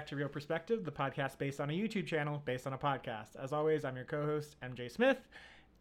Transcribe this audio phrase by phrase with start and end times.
[0.00, 3.36] back to Real Perspective, the podcast based on a YouTube channel based on a podcast.
[3.38, 5.18] As always, I'm your co-host MJ Smith.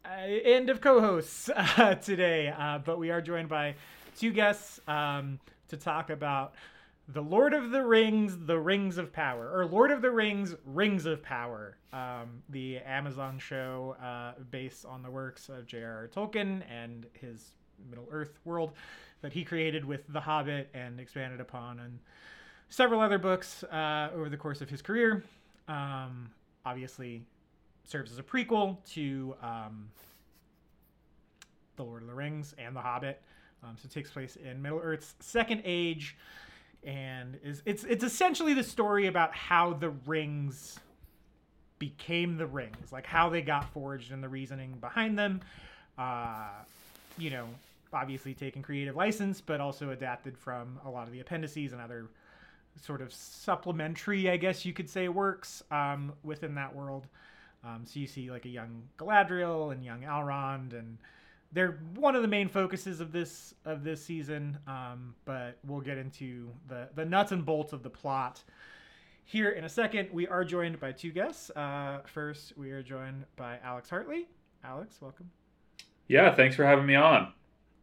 [0.04, 0.10] Uh,
[0.44, 3.76] end of co-hosts uh, today, uh, but we are joined by
[4.18, 6.56] two guests um, to talk about
[7.08, 11.06] the Lord of the Rings, the Rings of Power, or Lord of the Rings, Rings
[11.06, 16.10] of Power, um, the Amazon show uh, based on the works of J.R.R.
[16.14, 17.54] Tolkien and his
[17.90, 18.74] Middle Earth world
[19.22, 22.00] that he created with The Hobbit and expanded upon and
[22.70, 25.24] several other books uh, over the course of his career.
[25.68, 26.30] Um,
[26.66, 27.24] obviously,
[27.84, 29.90] serves as a prequel to um,
[31.76, 33.22] The Lord of the Rings and The Hobbit.
[33.64, 36.16] Um, so it takes place in Middle Earth's Second Age,
[36.84, 40.80] and is it's it's essentially the story about how the rings
[41.78, 45.42] became the rings, like how they got forged and the reasoning behind them.
[45.98, 46.48] Uh,
[47.18, 47.48] you know,
[47.92, 52.08] obviously taking creative license, but also adapted from a lot of the appendices and other
[52.82, 57.08] sort of supplementary, I guess you could say, works um, within that world.
[57.64, 60.98] Um, so you see like a young Galadriel and young Elrond, and
[61.52, 64.58] they're one of the main focuses of this of this season.
[64.68, 68.44] Um, but we'll get into the the nuts and bolts of the plot
[69.26, 70.10] here in a second.
[70.12, 71.50] We are joined by two guests.
[71.52, 74.28] Uh, first, we are joined by Alex Hartley.
[74.64, 75.30] Alex, welcome.
[76.08, 77.34] Yeah, thanks for having me on.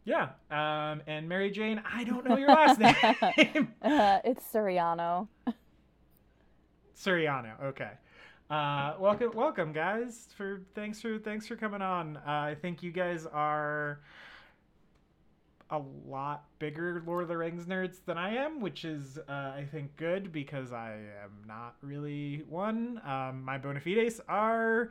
[0.07, 0.29] Yeah.
[0.49, 3.73] Um, and Mary Jane, I don't know your last name.
[3.81, 5.27] uh, it's Suriano.
[6.97, 7.61] Suriano.
[7.61, 7.91] Okay.
[8.49, 10.29] Uh, welcome, welcome, guys.
[10.37, 12.15] For thanks for thanks for coming on.
[12.15, 13.99] Uh, I think you guys are
[15.71, 19.67] a lot bigger Lord of the Rings nerds than I am, which is uh, I
[19.69, 23.01] think good because I am not really one.
[23.05, 24.89] Um, my bona fides are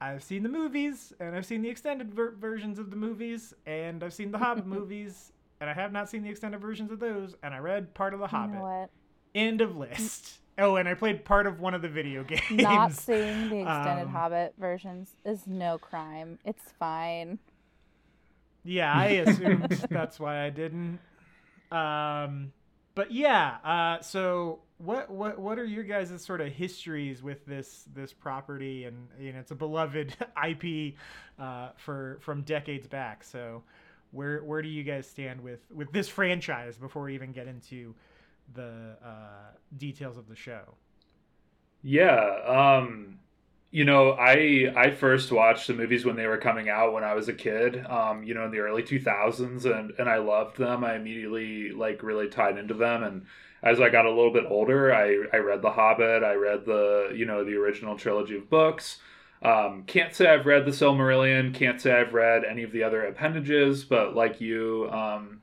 [0.00, 4.02] I've seen the movies and I've seen the extended ver- versions of the movies and
[4.02, 7.34] I've seen the Hobbit movies and I have not seen the extended versions of those
[7.42, 8.54] and I read part of the Hobbit.
[8.54, 8.88] You know
[9.34, 10.40] End of list.
[10.58, 12.42] Oh, and I played part of one of the video games.
[12.50, 16.38] Not seeing the extended um, Hobbit versions is no crime.
[16.44, 17.38] It's fine.
[18.64, 20.98] Yeah, I assumed that's why I didn't.
[21.70, 22.52] Um,
[22.94, 27.84] but yeah, uh, so what what what are your guys' sort of histories with this
[27.94, 28.84] this property?
[28.84, 30.14] And you know it's a beloved
[30.48, 30.94] IP
[31.38, 33.22] uh, for from decades back.
[33.24, 33.62] So
[34.12, 37.94] where where do you guys stand with with this franchise before we even get into
[38.54, 40.74] the uh, details of the show?
[41.82, 43.18] Yeah um
[43.70, 47.14] you know i i first watched the movies when they were coming out when i
[47.14, 50.84] was a kid um you know in the early 2000s and and i loved them.
[50.84, 53.26] I immediately like really tied into them and
[53.62, 56.22] as I got a little bit older, I, I read The Hobbit.
[56.22, 58.98] I read the you know the original trilogy of books.
[59.42, 61.54] Um, can't say I've read the Silmarillion.
[61.54, 63.84] Can't say I've read any of the other appendages.
[63.84, 65.40] But like you, um,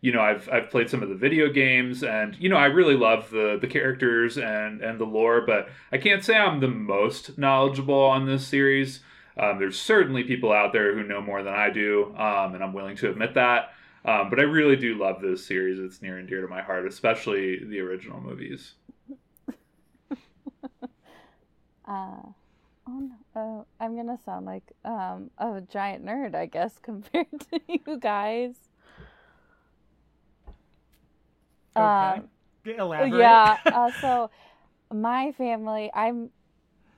[0.00, 2.96] you know, I've I've played some of the video games, and you know, I really
[2.96, 5.40] love the the characters and and the lore.
[5.40, 9.00] But I can't say I'm the most knowledgeable on this series.
[9.38, 12.72] Um, there's certainly people out there who know more than I do, um, and I'm
[12.72, 13.72] willing to admit that.
[14.06, 15.80] Um, but I really do love this series.
[15.80, 18.74] It's near and dear to my heart, especially the original movies.
[21.88, 22.30] uh, oh
[22.86, 27.98] no, uh, I'm gonna sound like um, a giant nerd, I guess, compared to you
[27.98, 28.54] guys.
[31.76, 31.84] Okay.
[31.84, 32.28] Um,
[32.64, 33.18] Elaborate.
[33.18, 33.58] Yeah.
[33.66, 34.30] Uh, so
[34.92, 36.30] my family, I'm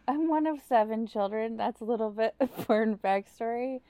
[0.06, 1.56] I'm one of seven children.
[1.56, 3.80] That's a little bit of important backstory,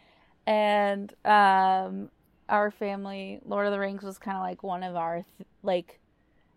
[0.47, 2.11] and um,
[2.49, 6.01] our family, Lord of the Rings was kind of like one of our th- like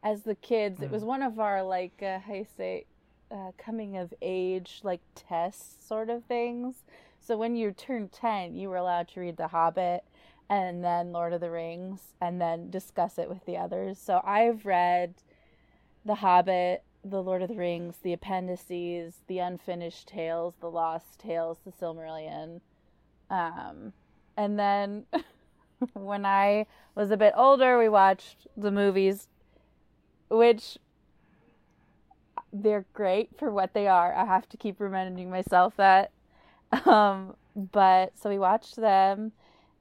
[0.04, 0.84] as the kids, mm.
[0.84, 1.08] it was mm.
[1.08, 2.86] one of our like uh, how you say
[3.32, 6.84] uh, coming of age like tests sort of things.
[7.20, 10.04] So when you turned 10, you were allowed to read The Hobbit
[10.50, 14.00] and then Lord of the Rings and then discuss it with the others.
[14.00, 15.14] So I've read
[16.04, 21.60] The Hobbit, The Lord of the Rings, The Appendices, The Unfinished Tales, The Lost Tales,
[21.64, 22.60] The Silmarillion.
[23.30, 23.94] Um,
[24.36, 25.06] and then
[25.94, 29.28] when I was a bit older, we watched the movies,
[30.30, 30.78] which
[32.54, 34.14] they're great for what they are.
[34.14, 36.12] I have to keep reminding myself that.
[36.86, 39.34] Um, but so we watched them,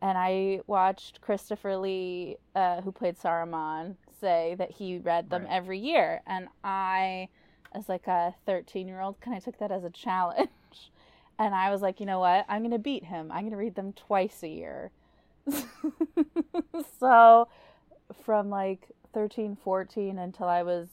[0.02, 5.52] and I watched Christopher Lee, uh, who played Saruman, say that he read them right.
[5.52, 6.20] every year.
[6.26, 7.28] And I,
[7.72, 10.48] as like a 13 year old, kind of took that as a challenge.
[11.38, 12.44] And I was like, you know what?
[12.48, 13.30] I'm going to beat him.
[13.30, 14.90] I'm going to read them twice a year.
[16.98, 17.48] so
[18.24, 20.88] from like 13, 14 until I was,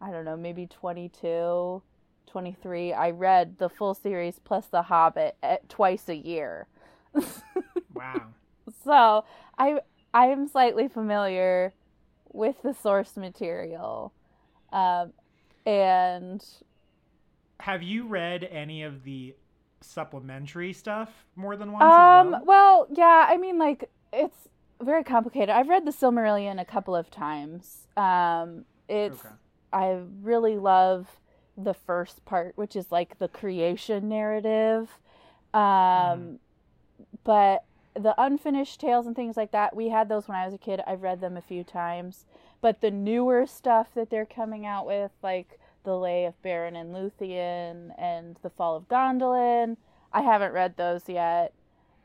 [0.00, 1.82] I don't know, maybe 22,
[2.26, 6.66] 23, I read the full series plus The Hobbit at, twice a year.
[7.94, 8.28] wow.
[8.84, 9.24] So
[9.58, 9.80] I
[10.12, 11.74] I am slightly familiar
[12.32, 14.12] with the source material.
[14.72, 15.12] Um,
[15.66, 16.44] and
[17.60, 19.34] Have you read any of the
[19.84, 21.82] supplementary stuff more than once?
[21.84, 22.42] um as well?
[22.44, 24.48] well yeah i mean like it's
[24.82, 29.34] very complicated i've read the silmarillion a couple of times um it's Okay.
[29.72, 31.20] i really love
[31.56, 34.98] the first part which is like the creation narrative
[35.52, 36.38] um Mhm.
[37.22, 37.64] but
[37.94, 40.80] the unfinished tales and things like that we had those when i was a kid
[40.86, 42.24] i've read them a few times
[42.60, 46.94] but the newer stuff that they're coming out with like the lay of Beren and
[46.94, 49.76] luthien and the fall of gondolin.
[50.12, 51.52] I haven't read those yet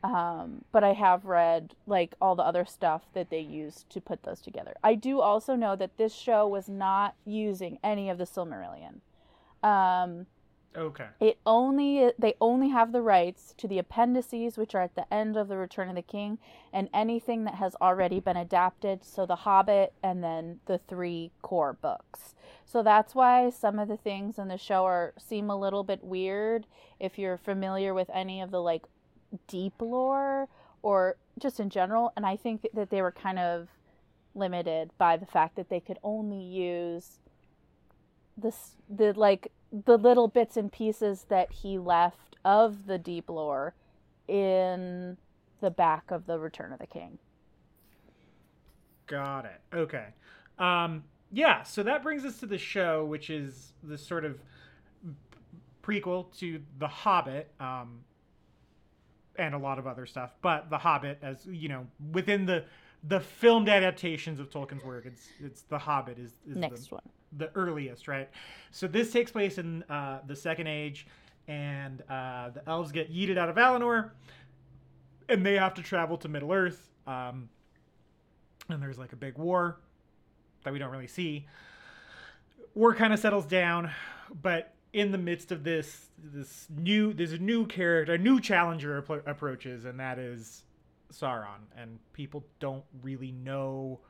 [0.02, 4.22] um, but i have read like all the other stuff that they used to put
[4.22, 4.74] those together.
[4.82, 9.00] I do also know that this show was not using any of the silmarillion.
[9.62, 10.26] Um,
[10.76, 11.06] Okay.
[11.18, 15.36] it only they only have the rights to the appendices which are at the end
[15.36, 16.38] of the return of the king
[16.72, 21.72] and anything that has already been adapted so the hobbit and then the three core
[21.72, 25.82] books so that's why some of the things in the show are seem a little
[25.82, 26.66] bit weird
[27.00, 28.84] if you're familiar with any of the like
[29.48, 30.48] deep lore
[30.82, 33.68] or just in general and i think that they were kind of
[34.36, 37.18] limited by the fact that they could only use
[38.36, 43.74] this the like the little bits and pieces that he left of the deep lore
[44.26, 45.16] in
[45.60, 47.18] the back of the Return of the King.
[49.06, 49.60] Got it.
[49.74, 50.06] Okay.
[50.58, 54.40] Um, yeah, so that brings us to the show, which is the sort of
[55.82, 58.00] prequel to The Hobbit, um,
[59.36, 60.34] and a lot of other stuff.
[60.42, 62.64] But The Hobbit, as you know, within the
[63.02, 67.02] the filmed adaptations of Tolkien's work, it's it's The Hobbit is, is the, Next one.
[67.36, 68.28] The earliest, right?
[68.70, 71.06] So this takes place in uh, the Second Age,
[71.48, 74.10] and uh, the elves get yeeted out of Valinor,
[75.28, 76.90] and they have to travel to Middle Earth.
[77.06, 77.48] Um,
[78.68, 79.78] and there's like a big war
[80.64, 81.46] that we don't really see.
[82.74, 83.90] War kind of settles down,
[84.42, 89.02] but in the midst of this, this new there's a new character, a new challenger
[89.02, 90.64] appro- approaches, and that is
[91.12, 91.66] Sauron.
[91.76, 94.00] And people don't really know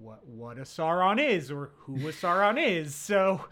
[0.00, 2.94] what what a Sauron is or who a Sauron is.
[3.06, 3.44] So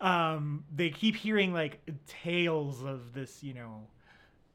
[0.00, 3.86] um, they keep hearing like tales of this, you know,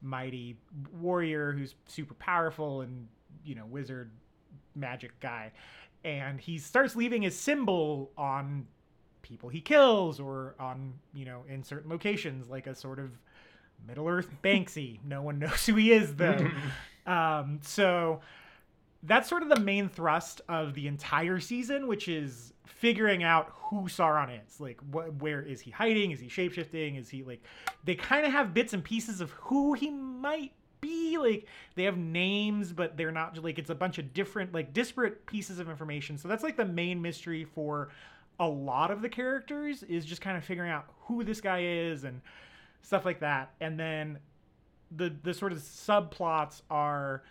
[0.02, 0.58] mighty
[0.94, 3.08] warrior who's super powerful and
[3.44, 4.12] you know wizard
[4.76, 5.52] magic guy,
[6.04, 8.68] and he starts leaving his symbol on
[9.22, 13.10] people he kills or on you know in certain locations like a sort of
[13.88, 15.00] Middle Earth Banksy.
[15.04, 16.48] no one knows who he is though.
[17.06, 18.22] um, so
[19.08, 23.84] that's sort of the main thrust of the entire season, which is figuring out who
[23.84, 24.60] Sauron is.
[24.60, 26.12] Like, wh- where is he hiding?
[26.12, 27.00] Is he shapeshifting?
[27.00, 27.44] Is he like?
[27.84, 31.18] They kind of have bits and pieces of who he might be.
[31.18, 35.26] Like, they have names, but they're not like it's a bunch of different, like, disparate
[35.26, 36.18] pieces of information.
[36.18, 37.90] So that's like the main mystery for
[38.40, 42.04] a lot of the characters is just kind of figuring out who this guy is
[42.04, 42.22] and
[42.82, 43.54] stuff like that.
[43.62, 44.20] And then
[44.96, 47.24] the the sort of subplots are.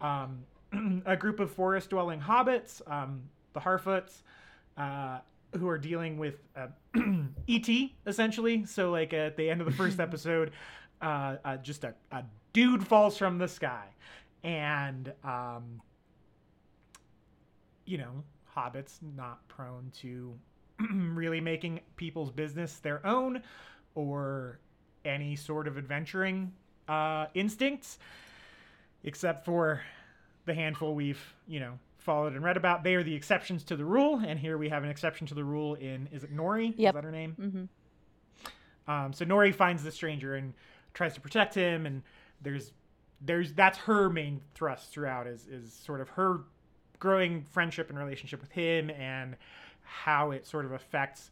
[0.00, 0.44] Um,
[1.06, 4.22] a group of forest dwelling hobbits, um, the Harfoots,
[4.76, 5.18] uh,
[5.58, 6.68] who are dealing with uh,
[7.48, 7.68] ET
[8.06, 8.64] essentially.
[8.64, 10.52] So, like at the end of the first episode,
[11.00, 13.86] uh, uh, just a, a dude falls from the sky,
[14.44, 15.80] and um,
[17.84, 18.22] you know,
[18.56, 20.34] hobbits not prone to
[20.94, 23.42] really making people's business their own
[23.94, 24.58] or
[25.04, 26.52] any sort of adventuring
[26.88, 27.98] uh, instincts,
[29.04, 29.82] except for
[30.44, 32.82] the handful we've you know followed and read about.
[32.82, 35.44] They are the exceptions to the rule, and here we have an exception to the
[35.44, 36.74] rule in is it Nori?
[36.76, 36.94] Yep.
[36.94, 37.32] Is that her name?
[38.86, 40.54] hmm Um, so Nori finds the stranger and
[40.94, 42.02] tries to protect him, and
[42.40, 42.72] there's
[43.20, 46.40] there's that's her main thrust throughout is is sort of her
[46.98, 49.36] growing friendship and relationship with him and
[49.82, 51.30] how it sort of affects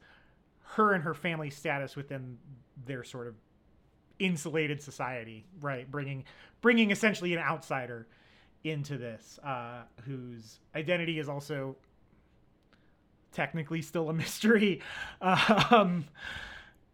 [0.62, 2.38] her and her family status within
[2.87, 3.35] their sort of
[4.19, 5.90] insulated society, right?
[5.90, 6.25] Bringing
[6.61, 8.07] bringing essentially an outsider
[8.64, 11.76] into this, uh, whose identity is also
[13.33, 14.81] technically still a mystery.
[15.23, 16.05] Um,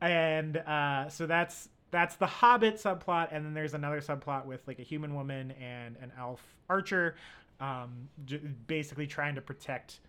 [0.00, 4.78] and uh, so that's that's the Hobbit subplot, and then there's another subplot with like
[4.78, 7.16] a human woman and an elf archer,
[7.60, 10.00] um, j- basically trying to protect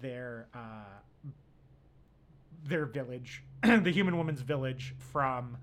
[0.00, 1.28] their uh,
[2.64, 5.56] their village, the human woman's village, from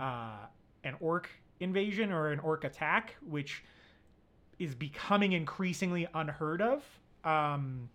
[0.00, 0.46] uh,
[0.82, 1.28] an orc
[1.60, 3.62] invasion or an orc attack, which
[4.62, 6.82] is becoming increasingly unheard of.
[7.24, 7.88] Um,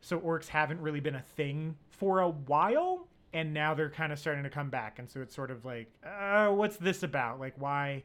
[0.00, 4.18] so orcs haven't really been a thing for a while, and now they're kind of
[4.18, 4.98] starting to come back.
[4.98, 7.40] And so it's sort of like, uh, what's this about?
[7.40, 8.04] Like, why?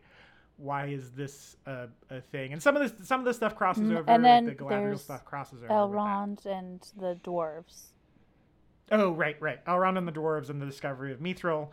[0.58, 2.54] Why is this a, a thing?
[2.54, 4.12] And some of this, some of the stuff crosses Mm, over.
[4.12, 5.68] and like then the Galadriel there's stuff crosses over.
[5.74, 7.88] Elrond and the dwarves.
[8.92, 9.64] Oh, right, right.
[9.66, 11.70] Elrond and the dwarves and the discovery of Mithril,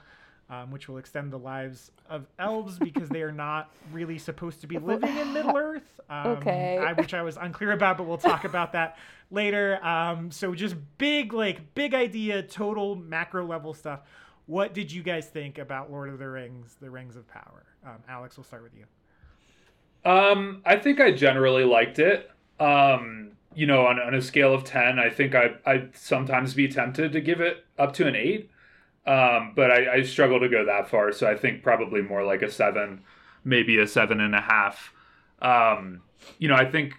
[0.51, 4.67] um, which will extend the lives of elves because they are not really supposed to
[4.67, 6.01] be living in Middle Earth.
[6.11, 6.77] Um, Okay.
[6.79, 8.99] I, which I was unclear about, but we'll talk about that
[9.31, 9.83] later.
[9.85, 14.01] Um, so just big, like big idea, total macro level stuff.
[14.47, 17.65] What did you guys think about Lord of the Rings, The Rings of Power?
[17.87, 18.85] Um, Alex, we'll start with you.
[20.11, 22.31] Um, I think I generally liked it.
[22.59, 26.69] Um, you know, on, on a scale of 10, I think I, I'd sometimes be
[26.69, 28.51] tempted to give it up to an 8.
[29.11, 31.13] Um, but I, I struggle to go that far.
[31.13, 33.03] So I think probably more like a 7,
[33.45, 34.93] maybe a seven and a half.
[35.43, 36.03] Um,
[36.39, 36.95] you know, I think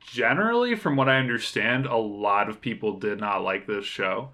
[0.00, 4.30] generally, from what I understand, a lot of people did not like this show.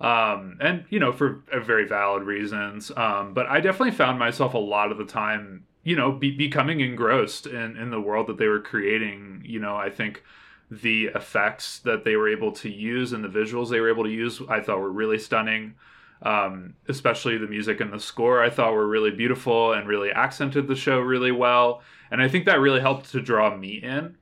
[0.00, 2.92] Um, and, you know, for very valid reasons.
[2.96, 6.80] Um, but I definitely found myself a lot of the time you know, be, becoming
[6.80, 9.42] engrossed in, in the world that they were creating.
[9.46, 10.22] You know, I think
[10.70, 14.10] the effects that they were able to use and the visuals they were able to
[14.10, 15.74] use, I thought were really stunning.
[16.22, 20.68] Um, especially the music and the score, I thought were really beautiful and really accented
[20.68, 21.82] the show really well.
[22.10, 24.16] And I think that really helped to draw me in.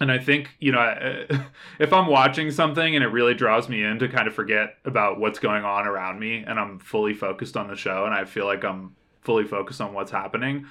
[0.00, 1.26] And I think, you know,
[1.78, 5.20] if I'm watching something and it really draws me in to kind of forget about
[5.20, 8.46] what's going on around me and I'm fully focused on the show and I feel
[8.46, 10.66] like I'm fully focused on what's happening,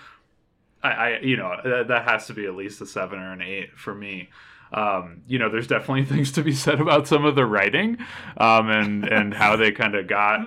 [0.84, 3.42] I, I you know that, that has to be at least a seven or an
[3.42, 4.30] eight for me.
[4.74, 7.98] Um, you know, there's definitely things to be said about some of the writing
[8.38, 10.46] um, and and how they kind of got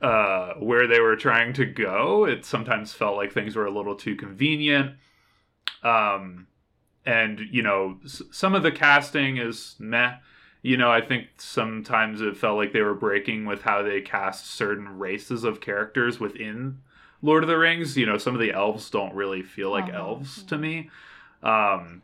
[0.00, 2.24] uh, where they were trying to go.
[2.24, 4.96] It sometimes felt like things were a little too convenient.
[5.82, 6.46] Um,
[7.06, 10.14] and you know, s- some of the casting is meh.
[10.62, 14.46] You know, I think sometimes it felt like they were breaking with how they cast
[14.46, 16.78] certain races of characters within
[17.20, 17.96] Lord of the Rings.
[17.96, 19.98] You know, some of the elves don't really feel like Uh-huh.
[19.98, 20.90] elves to me.
[21.42, 22.02] Um,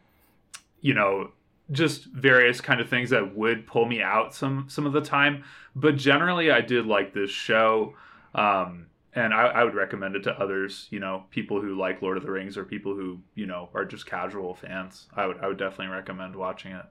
[0.89, 1.33] you know,
[1.71, 5.45] just various kind of things that would pull me out some some of the time.
[5.77, 7.93] But generally, I did like this show,
[8.35, 10.87] um, and I, I would recommend it to others.
[10.89, 13.85] You know, people who like Lord of the Rings or people who you know are
[13.85, 15.09] just casual fans.
[15.15, 16.87] I would I would definitely recommend watching it.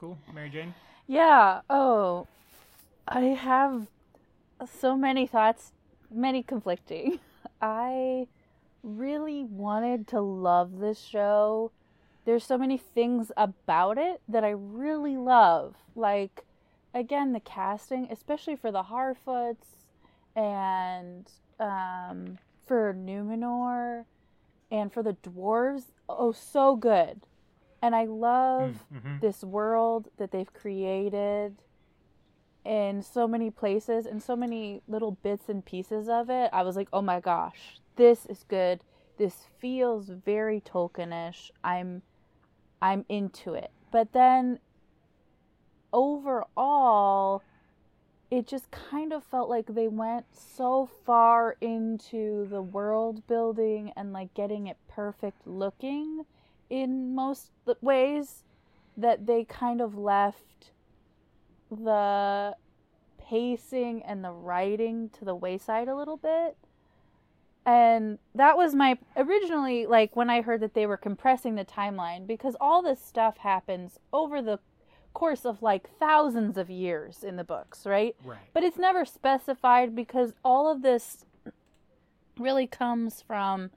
[0.00, 0.74] Cool, Mary Jane.
[1.06, 1.60] Yeah.
[1.70, 2.26] Oh,
[3.06, 3.86] I have
[4.66, 5.70] so many thoughts,
[6.10, 7.20] many conflicting.
[7.62, 8.26] I
[8.82, 11.72] really wanted to love this show.
[12.24, 15.76] There's so many things about it that I really love.
[15.94, 16.44] Like,
[16.94, 19.76] again, the casting, especially for the Harfoots
[20.36, 21.26] and
[21.58, 24.04] um, for Numenor
[24.70, 25.86] and for the dwarves.
[26.08, 27.22] Oh, so good.
[27.82, 29.18] And I love Mm-hmm.
[29.20, 31.56] this world that they've created
[32.64, 36.50] in so many places and so many little bits and pieces of it.
[36.52, 38.80] I was like, oh my gosh, this is good.
[39.18, 41.50] This feels very Tolkienish.
[41.62, 42.00] I'm
[42.80, 43.70] I'm into it.
[43.92, 44.58] But then
[45.92, 47.42] overall
[48.30, 54.14] it just kind of felt like they went so far into the world building and
[54.14, 56.24] like getting it perfect looking
[56.70, 57.50] in most
[57.82, 58.44] ways
[58.96, 60.70] that they kind of left
[61.70, 62.56] the
[63.18, 66.56] pacing and the writing to the wayside a little bit.
[67.66, 72.26] And that was my originally like when I heard that they were compressing the timeline
[72.26, 74.58] because all this stuff happens over the
[75.12, 78.16] course of like thousands of years in the books, right?
[78.24, 78.38] Right.
[78.54, 81.24] But it's never specified because all of this
[82.38, 83.70] really comes from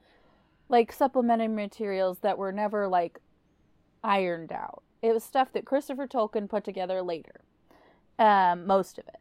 [0.70, 3.20] like supplementary materials that were never like
[4.04, 4.84] ironed out.
[5.02, 7.42] It was stuff that Christopher Tolkien put together later.
[8.18, 9.20] Um, most of it.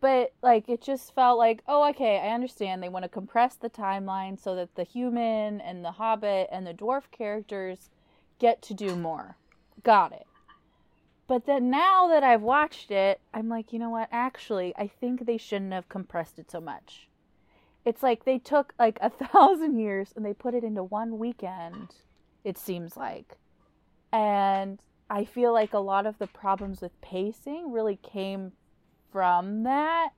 [0.00, 3.70] But like it just felt like, oh okay, I understand they want to compress the
[3.70, 7.90] timeline so that the human and the hobbit and the dwarf characters
[8.38, 9.36] get to do more.
[9.82, 10.26] Got it.
[11.26, 14.08] But then now that I've watched it, I'm like, you know what?
[14.10, 17.08] Actually, I think they shouldn't have compressed it so much.
[17.84, 21.94] It's like they took like a thousand years and they put it into one weekend,
[22.42, 23.38] it seems like.
[24.12, 28.52] And I feel like a lot of the problems with pacing really came
[29.12, 30.10] from that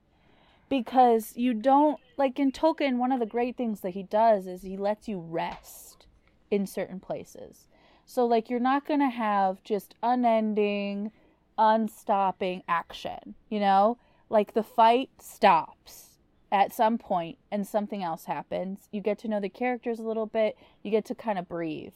[0.69, 4.61] because you don't like in Tolkien one of the great things that he does is
[4.61, 6.05] he lets you rest
[6.49, 7.67] in certain places.
[8.05, 11.11] So like you're not going to have just unending
[11.57, 13.97] unstopping action, you know?
[14.29, 16.17] Like the fight stops
[16.51, 18.87] at some point and something else happens.
[18.91, 21.93] You get to know the characters a little bit, you get to kind of breathe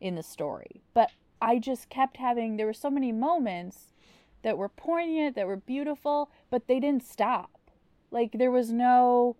[0.00, 0.82] in the story.
[0.94, 3.92] But I just kept having there were so many moments
[4.42, 7.50] that were poignant, that were beautiful, but they didn't stop.
[8.10, 9.36] Like there was no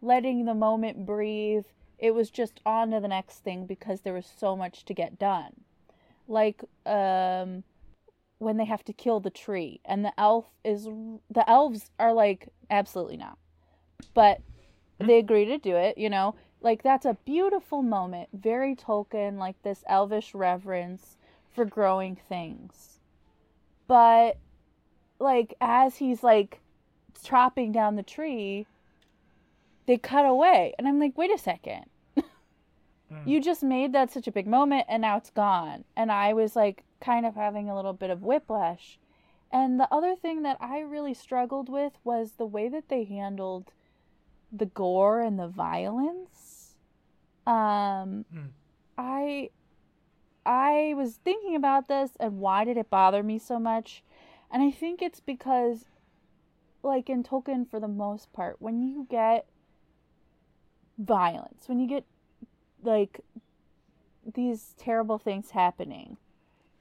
[0.00, 1.66] letting the moment breathe.
[1.98, 5.18] It was just on to the next thing because there was so much to get
[5.18, 5.64] done.
[6.26, 7.64] Like um
[8.38, 10.84] when they have to kill the tree and the elf is
[11.30, 13.36] the elves are like absolutely not
[14.14, 14.40] but
[14.98, 19.60] they agree to do it you know like that's a beautiful moment very tolkien like
[19.62, 21.16] this elvish reverence
[21.52, 22.97] for growing things
[23.88, 24.36] but
[25.18, 26.60] like as he's like
[27.24, 28.66] chopping down the tree
[29.86, 30.74] they cut away.
[30.78, 31.86] And i'm like wait a second.
[33.24, 35.84] You just made that such a big moment and now it's gone.
[35.96, 38.98] And i was like kind of having a little bit of whiplash.
[39.50, 43.72] And the other thing that i really struggled with was the way that they handled
[44.52, 46.74] the gore and the violence.
[47.46, 48.50] Um Mm.
[48.98, 49.50] i
[50.46, 54.02] i was thinking about this and why did it bother me so much?
[54.50, 55.86] And i think it's because
[56.82, 59.46] like in tolkien for the most part when you get
[60.98, 62.04] violence when you get
[62.82, 63.20] like
[64.34, 66.16] these terrible things happening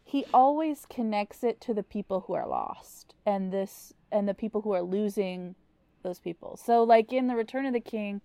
[0.08, 4.62] he always connects it to the people who are lost and this and the people
[4.62, 5.54] who are losing
[6.02, 6.56] those people.
[6.56, 8.22] So like in the return of the king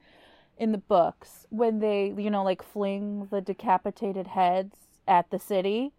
[0.57, 5.93] in the books when they you know like fling the decapitated heads at the city.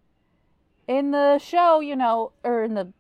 [0.88, 2.92] In the show you know or in the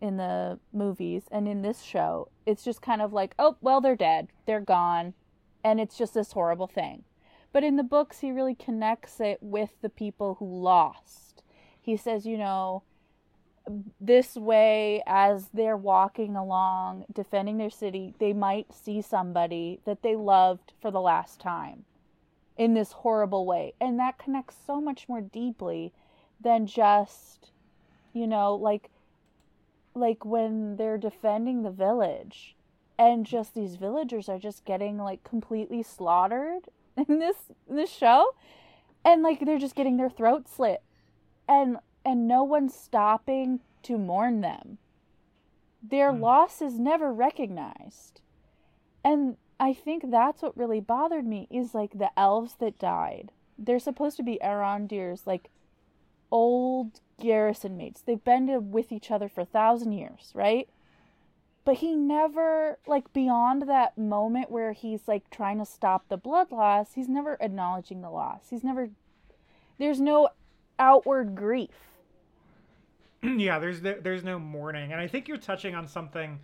[0.00, 3.96] in the movies and in this show it's just kind of like oh well they're
[3.96, 4.28] dead.
[4.46, 5.14] They're gone.
[5.64, 7.04] And it's just this horrible thing.
[7.52, 11.42] But in the books he really connects it with the people who lost.
[11.80, 12.82] He says you know
[14.00, 20.14] this way as they're walking along defending their city they might see somebody that they
[20.14, 21.84] loved for the last time
[22.56, 23.74] in this horrible way.
[23.80, 25.92] And that connects so much more deeply
[26.40, 27.50] than just
[28.12, 28.90] you know like
[29.94, 32.54] like when they're defending the village
[32.98, 36.68] and just these villagers are just getting like completely slaughtered
[37.08, 37.36] in this
[37.68, 38.34] this show.
[39.04, 40.82] And like they're just getting their throats slit.
[41.48, 44.78] And and no one's stopping to mourn them.
[45.82, 46.20] Their Hmm.
[46.22, 48.20] loss is never recognized.
[49.04, 53.32] And i think that's what really bothered me is like the elves that died.
[53.58, 55.48] They're supposed to be Arondir's like
[56.30, 58.02] old garrison mates.
[58.02, 60.68] They've been with each other for a thousand years right?
[61.64, 66.52] But he never like beyond that moment where he's like trying to stop the blood
[66.52, 68.48] loss he's never acknowledging the loss.
[68.50, 68.90] He's never
[69.78, 70.30] there's no
[70.78, 71.70] outward grief.
[73.22, 76.40] Yeah, there's no, there's no mourning, and I think you're touching on something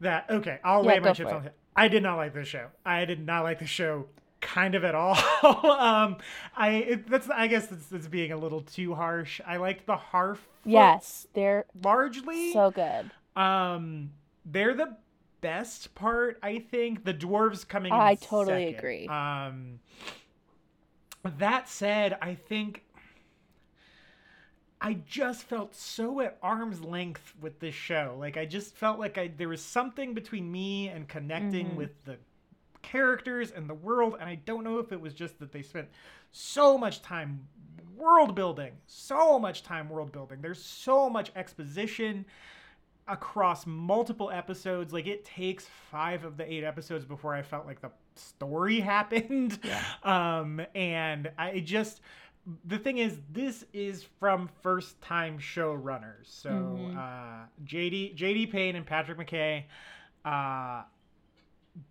[0.00, 0.58] that okay.
[0.64, 1.54] I'll Yeah, lay my chips on it.
[1.76, 2.66] I did not like this show.
[2.84, 4.06] I did not like the show
[4.40, 5.16] kind of at all.
[5.70, 6.16] um,
[6.56, 9.40] I it, that's I guess it's, that's being a little too harsh.
[9.46, 10.46] I liked the Harf.
[10.64, 12.52] yes they're largely.
[12.52, 14.10] so good Um,
[14.44, 14.96] they're the
[15.40, 17.04] best part, I think.
[17.04, 17.92] The dwarves coming.
[17.92, 18.78] in I totally second.
[18.78, 19.06] agree.
[19.08, 19.80] Um,
[21.38, 22.82] that said, I think
[24.80, 28.16] I just felt so at arm's length with this show.
[28.18, 31.76] Like I just felt like I there was something between me and connecting Mhm.
[31.76, 32.16] with the
[32.82, 35.88] characters and the world, and I don't know if it was just that they spent
[36.32, 37.46] so much time
[37.96, 40.40] world building, so much time world building.
[40.40, 42.24] There's so much exposition
[43.06, 44.92] across multiple episodes.
[44.94, 49.58] Like it takes five of the eight episodes before I felt like the story happened.
[49.62, 49.82] Yeah.
[50.04, 52.00] Um, and I just
[52.64, 56.26] the thing is, this is from first time showrunners.
[56.26, 56.96] So Mhm.
[56.96, 59.64] uh, JD JD Payne and Patrick McKay,
[60.24, 60.84] uh,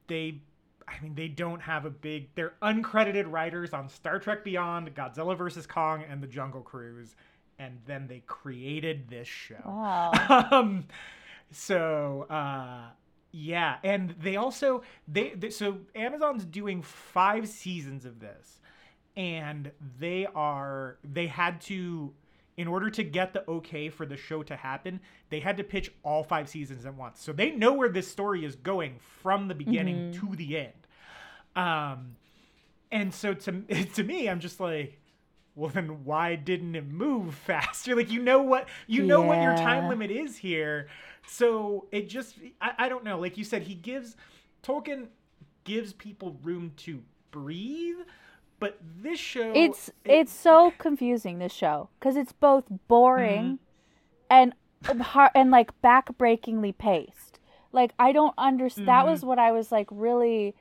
[0.08, 0.42] they.
[0.88, 2.34] I mean, they don't have a big.
[2.34, 7.16] They're uncredited writers on Star Trek Beyond, Godzilla vs Kong, and The Jungle Cruise,
[7.60, 10.86] and then they created this show wow um
[11.52, 12.90] so uh
[13.32, 18.62] yeah and they also they, they so amazon's doing five seasons of this
[19.20, 22.14] and they are they had to
[22.56, 25.92] in order to get the okay for the show to happen they had to pitch
[26.04, 27.22] all five seasons at once.
[27.22, 30.88] So they know where this story is going from the beginning to the end.
[31.56, 32.16] Um
[32.92, 33.62] and so to
[33.94, 34.98] to me i'm just like
[35.54, 37.96] well then why didn't it move faster?
[37.96, 40.88] Like you know what you know what your time limit is here.
[41.28, 43.20] So it just I, I don't know.
[43.20, 44.16] Like you said he gives
[44.64, 45.08] tolkien
[45.66, 47.98] gives people room to breathe
[48.60, 53.60] but this show it's it- it's so confusing this show because it's both boring
[54.32, 54.54] Mm-hmm.
[54.92, 57.40] and hard, and like backbreakingly paced
[57.72, 59.12] like i don't understand that Mm-hmm.
[59.12, 60.56] was what i was like really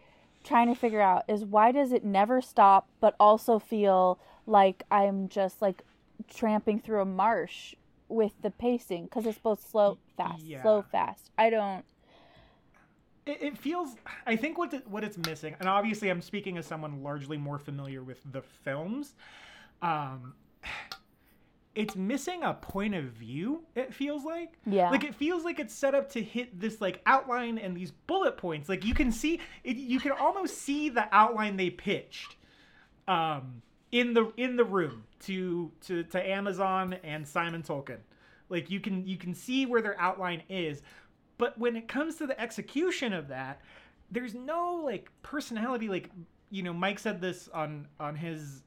[0.45, 5.29] trying to figure out is why does it never stop but also feel like i'm
[5.29, 5.83] just like
[6.29, 7.75] tramping through a marsh
[8.09, 10.63] with the pacing because it's both slow fast yeah.
[10.63, 11.85] slow fast i don't
[13.29, 13.95] it, it feels
[14.27, 18.03] i think what what it's missing and obviously i'm speaking as someone largely more familiar
[18.03, 19.15] with the films
[19.83, 20.35] um
[21.79, 23.63] it's missing a point of view.
[23.77, 24.59] It feels like.
[24.67, 24.91] Yeah.
[24.91, 28.37] Like it feels like it's set up to hit this like outline and these bullet
[28.37, 28.69] points.
[28.69, 32.35] Like you can see, it, you can almost see the outline they pitched,
[33.07, 33.63] um,
[33.93, 37.99] in the in the room to to to Amazon and Simon Tolkien.
[38.49, 40.83] Like you can you can see where their outline is,
[41.39, 43.61] but when it comes to the execution of that,
[44.11, 45.89] there's no like personality.
[45.89, 46.11] Like
[46.51, 48.63] you know, Mike said this on on his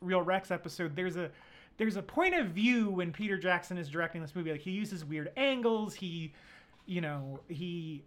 [0.00, 0.94] Real Rex episode.
[0.96, 1.30] There's a
[1.78, 4.50] there's a point of view when Peter Jackson is directing this movie.
[4.52, 5.94] Like he uses weird angles.
[5.94, 6.32] He,
[6.86, 8.04] you know, he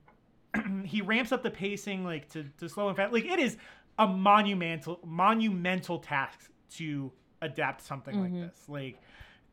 [0.83, 3.13] he ramps up the pacing like to, to slow and fast.
[3.13, 3.57] Like it is
[3.99, 8.21] a monumental monumental task to adapt something Mhm.
[8.21, 8.63] like this.
[8.67, 9.01] Like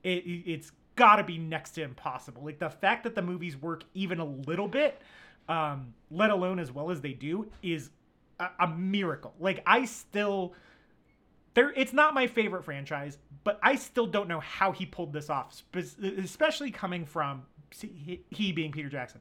[0.03, 2.45] it it's got to be next to impossible.
[2.45, 5.01] Like the fact that the movies work even a little bit,
[5.49, 7.91] um, let alone as well as they do, is
[8.41, 9.35] a, a miracle.
[9.39, 10.55] Like I still
[11.57, 15.29] there it's not my favorite franchise but i still don't know how he pulled this
[15.29, 15.65] off
[16.23, 17.43] especially coming from
[18.31, 19.21] he being peter jackson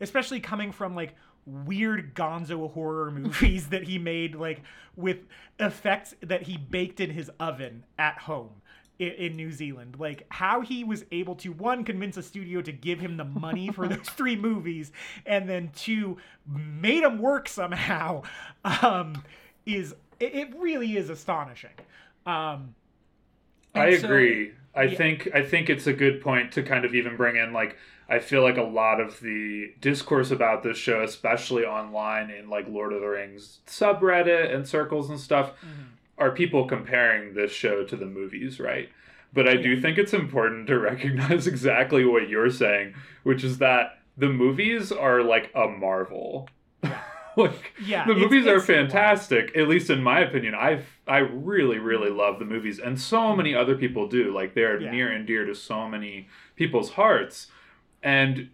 [0.00, 1.14] especially coming from like
[1.46, 4.62] weird gonzo horror movies that he made like
[4.96, 5.18] with
[5.60, 8.62] effects that he baked in his oven at home
[8.98, 12.72] in, in new zealand like how he was able to one convince a studio to
[12.72, 14.92] give him the money for those three movies
[15.26, 18.22] and then two made them work somehow
[18.64, 19.22] um
[19.66, 21.70] is it, it really is astonishing
[22.26, 22.74] um
[23.74, 24.52] I and so- agree.
[24.76, 24.96] I yeah.
[24.96, 27.76] think I think it's a good point to kind of even bring in like
[28.08, 32.66] I feel like a lot of the discourse about this show, especially online in like
[32.68, 35.86] Lord of the Rings subreddit and circles and stuff, Mhm.
[36.18, 38.88] Are people comparing this show to the movies, right?
[39.32, 43.98] But I do think it's important to recognize exactly what you're saying, which is that
[44.16, 46.48] the movies are like a marvel.
[47.36, 48.90] like yeah the it's- movies are it's wild.
[48.90, 50.54] fantastic at least in my opinion.
[50.54, 52.18] I i really really mm-hmm.
[52.18, 53.38] love the movies and so mm-hmm.
[53.38, 54.32] many other people do.
[54.32, 54.92] Like they're Yeah.
[54.92, 57.48] near and dear to so many people's hearts.
[58.04, 58.50] And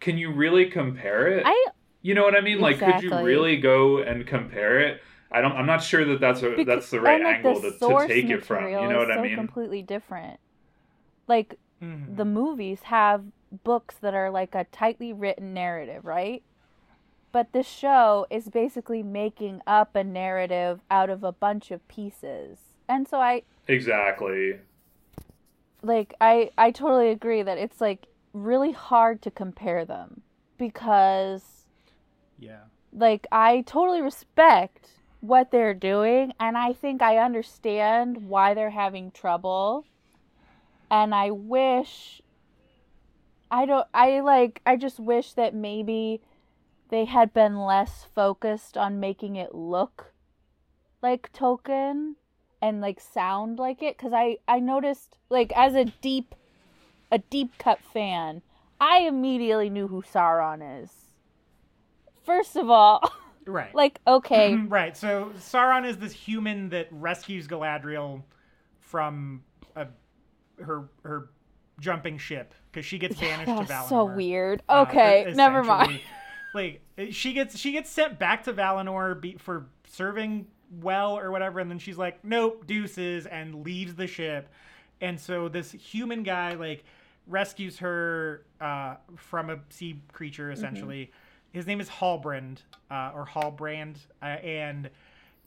[0.00, 1.42] can you really compare it?
[1.44, 1.66] I
[2.00, 2.58] you know what i mean?
[2.58, 5.02] Like could you really go and compare it
[5.34, 7.72] i don't i'm not sure that that's a, Because- that's the right like, angle the
[7.72, 10.38] to, to take it from you know is what i mean completely different.
[11.28, 12.16] Like Mhm.
[12.16, 13.24] the movies have
[13.64, 16.42] books that are like a tightly written narrative, right?
[17.32, 22.58] But the show is basically making up a narrative out of a bunch of pieces.
[22.88, 24.58] And so I exactly
[25.82, 30.22] like I I totally agree that it's like really hard to compare them
[30.58, 31.66] because
[32.38, 34.90] yeah like I totally respect
[35.22, 39.86] what they're doing and I think I understand why they're having trouble
[40.90, 42.20] and I wish
[43.48, 46.20] I don't I like I just wish that maybe
[46.88, 50.12] they had been less focused on making it look
[51.00, 52.16] like Tolkien
[52.60, 56.34] and like sound like it cuz I I noticed like as a deep
[57.12, 58.42] a deep cut fan
[58.80, 60.90] I immediately knew who Sauron is.
[62.24, 63.00] First of all,
[63.46, 68.22] right like okay, right so sauron is this human that rescues galadriel
[68.80, 69.42] from
[69.76, 69.86] a,
[70.62, 71.30] her her
[71.80, 73.88] jumping ship because she gets banished to that's Valinor.
[73.88, 74.62] so weird.
[74.68, 76.00] uh, Okay, e- never mind.
[76.54, 80.46] Like she gets she gets sent back to Valinor be, for serving
[80.82, 84.50] well or whatever, and then she's like, "Nope, deuces," and leaves the ship.
[85.00, 86.84] And so this human guy like
[87.26, 90.60] rescues her uh, from a sea creature Mm-hmm.
[91.52, 92.58] His name is Halbrand
[92.90, 94.90] uh, or Halbrand, uh, and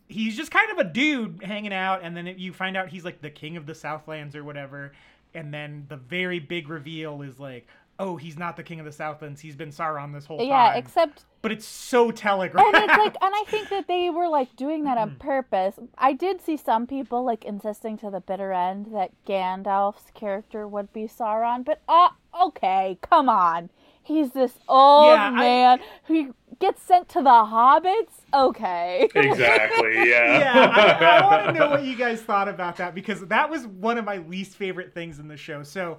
[0.08, 2.02] he's just kind of a dude hanging out.
[2.04, 4.94] And then you find out he's like the king of the Southlands or whatever.
[5.34, 7.68] And then the very big reveal is like,
[8.00, 9.42] oh, he's not the king of the Southlands.
[9.42, 10.74] He's been Sauron this whole yeah, time.
[10.74, 12.76] Yeah, except but it's so telegraphed.
[12.76, 15.76] and it's like and I think that they were like doing that on purpose.
[15.98, 20.92] I did see some people like insisting to the bitter end that Gandalf's character would
[20.92, 22.10] be Sauron, but uh
[22.44, 23.70] okay, come on.
[24.06, 28.22] He's this old Yeah, I- man who gets sent to the hobbits.
[28.34, 29.10] Okay.
[29.16, 33.22] exactly yeah yeah, I, I want to know what you guys thought about that because
[33.28, 35.64] that was one of my least favorite things in the show.
[35.64, 35.98] So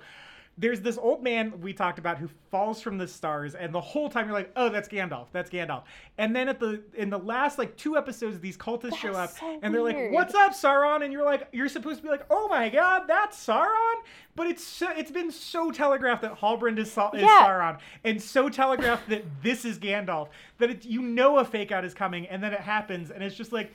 [0.58, 4.08] there's this old man we talked about who falls from the stars, and the whole
[4.08, 5.26] time you're like, "Oh, that's Gandalf.
[5.30, 5.82] That's Gandalf."
[6.16, 9.58] And then at the in the last like two episodes, these cultists show up, so
[9.62, 12.48] and they're like, "What's up, Sauron?" And you're like, you're supposed to be like, "Oh
[12.48, 13.94] my God, that's Sauron."
[14.34, 17.42] But it's so, it's been so telegraphed that Halbrand is, Sa- is Yeah.
[17.46, 21.84] Sauron, and so telegraphed that this is Gandalf that it, you know a fake out
[21.84, 23.72] is coming, and then it happens, and it's just like,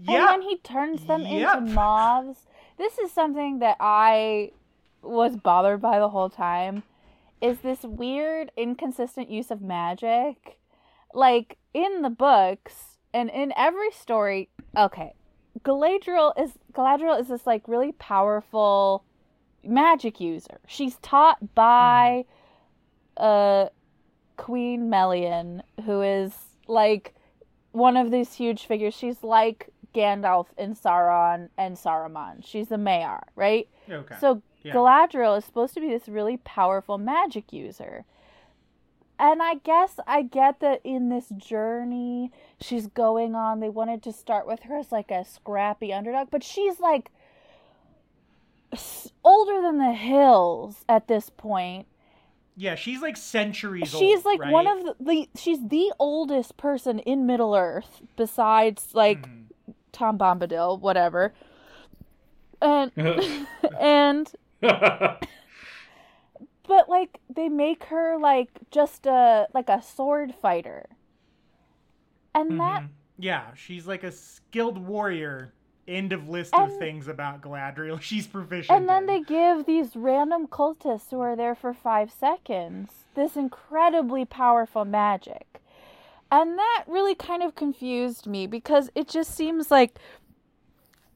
[0.00, 1.58] yeah, And when he turns them Yep.
[1.58, 4.50] into moths, this is something that I
[5.04, 6.82] was bothered by the whole time.
[7.40, 10.58] Is this weird, inconsistent use of magic?
[11.12, 15.14] Like in the books and in every story, okay.
[15.62, 19.04] Galadriel is Galadriel is this like really powerful
[19.62, 20.60] magic user.
[20.66, 22.24] She's taught by
[23.16, 23.66] uh
[24.36, 26.32] Queen Melian, who is
[26.66, 27.14] like
[27.70, 28.94] one of these huge figures.
[28.94, 32.44] She's like Gandalf and Sauron and Saruman.
[32.44, 33.68] She's a Maiar, right?
[33.88, 34.16] Okay.
[34.20, 34.72] So Yeah.
[34.72, 38.04] Galadriel is supposed to be this really powerful magic user.
[39.18, 44.12] And I guess I get that in this journey she's going on, they wanted to
[44.12, 47.10] start with her as like a scrappy underdog, but she's like
[49.22, 51.86] older than the hills at this point.
[52.56, 54.00] yeah, she's like centuries old.
[54.02, 59.28] She's like one of the, the she's the oldest person in Middle Earth besides like
[59.28, 59.44] Mhm.
[59.92, 61.32] Tom Bombadil, whatever.
[62.60, 62.90] And
[63.80, 64.32] and
[66.66, 70.86] but like they make her like just a like a sword fighter
[72.34, 72.88] and that Mhm.
[73.16, 75.54] Yeah, she's like a skilled warrior.
[75.86, 78.00] End of list And- of things about Galadriel.
[78.08, 78.76] She's proficient.
[78.76, 79.06] and then in.
[79.06, 85.60] they give these random cultists who are there for five seconds this incredibly powerful magic
[86.32, 89.96] and that really kind of confused me because it just seems like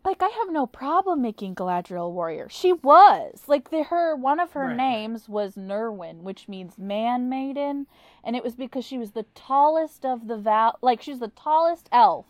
[0.09, 2.49] like I have no problem making Galadriel warrior.
[2.49, 3.43] She was.
[3.47, 7.87] Like the her one of her Right, names was Nerwen, which means man maiden,
[8.25, 11.91] and it was because she was the tallest of the Val like she's the tallest
[11.93, 12.25] elf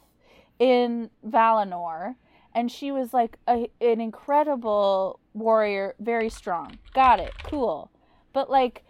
[0.59, 2.17] in Valinor,
[2.53, 6.79] and she was like a, an incredible warrior, very strong.
[6.95, 7.93] Got it, cool,
[8.33, 8.85] but like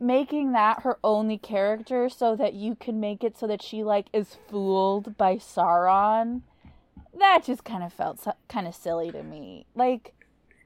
[0.00, 4.06] making that her only character so that you can make it so that she like
[4.12, 6.42] is fooled by Sauron
[7.18, 9.66] that just kind of felt so, kind of silly to me.
[9.74, 10.14] Like,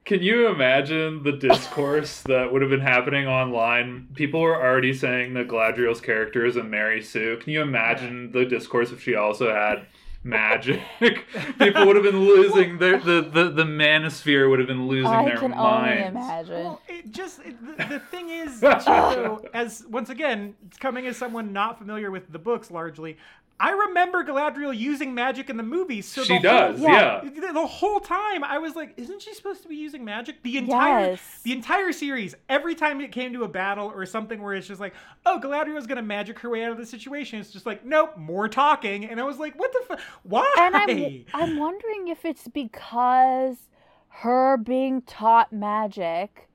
[0.05, 4.07] Can you imagine the discourse that would have been happening online?
[4.15, 7.37] People were already saying that Galadriel's character is a Mary Sue.
[7.37, 9.85] Can you imagine the discourse if she also had
[10.23, 10.81] magic?
[10.99, 15.25] People would have been losing their the the the manosphere would have been losing I
[15.25, 16.53] their can only imagine.
[16.63, 21.17] Well, it just it, the, the thing is, too, as once again, it's coming as
[21.17, 23.17] someone not familiar with the books largely.
[23.59, 26.05] I remember Galadriel using magic in the movies.
[26.05, 27.23] So She the whole- does, Yeah.
[27.23, 27.29] yeah.
[27.47, 30.57] The, the whole time, I was like, "Isn't she supposed to be using magic?" The
[30.59, 31.41] entire Yes.
[31.43, 34.79] the entire series, every time it came to a battle or something where it's just
[34.79, 34.93] like,
[35.25, 38.47] "Oh, Galadriel's gonna magic her way out of the situation," it's just like, "Nope, more
[38.47, 39.99] talking." And I was like, "What the fuck?
[40.21, 43.69] Why?" and I'm I'm wondering if it's because
[44.09, 46.47] her being taught magic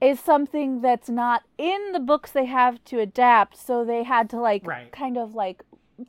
[0.00, 4.38] is something that's not in the books they have to adapt, so they had to
[4.40, 4.92] like Right.
[4.92, 5.64] kind of like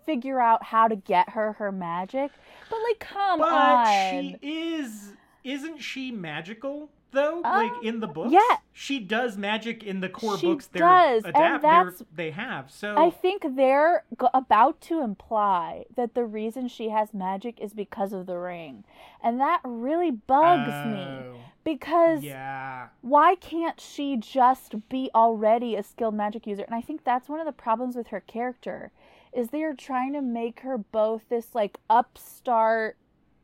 [0.06, 2.32] figure out how to get her her magic.
[2.70, 3.88] But like, come but on.
[4.12, 8.58] she is isn't she magical though like Um, in the books yeah.
[8.72, 12.30] she does magic in the core She books they're does, and adapt they're, that's- they
[12.32, 17.60] have so I think they're g- about to imply that the reason she has magic
[17.60, 18.84] is because of the ring.
[19.24, 25.82] And that really bugs me Oh, because yeah why can't she just be already a
[25.82, 26.64] skilled magic user?
[26.64, 28.92] And I think that's one of the problems with her character
[29.34, 32.98] is they are trying to make her both this like upstart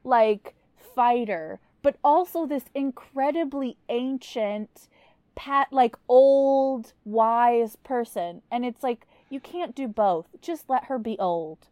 [0.04, 0.56] like
[0.96, 4.88] fighter, but also this incredibly ancient
[5.36, 8.42] pat like old wise person.
[8.52, 10.28] And it's like you can't do both.
[10.42, 11.68] Just let her be old.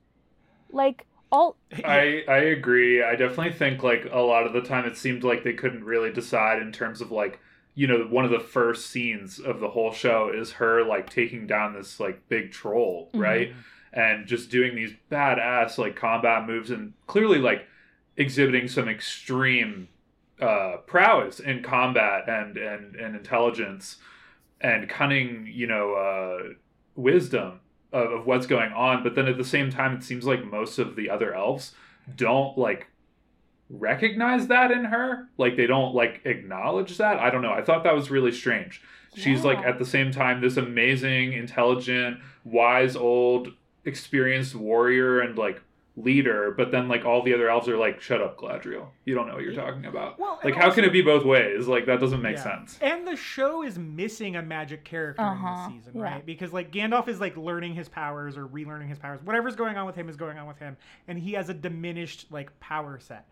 [0.72, 3.04] Like all I I agree.
[3.04, 6.12] I definitely think like a lot of the time it seemed like they couldn't really
[6.12, 7.40] decide in terms of like
[7.76, 11.48] you know one of the first scenes of the whole show is her like taking
[11.48, 13.20] down this like big troll, Mhm.
[13.20, 13.54] right?
[13.96, 17.68] And just doing these badass like combat moves and clearly like
[18.18, 19.88] exhibiting some extreme
[20.42, 23.98] uh prowess in combat and and and intelligence
[24.62, 26.54] and cunning, you know, uh
[26.96, 27.60] wisdom
[27.92, 29.04] of, of what's going on.
[29.04, 31.74] But then at the same time it seems like most of the other elves
[32.16, 32.88] don't like
[33.70, 35.30] recognize that in her.
[35.38, 37.20] Like they don't like acknowledge that.
[37.20, 37.54] I don't know.
[37.54, 38.82] I thought that was really strange.
[39.16, 43.50] She's like at the same time this amazing intelligent wise old
[43.86, 45.62] experienced warrior and like
[45.96, 49.28] leader but then like all the other elves are like shut up galadriel you don't
[49.28, 51.86] know what you're talking about well like and how can it be both ways like
[51.86, 52.42] that doesn't make Yeah.
[52.44, 56.04] sense And the show is missing a magic character Uh-huh, in the season, yeah.
[56.04, 56.26] right?
[56.26, 59.20] Because like Gandalf is like learning his powers or relearning his powers.
[59.24, 62.26] Whatever's going on with him is going on with him, and he has a diminished
[62.32, 63.28] like power set.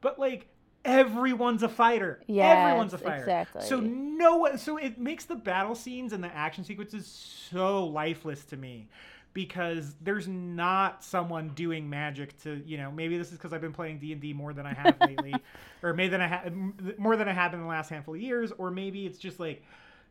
[0.00, 0.48] But like
[0.84, 2.22] everyone's a fighter.
[2.26, 3.18] Yeah, everyone's a fighter.
[3.20, 3.62] exactly.
[3.62, 4.58] So no one.
[4.58, 8.88] So it makes the battle scenes and the action sequences so lifeless to me.
[9.32, 13.72] Because there's not someone doing magic to, you know, maybe this is because I've been
[13.72, 15.34] playing D and D more than I have lately,
[15.82, 16.52] or maybe than I have
[16.98, 19.62] more than I have in the last handful of years, or maybe it's just like,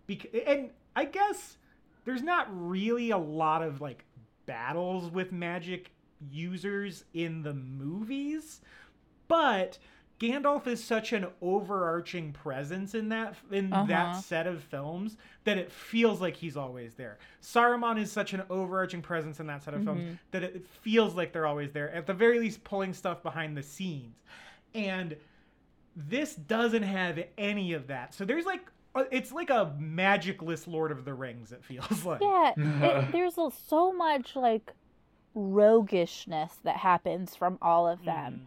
[0.07, 1.57] bec- and I guess
[2.05, 4.05] there's not really a lot of like
[4.45, 5.91] battles with magic
[6.31, 8.61] users in the movies,
[9.27, 9.77] but
[10.19, 14.21] Gandalf is such an overarching presence in that in that Uh-huh.
[14.21, 17.19] set of films that it feels like he's always there.
[17.41, 19.85] Saruman is such an overarching presence in that set of Mm-hmm.
[19.85, 21.89] films that it feels like they're always there.
[21.93, 24.17] At the very least, pulling stuff behind the scenes,
[24.75, 25.15] and
[25.95, 28.13] this doesn't have any of that.
[28.13, 28.61] So there's like
[28.95, 31.51] uh, it's like a magicless Lord of the Rings.
[31.51, 32.21] It feels like.
[32.21, 33.35] Yeah, it, there's
[33.67, 34.73] so much like
[35.35, 38.41] roguishness that happens from all of them.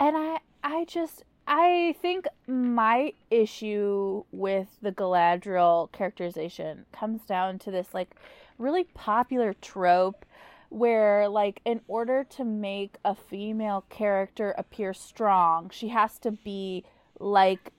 [0.00, 7.70] And I I just I think my issue with the Galadriel characterization comes down to
[7.70, 8.16] this like
[8.56, 10.24] really popular trope
[10.70, 16.82] where like in order to make a female character appear strong, she has to be
[17.20, 17.70] like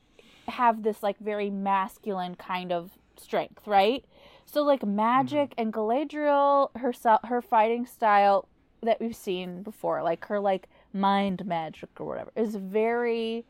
[0.47, 4.05] have this like very masculine kind of strength, right?
[4.45, 5.61] So like magic mm-hmm.
[5.61, 8.47] and Galadriel herself her fighting style
[8.83, 13.45] that we've seen before, like her like mind magic or whatever, is very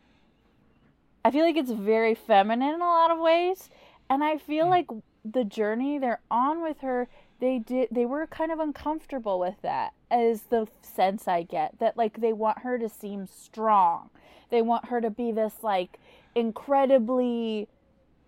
[1.26, 3.72] I feel like it's very feminine in a lot of ways.
[4.12, 4.70] And I feel mm.
[4.70, 4.88] like
[5.26, 7.08] the journey they're on with her,
[7.40, 11.80] they did they were kind of uncomfortable with that as the sense I get.
[11.80, 14.12] That like they want her to seem strong.
[14.52, 16.00] They want her to be this like
[16.36, 17.68] incredibly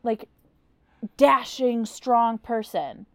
[0.02, 0.28] like
[1.18, 3.06] dashing strong person.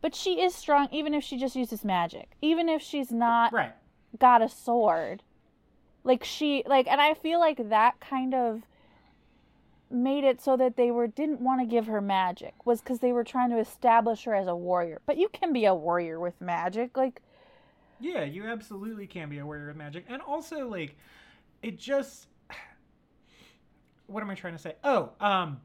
[0.00, 2.30] But she is strong even if she just uses magic.
[2.42, 3.72] Even if she's not Right.
[4.18, 5.22] got a sword.
[6.08, 8.62] Like she like and I feel like that kind of
[9.90, 13.12] made it so that they were didn't want to give her magic was cuz they
[13.12, 15.02] were trying to establish her as a warrior.
[15.04, 17.20] But you can be a warrior with magic like
[18.00, 20.06] Yeah, you absolutely can be a warrior with magic.
[20.08, 20.96] And also like
[21.62, 22.26] it just
[24.06, 24.76] what am I trying to say?
[24.82, 25.60] Oh, um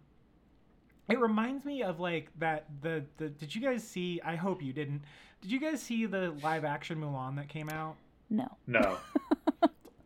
[1.08, 4.74] it reminds me of like that the the did you guys see I hope you
[4.74, 5.04] didn't.
[5.42, 7.96] Did you guys see the live action Mulan that came out?
[8.30, 8.58] no.
[8.68, 8.98] No.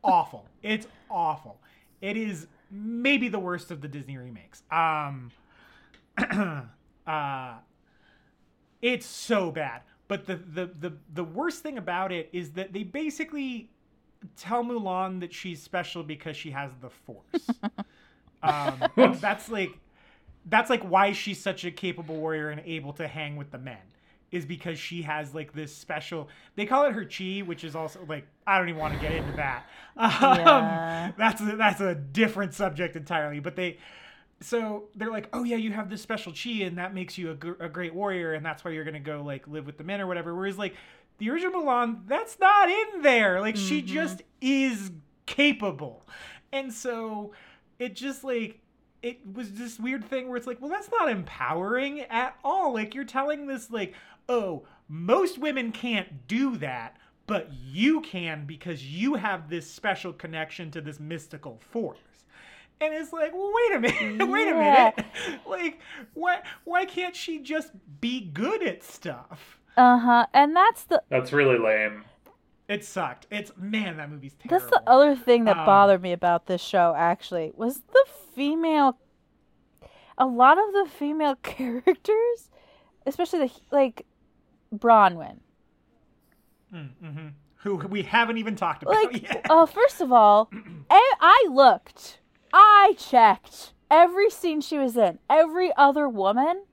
[0.07, 0.45] awful.
[0.63, 1.59] It's awful.
[2.01, 4.63] It is maybe the worst of the Disney remakes.
[4.71, 5.31] Um
[7.07, 7.53] uh
[8.81, 9.81] it's so bad.
[10.07, 13.69] But the, the the the worst thing about it is that they basically
[14.35, 17.49] tell Mulan that she's special because she has the force.
[18.43, 19.71] um that's like
[20.45, 23.77] that's like why she's such a capable warrior and able to hang with the men
[24.31, 27.99] is because she has like this special they call it her chi which is also
[28.09, 29.65] like i don't even want to get into that
[29.97, 31.11] um, Yeah.
[31.17, 33.77] that's a, that's a different subject entirely but they
[34.41, 37.35] so they're like oh yeah you have this special chi and that makes you a,
[37.35, 40.01] gr- a great warrior and that's why you're gonna go like live with the men
[40.01, 40.75] or whatever whereas like
[41.19, 44.91] the original Mulan, that's not in there like she just is
[45.25, 46.05] capable
[46.51, 47.31] and so
[47.79, 48.59] it just like
[49.03, 52.73] it was this weird thing where it's like, well, that's not empowering at all.
[52.73, 53.93] Like you're telling this like,
[54.29, 60.71] oh, most women can't do that, but you can because you have this special connection
[60.71, 61.99] to this mystical force.
[62.79, 65.05] And it's like, well, wait a minute, wait a minute.
[65.47, 65.79] Like,
[66.13, 69.59] why why can't she just be good at stuff?
[69.75, 70.25] Uh-huh.
[70.33, 72.05] And that's the That's really lame.
[72.67, 73.27] It sucked.
[73.31, 74.59] It's man, that movie's terrible.
[74.59, 78.97] That's the other thing that Um, bothered me about this show actually was the female
[80.17, 82.49] a lot of the female characters,
[83.05, 84.05] especially the like
[84.73, 85.37] Bronwyn.
[86.73, 87.31] Mm, mhm.
[87.61, 89.45] Who we haven't even talked about Like yet.
[89.49, 90.49] uh first of all,
[90.89, 92.19] I, I looked.
[92.53, 95.19] I checked every scene she was in.
[95.29, 96.63] Every other woman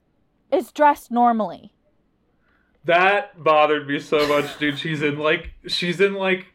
[0.51, 1.71] is dressed normally.
[2.83, 4.77] That bothered me so much, dude.
[4.77, 6.47] She's in like she's in like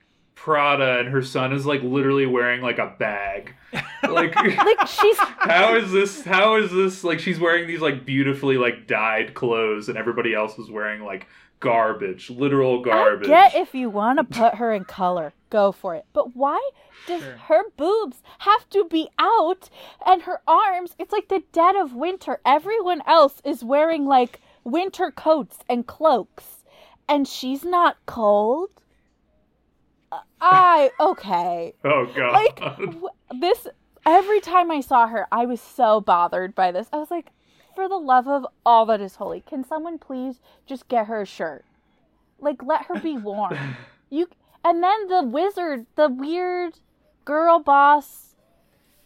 [0.42, 3.54] Prada and her son is like literally wearing like a bag.
[4.02, 8.56] Like Like she's how is this how is this like she's wearing these like beautifully
[8.56, 11.26] like dyed clothes and everybody else is wearing like
[11.60, 13.28] garbage, literal garbage.
[13.28, 16.06] I get if you want to put her in color, go for it.
[16.14, 16.58] But why
[17.06, 17.36] does Sure.
[17.36, 19.68] her boobs have to be out
[20.06, 20.94] and her arms?
[20.98, 22.40] It's like the dead of winter.
[22.46, 26.64] Everyone else is wearing like winter coats and cloaks,
[27.06, 28.70] and she's not cold.
[30.40, 31.74] I okay.
[31.84, 32.32] oh god.
[32.32, 33.08] Like w-
[33.40, 33.66] this
[34.06, 36.88] every time I saw her, I was so bothered by this.
[36.92, 37.30] I was like,
[37.74, 41.26] for the love of all that is holy, can someone please just get her a
[41.26, 41.64] shirt?
[42.40, 43.56] Like let her be warm.
[44.12, 44.26] You
[44.64, 46.80] and then the wizard, the weird
[47.24, 48.34] girl boss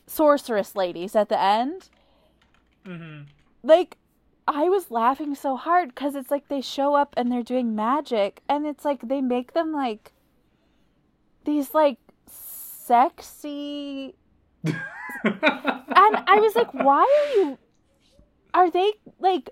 [0.07, 1.91] sorceress ladies at the end.
[2.87, 3.27] Mhm.
[3.63, 3.99] Like
[4.49, 8.41] I was laughing so hard cuz it's like they show up and they're doing magic
[8.49, 10.13] and it's like they make them like
[11.45, 14.15] these like sexy
[14.65, 17.59] and I was like, why are you?
[18.53, 19.51] Are they like?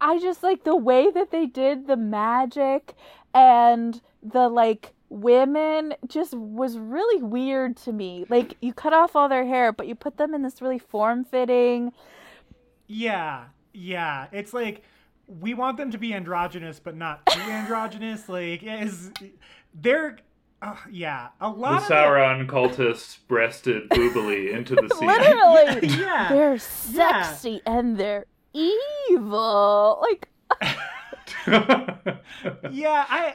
[0.00, 2.94] I- just like the way that they did the magic
[3.34, 8.24] and the like women just was really weird to me.
[8.28, 11.24] Like you cut off all their hair, but you put them in this really form
[11.24, 11.92] fitting.
[12.86, 14.26] Yeah, yeah.
[14.32, 14.82] It's like
[15.26, 18.28] we want them to be androgynous, but not too androgynous.
[18.28, 19.10] Like is
[19.74, 20.18] they're.
[20.62, 25.06] Uh, yeah, a lot the of Sauron cultists breasted boobily into the sea.
[25.06, 26.28] Literally, yeah.
[26.28, 29.98] they're sexy and they're evil.
[30.02, 30.28] Like
[31.46, 33.34] yeah, I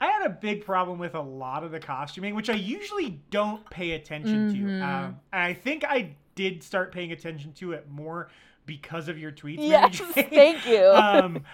[0.00, 3.68] I had a big problem with a lot of the costuming, which I usually don't
[3.70, 4.78] pay attention Mhm.
[4.78, 4.84] to.
[4.84, 8.28] Um, and I think I did start paying attention to it more
[8.66, 9.56] because of your tweets.
[9.58, 10.84] Mary yes, thank you.
[10.92, 11.44] um,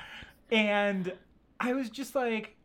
[0.51, 1.13] and
[1.59, 2.57] I was just like,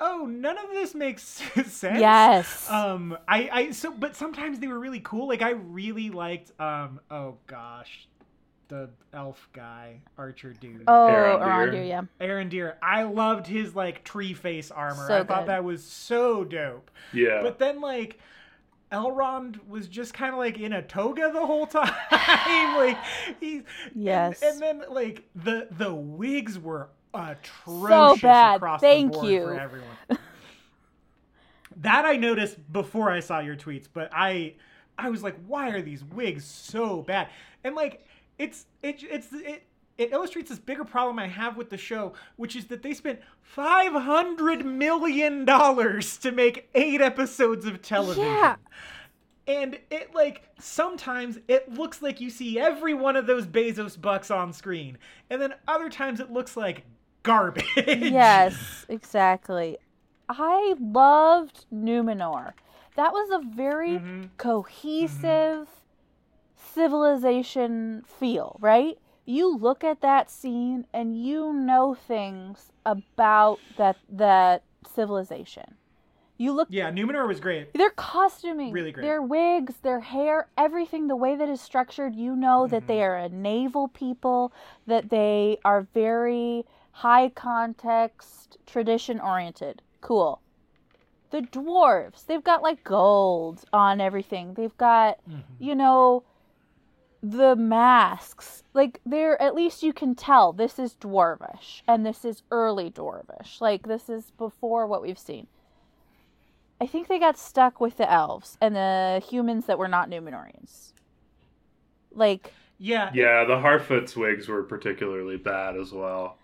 [0.00, 1.22] oh, none of this makes
[1.66, 1.82] sense.
[1.82, 2.70] yes.
[2.70, 5.28] Um, I, I, so, but sometimes they were really cool.
[5.28, 8.08] Like I really liked, um, oh gosh,
[8.68, 10.84] the elf guy, archer dude.
[10.88, 11.40] oh, Arondir.
[11.40, 12.02] around yeah.
[12.20, 12.74] Arondir.
[12.82, 15.06] I loved his like tree face armor.
[15.06, 16.90] So I thought that was so dope.
[17.12, 17.40] yeah.
[17.42, 18.18] But then like
[18.92, 21.92] Elrond was just kind of like in a toga the whole time.
[22.76, 22.98] like
[23.40, 23.62] he's
[23.94, 24.42] Yes.
[24.42, 28.56] And, and then like the the wigs were atrocious bad.
[28.56, 29.40] across Thank the board you.
[29.42, 29.88] for everyone.
[31.76, 34.54] that I noticed before I saw your tweets, but I
[34.98, 37.28] I was like, why are these wigs so bad?
[37.62, 38.06] And like
[38.38, 39.64] it's it it's it
[39.96, 43.20] it illustrates this bigger problem I have with the show, which is that they spent
[43.42, 48.24] five hundred million dollars to make eight episodes of television.
[48.24, 48.56] Yeah.
[49.46, 54.30] And it like sometimes it looks like you see every one of those Bezos bucks
[54.30, 54.98] on screen,
[55.30, 56.84] and then other times it looks like
[57.24, 57.64] garbage.
[57.76, 59.78] Yes, exactly.
[60.28, 62.52] I loved Numenor.
[62.96, 64.30] That was a very Mhm.
[64.36, 65.68] cohesive
[66.56, 68.98] civilization feel, right?
[69.24, 75.76] You look at that scene and you know things about that that civilization.
[76.36, 77.72] You look Yeah, Numenor was great.
[77.74, 79.02] their costuming, Really great.
[79.02, 82.86] their wigs, their hair, everything, the way that is structured, you know that Mhm.
[82.86, 84.52] they are a naval people,
[84.86, 89.82] that they are very high context, tradition oriented.
[90.00, 90.40] Cool.
[91.30, 94.54] The dwarves, they've got like gold on everything.
[94.54, 95.42] They've got, Mhm.
[95.58, 96.22] you know,
[97.20, 98.62] the masks.
[98.74, 103.60] Like they're at least you can tell this is dwarvish and this is early dwarvish.
[103.60, 105.48] Like this is before what we've seen.
[106.80, 110.92] I think they got stuck with the elves and the humans that were not Numenorians.
[112.12, 116.36] Like Yeah, yeah, the Harfoot's wigs were particularly bad as well.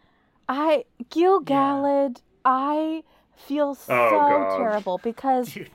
[0.52, 3.04] I Gil-galad, I
[3.36, 5.70] feel oh, so Oh, terrible because dude.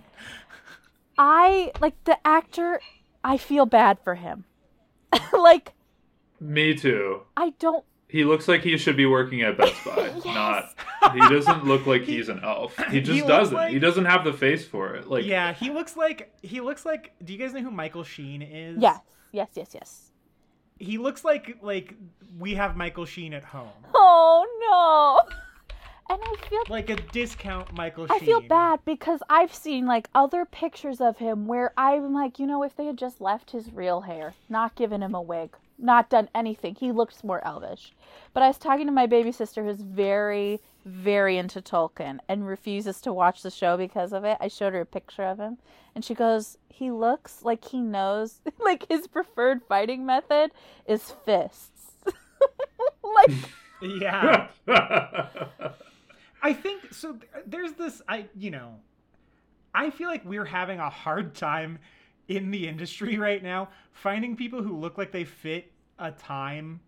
[1.17, 2.82] I like the actor.
[3.23, 4.43] I feel bad for him.
[5.34, 5.71] like
[6.41, 7.21] Me too.
[7.38, 7.86] I don't.
[8.09, 10.11] He looks like he should be working at Best Buy.
[10.26, 10.26] Yes.
[10.26, 11.13] Not.
[11.13, 12.76] He doesn't look like he's an elf.
[12.78, 13.55] He He just looks doesn't.
[13.55, 15.09] like- He doesn't have the face for it.
[15.09, 17.13] Like yeah, he looks like he looks like.
[17.23, 18.82] Do you guys know who Michael Sheen is?
[18.82, 18.99] Yes,
[19.32, 20.11] yes, yes, yes.
[20.80, 21.95] He looks like like
[22.38, 24.45] we have Michael Sheen at home, Oh
[25.30, 25.36] no.
[26.07, 28.15] And I feel like a discount Michael Sheen.
[28.15, 32.45] I feel bad because I've seen like other pictures of him where I'm like, you
[32.45, 36.09] know, if they had just left his real hair, not given him a wig, not
[36.09, 37.93] done anything, he looks more elvish.
[38.34, 43.01] But I was talking to my baby sister who's very, very into Tolkien and refuses
[43.01, 44.38] to watch the show because of it.
[44.39, 45.57] I showed her a picture of him
[45.93, 50.51] and she goes, he looks like he knows, like his preferred fighting method
[50.86, 51.93] is fists.
[53.03, 53.32] like,
[53.82, 54.47] Yeah.
[56.41, 57.17] I think so.
[57.47, 58.03] There's this.
[58.07, 58.76] I you know,
[59.73, 61.80] I feel like we're having a hard time
[62.28, 66.80] in the industry right now finding people who look like they fit a time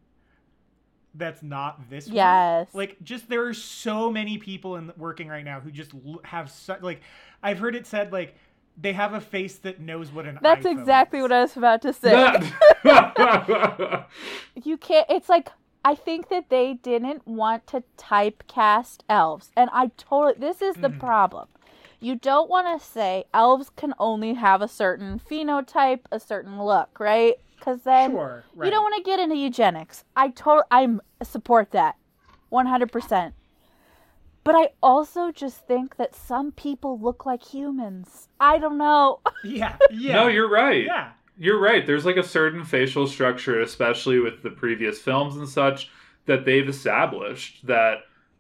[1.15, 2.15] that's not this one.
[2.15, 2.67] yes.
[2.73, 6.51] Like just there are so many people in working right now who just l- have
[6.51, 7.01] such like
[7.41, 8.35] I've heard it said like
[8.79, 11.23] they have a face that knows what an That's iPhone exactly is.
[11.23, 12.11] what I was about to say.
[14.63, 15.49] You can't it's like
[15.85, 20.89] i think that they didn't want to typecast elves and i totally this is the
[20.89, 20.99] Mhm.
[20.99, 21.47] problem
[21.99, 26.99] you don't want to say elves can only have a certain phenotype a certain look
[26.99, 28.43] right because then Sure.
[28.55, 28.65] Right.
[28.65, 31.95] you don't want to get into eugenics i totally i'm support that
[32.51, 33.33] 100%
[34.43, 39.77] but i also just think that some people look like humans i don't know Yeah.
[39.91, 40.13] Yeah.
[40.15, 40.85] No, you're right.
[40.85, 41.11] Yeah.
[41.39, 41.85] You're right.
[41.85, 45.91] There's like a certain facial structure, especially with the previous films and such,
[46.25, 47.99] that they've established that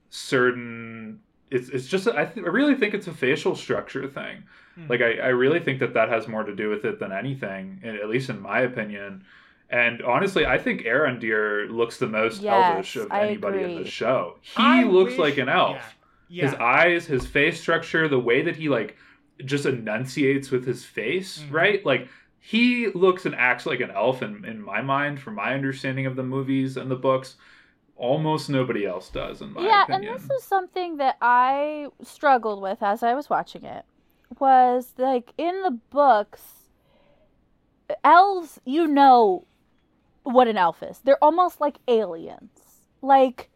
[0.09, 1.19] certain.
[1.49, 4.43] It's it's just I, th- I really think it's a facial structure thing.
[4.77, 4.89] Mhm.
[4.89, 7.81] Like I, I really think that that has more to do with it than anything,
[7.83, 9.23] at least in my opinion.
[9.69, 13.89] And honestly, I think Arondir looks the most Yes, elvish of I anybody in the
[13.89, 14.37] show.
[14.41, 15.75] He I looks wish- like an elf.
[15.77, 15.83] yeah.
[16.29, 16.45] Yeah.
[16.49, 18.97] His eyes, his face structure, the way that he like
[19.45, 21.53] just enunciates with his face, Mhm.
[21.53, 21.85] right?
[21.85, 26.05] Like he looks and acts like an elf in, in my mind, from my understanding
[26.05, 27.37] of the movies and the books.
[27.97, 30.13] Almost nobody else does, in my yeah, opinion.
[30.13, 33.85] and this is something that I struggled with as I was watching it.
[34.39, 36.41] Was like in the books,
[38.03, 39.45] elves, you know
[40.23, 40.99] what an elf is.
[40.99, 42.51] They're almost like aliens.
[43.01, 43.49] Like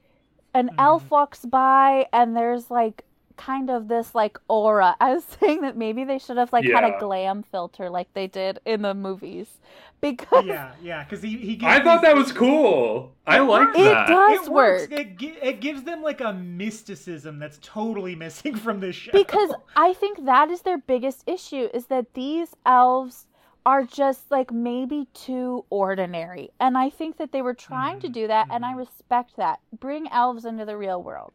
[0.54, 0.76] an Mhm.
[0.80, 3.04] elf walks by and there's like
[3.46, 4.96] kind of this like aura.
[5.06, 8.28] I was saying that maybe they should have like had a glam filter like they
[8.28, 9.48] did in the movies.
[10.02, 13.14] Because yeah, yeah, because he, he gives I thought these- that was cool.
[13.28, 13.80] I like works.
[13.80, 14.08] it that.
[14.08, 14.82] does it works.
[14.90, 15.00] work.
[15.00, 19.12] It, gi- it gives them like a mysticism that's totally missing from this show.
[19.14, 23.28] because I think that is their biggest issue is that these elves
[23.64, 26.50] are just like maybe too ordinary.
[26.60, 28.78] And I think that they were trying to Mhm, do that and I mhm.
[28.78, 29.60] respect that.
[29.72, 31.34] Bring elves into the real world.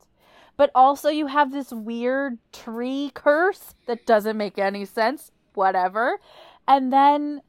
[0.57, 6.19] But also you have this weird tree curse that doesn't make any sense, whatever.
[6.67, 7.43] And then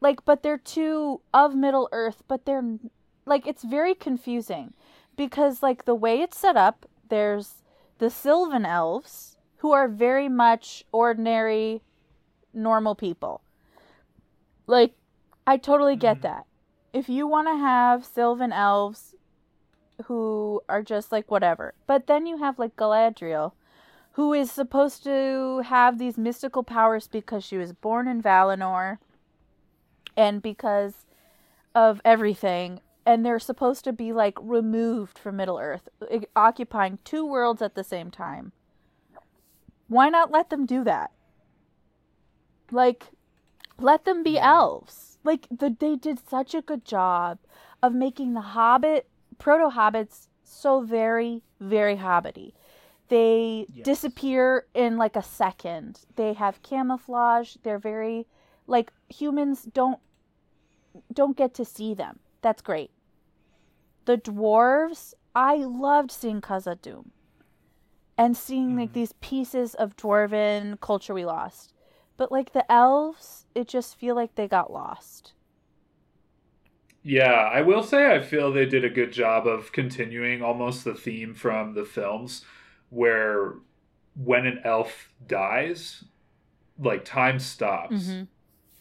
[0.00, 2.78] like but they're two of Middle Earth, but they're
[3.26, 4.72] like it's very confusing
[5.16, 7.62] because like the way it's set up, there's
[7.98, 11.82] the Sylvan elves who are very much ordinary
[12.52, 13.42] normal people.
[14.66, 14.94] Like
[15.46, 16.22] I totally get Mhm.
[16.22, 16.46] that.
[16.92, 19.14] If you want to have Sylvan elves
[20.06, 21.74] who are just like whatever.
[21.86, 23.52] But then you have like Galadriel
[24.12, 28.98] who is supposed to have these mystical powers because she was born in Valinor
[30.16, 31.06] and because
[31.74, 35.88] of everything and they're supposed to be like removed from Middle Earth,
[36.36, 38.52] occupying two worlds at the same time.
[39.88, 41.10] Why not let them do that?
[42.70, 43.06] Like,
[43.78, 45.18] let them be elves.
[45.24, 47.38] Like, the, they did such a good job
[47.82, 49.06] of making the Hobbit,
[49.38, 52.52] proto Hobbits, so very, very hobbity.
[53.08, 53.84] They Yes.
[53.84, 56.00] disappear in like a second.
[56.16, 57.56] They have camouflage.
[57.62, 58.26] They're very
[58.66, 60.00] like humans don't
[61.12, 62.20] don't get to see them.
[62.40, 62.90] That's great.
[64.06, 67.10] The dwarves, I loved seeing Khazad-dûm
[68.16, 68.94] and seeing like Mhm.
[68.94, 71.72] these pieces of dwarven culture we lost.
[72.16, 75.33] But like the elves, it just feel like they got lost.
[77.06, 80.94] Yeah, I will say I feel they did a good job of continuing almost the
[80.94, 82.44] theme from the films
[82.88, 83.54] where
[84.16, 86.04] when an elf dies,
[86.78, 87.94] like time stops.
[88.08, 88.28] Mhm.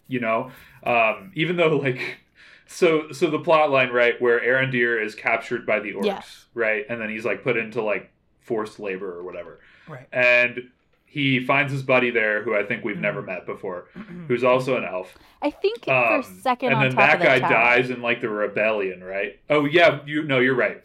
[0.08, 0.52] You know?
[0.84, 2.20] Um, even though like
[2.66, 6.46] so so the plot line, right, where Arondir is captured by the orcs, Yes.
[6.54, 6.86] right?
[6.90, 8.10] And then he's like put into like
[8.40, 9.60] forced labor or whatever.
[9.88, 10.08] right.
[10.14, 10.70] And
[11.14, 13.28] he finds his buddy there who I think we've never Mhm.
[13.28, 13.86] met before,
[14.28, 15.16] who's also an elf.
[15.43, 19.03] I think Um, for second and on then that guy dies in like the rebellion,
[19.03, 19.38] right?
[19.47, 20.82] Oh yeah, you no, you're right.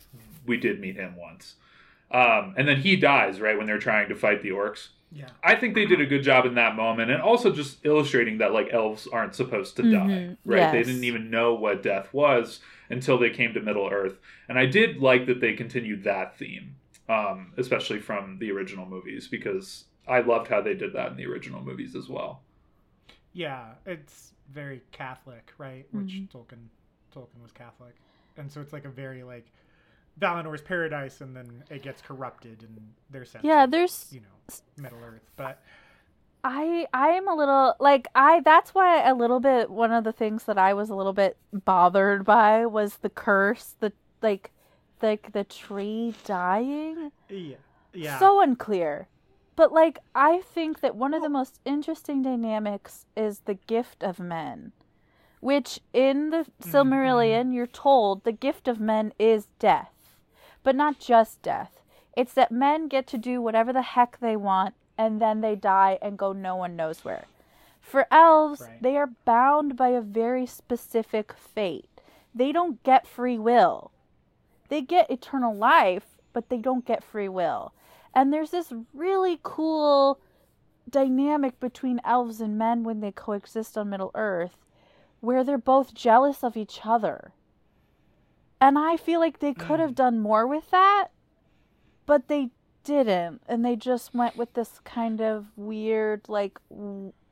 [0.47, 1.57] We did meet him once.
[2.11, 4.89] Um, and then he dies, right, when they're trying to fight the orcs.
[5.11, 5.29] Yeah.
[5.43, 8.53] I think they did a good job in that moment, and also just illustrating that
[8.53, 10.71] like elves aren't supposed to die, Mhm, right?
[10.73, 12.61] They didn't even know what death was
[12.91, 16.77] until they came to Middle Earth, and I did like that they continued that theme,
[17.09, 21.27] um, especially from the original movies, because I loved how they did that in the
[21.27, 22.43] original movies as well.
[23.33, 25.87] Yeah, it's very Catholic, right?
[25.93, 26.29] Which Mhm.
[26.33, 26.69] Tolkien
[27.15, 27.95] Tolkien was Catholic,
[28.37, 29.47] and so it's like a very like
[30.21, 33.45] Valinor's paradise, and then it gets corrupted in their sense.
[33.45, 35.63] Yeah, of, there's you know Middle Earth, but
[36.45, 40.13] I I am a little like I that's why a little bit one of the
[40.13, 43.93] things that I was a little bit bothered by was the curse, the
[44.23, 44.51] like
[45.03, 47.13] like the tree dying.
[47.29, 47.57] yeah,
[47.93, 49.09] yeah, So unclear.
[49.59, 54.21] But like I think that one of the most interesting dynamics is the gift of
[54.21, 54.71] men.
[55.41, 60.17] Which in the Mhm, Silmarillion you're told the gift of men is death.
[60.63, 61.83] But not just death.
[62.17, 65.99] It's that men get to do whatever the heck they want and then they die
[66.01, 67.25] and go no one knows where.
[67.81, 68.81] For elves, Right.
[68.81, 72.01] they are bound by a very specific fate.
[72.33, 73.91] They don't get free will.
[74.69, 77.73] They get eternal life, but they don't get free will.
[78.15, 80.21] And there's this really cool
[80.89, 84.65] dynamic between elves and men when they coexist on Middle Earth
[85.21, 87.33] where they're both jealous of each other.
[88.61, 89.97] And I feel like they could have Mm.
[89.97, 91.09] done more with that,
[92.07, 92.51] but they
[92.85, 93.43] didn't.
[93.49, 96.59] And they just went with this kind of weird, like,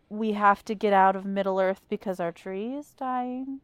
[0.09, 3.61] we have to get out of Middle Earth because our tree is dying.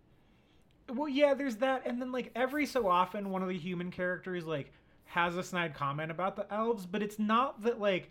[0.88, 4.44] Well, yeah, there's that, and then like every so often, one of the human characters
[4.44, 4.72] like
[5.12, 8.10] has a snide comment about the elves, but it's not that like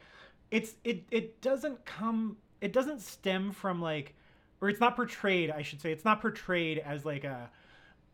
[0.51, 4.13] it's it it doesn't come it doesn't stem from like
[4.61, 7.49] or it's not portrayed, I should say, it's not portrayed as like a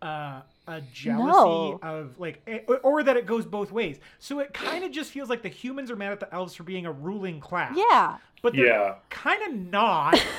[0.01, 1.79] uh, a jealousy No.
[1.81, 3.99] of like, eh, or, or that it goes both ways.
[4.19, 6.61] So it kind of just feels like the humans are mad at the elves for
[6.63, 7.73] being a ruling class.
[7.75, 8.17] Yeah.
[8.43, 8.95] but they're Yeah.
[9.09, 10.23] kind of not.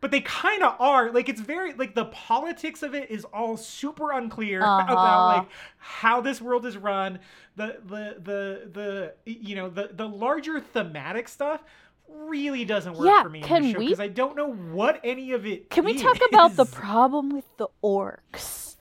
[0.00, 1.10] but they kind of are.
[1.10, 4.92] Like it's very like the politics of it is all super unclear Uh-huh.
[4.92, 7.18] about like how this world is run.
[7.56, 11.62] The the the the you know the the larger thematic stuff
[12.08, 15.32] really doesn't work Yeah, for me can show we- because I don't know what any
[15.32, 15.68] of it.
[15.70, 18.76] Can we talk about the problem with the orcs?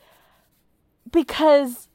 [1.12, 1.88] Because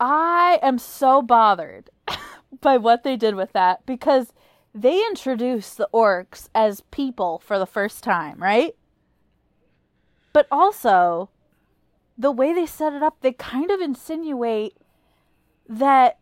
[0.00, 1.90] I am so bothered
[2.60, 4.32] by what they did with that because
[4.74, 8.74] they introduce the orcs as people for the first time, right?
[10.32, 11.30] But also,
[12.16, 14.76] the way they set it up, they kind of insinuate
[15.68, 16.18] that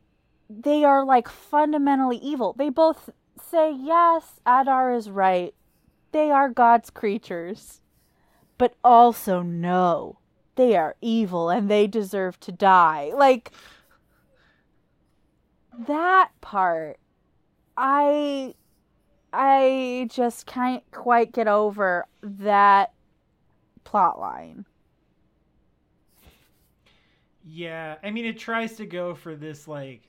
[0.49, 2.55] they are like fundamentally evil.
[2.57, 3.11] They both
[3.43, 5.55] say, yes, Adar is right.
[6.13, 7.81] They are God's creatures.
[8.59, 10.19] But also, no,
[10.55, 13.13] they are evil and they deserve to die.
[13.15, 13.51] Like,
[15.87, 16.99] that part,
[17.77, 18.55] I.
[19.33, 22.93] I just can't quite get over that
[23.85, 24.67] plot line.
[27.45, 30.03] Yeah, I mean, it tries to go for this like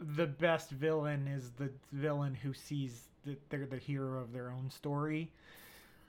[0.00, 4.70] the best villain is the villain who sees that they're the hero of their own
[4.70, 5.30] story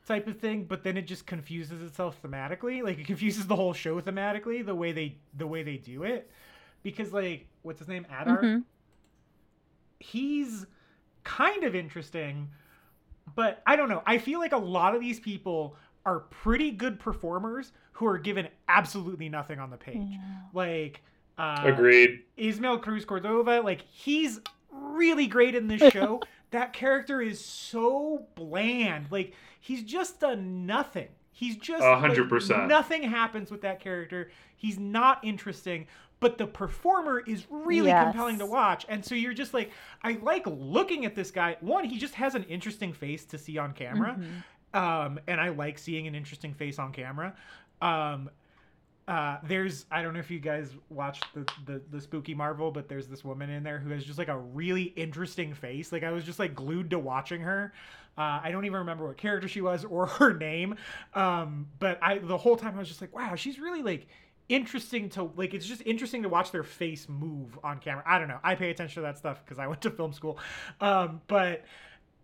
[0.07, 2.83] type of thing, but then it just confuses itself thematically.
[2.83, 6.29] Like it confuses the whole show thematically the way they the way they do it,
[6.83, 8.63] because like what's his name Adar, Mhm.
[9.99, 10.65] He's
[11.23, 12.49] kind of interesting,
[13.35, 14.01] but I don't know.
[14.05, 15.75] I feel like a lot of these people
[16.05, 20.17] are pretty good performers who are given absolutely nothing on the page.
[20.53, 21.01] Like
[21.37, 22.21] uh, Agreed.
[22.37, 24.39] Ismael Cruz Cordova, like he's
[24.71, 26.21] really great in this show.
[26.51, 29.07] that character is so bland.
[29.11, 31.09] Like he's just done nothing.
[31.31, 32.67] He's just A hundred percent.
[32.67, 34.31] nothing happens with that character.
[34.57, 35.87] He's not interesting,
[36.19, 38.03] but the performer is really Yes.
[38.03, 38.85] compelling to watch.
[38.89, 39.71] And so you're just like,
[40.03, 41.57] I like looking at this guy.
[41.61, 44.19] One, he just has an interesting face to see on camera.
[44.73, 47.35] Um, and I like seeing an interesting face on camera.
[47.81, 48.29] Um,
[49.07, 52.87] uh, there's I don't know if you guys watched the, the the spooky Marvel, but
[52.87, 55.91] there's this woman in there who has just like a really interesting face.
[55.91, 57.73] Like I was just like glued to watching her.
[58.15, 60.75] Uh, I don't even remember what character she was or her name.
[61.15, 64.05] Um, but I the whole time I was just like, wow, she's really like
[64.49, 65.53] interesting to like.
[65.53, 68.03] It's just interesting to watch their face move on camera.
[68.05, 68.39] I don't know.
[68.43, 70.39] I pay attention to that stuff because I went to film school.
[70.81, 71.63] Um, but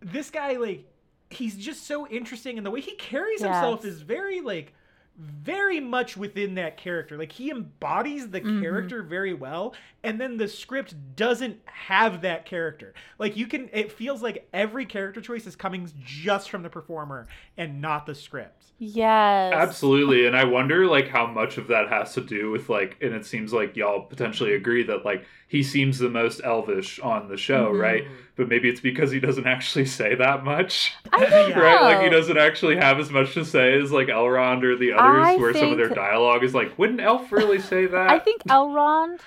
[0.01, 0.85] this guy like
[1.29, 4.73] he's just so interesting and the way he carries himself is very like
[5.17, 8.61] very much within that character like he embodies the Mhm.
[8.61, 13.91] character very well and then the script doesn't have that character like you can it
[13.93, 18.63] feels like every character choice is coming just from the performer and not the script
[18.77, 19.53] Yes.
[19.53, 23.13] Absolutely, and I wonder like how much of that has to do with like, and
[23.13, 27.37] it seems like y'all potentially agree that like he seems the most elvish on the
[27.37, 27.79] show, Mhm.
[27.79, 28.07] right?
[28.35, 31.61] But maybe it's because he doesn't actually say that much, I don't know.
[31.61, 31.81] right?
[31.81, 35.25] Like he doesn't actually have as much to say as like Elrond or the others,
[35.25, 38.09] I where some of their dialogue is like, wouldn't Elf really say that?
[38.09, 39.19] I think Elrond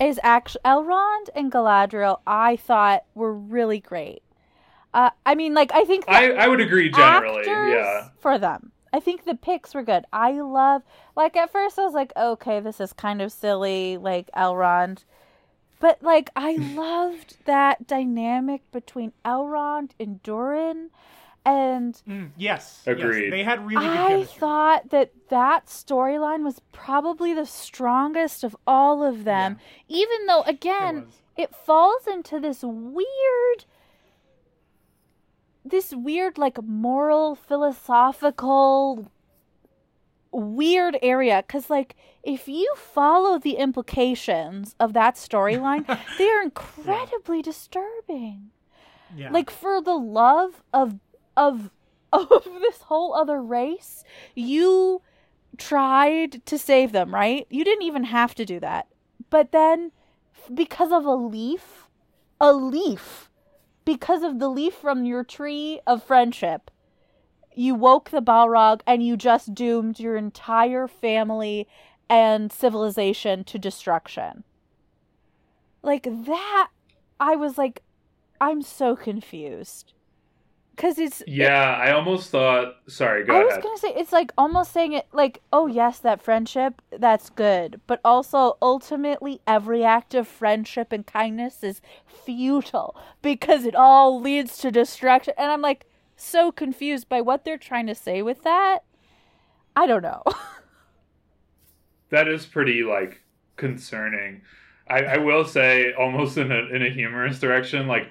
[0.00, 2.20] is actually Elrond and Galadriel.
[2.26, 4.22] I thought were really great.
[4.94, 8.10] Uh, I mean, like I think I, I would agree generally, yeah.
[8.20, 8.72] for them.
[8.92, 10.04] I think the picks were good.
[10.12, 10.82] I love
[11.16, 15.04] like at first I was like, okay, this is kind of silly, like Elrond.
[15.82, 20.88] But like I loved that dynamic between Elrond and Durin
[21.44, 22.96] and Mm, yes yes.
[22.96, 23.32] Agreed.
[23.32, 28.56] they had really good I chemistry thought that that storyline was probably the strongest of
[28.64, 29.58] all of them,
[29.88, 31.14] even though again was.
[31.36, 33.64] it falls into this weird
[35.64, 39.10] this weird like moral philosophical
[40.32, 45.86] weird area cuz like if you follow the implications of that storyline
[46.18, 48.50] they are incredibly disturbing.
[49.14, 49.30] Yeah.
[49.30, 50.98] Like for the love of
[51.36, 51.70] of
[52.12, 54.04] of this whole other race
[54.34, 55.02] you
[55.58, 57.46] tried to save them right?
[57.50, 58.88] You didn't even have to do that.
[59.30, 59.92] But then
[60.52, 61.88] because of a leaf
[62.40, 63.30] a leaf
[63.84, 66.71] because of the leaf from your tree of friendship
[67.54, 71.68] you woke the balrog and you just doomed your entire family
[72.08, 74.44] and civilization to destruction
[75.82, 76.68] like that
[77.20, 77.82] i was like
[78.40, 79.92] i'm so confused
[80.74, 82.76] because it's Yeah, I almost thought.
[82.88, 86.22] Sorry, go I was gonna say it's like almost saying it like, oh yes, that
[86.22, 93.64] friendship, that's good, but also ultimately every act of friendship and kindness is futile because
[93.64, 95.34] it all leads to destruction.
[95.36, 95.86] And I'm like
[96.22, 98.80] so confused by what they're trying to say with that.
[99.74, 100.22] I don't know.
[102.10, 103.22] that is pretty like
[103.56, 104.42] concerning.
[104.88, 108.08] I, I will say, almost in a in a humorous direction, like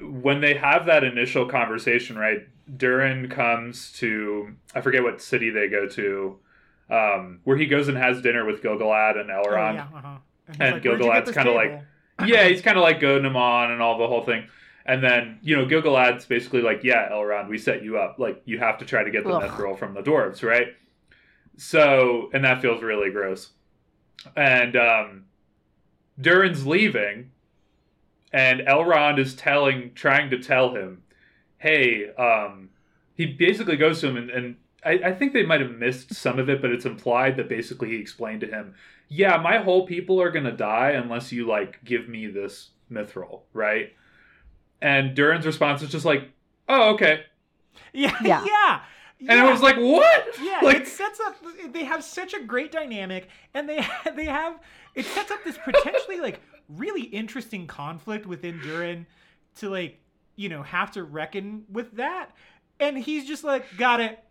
[0.00, 2.46] when they have that initial conversation, right?
[2.76, 6.38] Durin comes to I forget what city they go to,
[6.90, 9.74] um, where he goes and has dinner with Gil-galad and Oh, Elrond.
[9.74, 10.16] yeah, uh-huh.
[10.48, 11.82] And, he's And like, "Where'd you get Gil-galad's this kinda like-
[12.26, 14.48] yeah, he's kind of like goading him on and all the whole thing.
[14.88, 18.18] And then, you know, Gil-galad's basically like, yeah, Elrond, we set you up.
[18.18, 19.42] Like, you have to try to get the Ugh.
[19.42, 20.68] mithril from the dwarves, right?
[21.58, 23.50] So, and that feels really gross.
[24.34, 25.24] And um,
[26.18, 27.32] Durin's leaving,
[28.32, 31.02] and Elrond is telling, trying to tell him,
[31.58, 32.70] hey, um,
[33.14, 36.38] he basically goes to him, and, and I, I think they might have missed some
[36.38, 38.74] of it, but it's implied that basically he explained to him,
[39.08, 43.92] yeah, my whole people are gonna die unless you like give me this mithril, right?
[44.80, 46.30] And Durin's response is just like,
[46.68, 47.24] "Oh, okay,"
[47.92, 48.44] Yeah, Yeah.
[48.46, 48.80] yeah.
[49.28, 51.36] and it was like, "What?" Yeah, like, it sets up.
[51.72, 54.60] They have such a great dynamic, and they they have
[54.94, 59.06] it sets up this potentially like really interesting conflict within Durin
[59.56, 59.98] to like
[60.36, 62.30] you know have to reckon with that,
[62.78, 64.22] and he's just like, got it.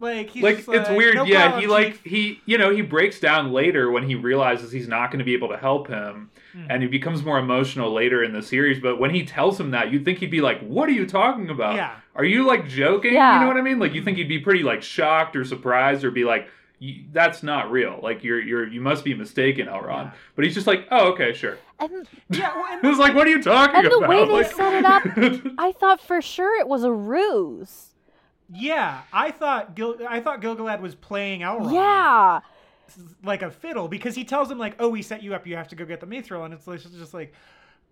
[0.00, 1.14] Like he's like just it's like, weird.
[1.14, 4.14] "No yeah, problem, he like Chief." he you know he breaks down later when he
[4.16, 6.66] realizes he's not going to be able to help him, Mhm.
[6.68, 8.80] and he becomes more emotional later in the series.
[8.80, 11.48] But when he tells him that, you'd think he'd be like, "What are you talking
[11.48, 11.76] about?
[11.76, 13.14] yeah, Are you like joking?
[13.14, 13.34] Yeah.
[13.34, 13.78] You know what I mean?
[13.78, 16.48] Like you think he'd be pretty like shocked or surprised or be like,
[16.82, 17.98] "Y- "That's not real.
[18.02, 20.10] Like you're you're you must be mistaken, Elrond." Yeah.
[20.34, 22.52] But he's just like, "Oh, okay, sure." And yeah.
[22.54, 24.74] Well, and It was like, "What are you talking And the way they Like- set
[24.74, 27.93] it up- I thought for sure it was a ruse.
[28.54, 31.72] Yeah, I thought Gil, I thought Gil-galad was playing Elrond.
[31.72, 32.40] Yeah.
[33.24, 35.46] like a fiddle because he tells him like, "Oh, we set you up.
[35.46, 37.32] You have to go get the mithril," and it's like- just like,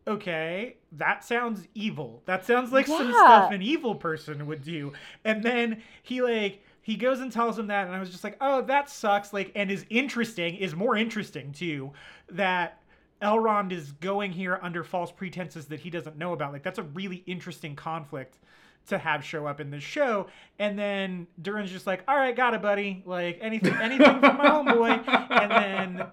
[0.06, 2.22] okay, that sounds evil.
[2.26, 4.92] That sounds like some stuff an evil person would do.
[5.24, 8.36] And then he like he goes and tells him that, and I was just like,
[8.40, 9.32] oh, that sucks.
[9.32, 11.92] Like, and is interesting is more interesting too
[12.30, 12.78] that.
[13.22, 16.52] Elrond is going here under false pretenses that he doesn't know about.
[16.52, 18.40] Like that's a really interesting conflict
[18.88, 20.26] to have show up in this show.
[20.58, 23.02] And then Durin's just like, all right, got it, buddy.
[23.06, 25.08] Like anything, anything from my homeboy.
[25.30, 26.06] And then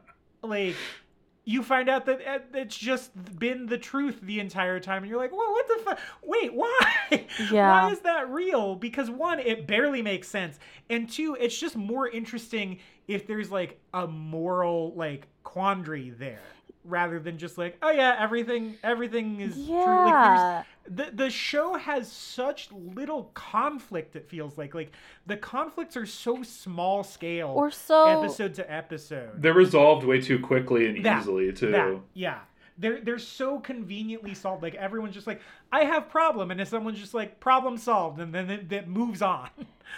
[0.43, 0.75] like
[1.45, 5.19] you find out that uh, it's just been the truth the entire time, and you're
[5.19, 5.99] like, well, what the fuck?
[6.23, 6.69] Wait, why?
[7.51, 7.85] Yeah.
[7.85, 8.75] Why is that real?
[8.75, 10.59] Because one, it barely makes sense,
[10.91, 16.41] and two, it's just more interesting if there's like a moral like quandary there.
[16.85, 19.75] Rather than just like, oh yeah, everything, everything is true.
[19.75, 20.63] Like, Yeah.
[20.89, 24.73] The the show has such little conflict it feels like.
[24.73, 24.91] Like
[25.27, 29.41] the conflicts are so small scale Or so episode to episode.
[29.41, 31.71] They're resolved way too quickly and That- easily too.
[31.71, 32.39] that yeah.
[32.77, 34.63] They're they're so conveniently solved.
[34.63, 38.33] Like everyone's just like i have problem and then someone's just like problem solved and
[38.33, 39.49] then it, it moves on.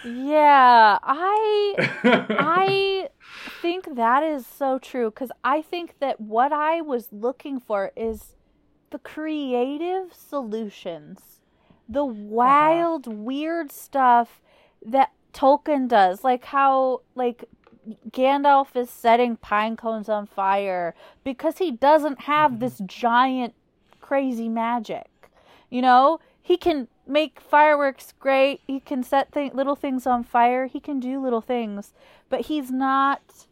[0.04, 1.76] Yeah, I
[2.40, 3.10] I
[3.62, 8.36] think that is so true cuz I think that what I was looking for is
[8.92, 11.42] the creative solutions.
[11.90, 12.14] The uh-huh.
[12.14, 14.42] wild weird stuff
[14.86, 17.46] that Tolkien does, like how like
[18.12, 22.60] Gandalf is setting pine cones on fire because he doesn't have mm-hmm.
[22.60, 23.54] this giant
[24.00, 25.08] crazy magic.
[25.70, 28.62] You know, he can make fireworks great.
[28.68, 30.68] He can set th- little things on fire.
[30.68, 31.94] He can do little things,
[32.30, 33.48] but he's not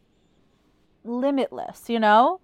[1.04, 2.40] limitless, you know?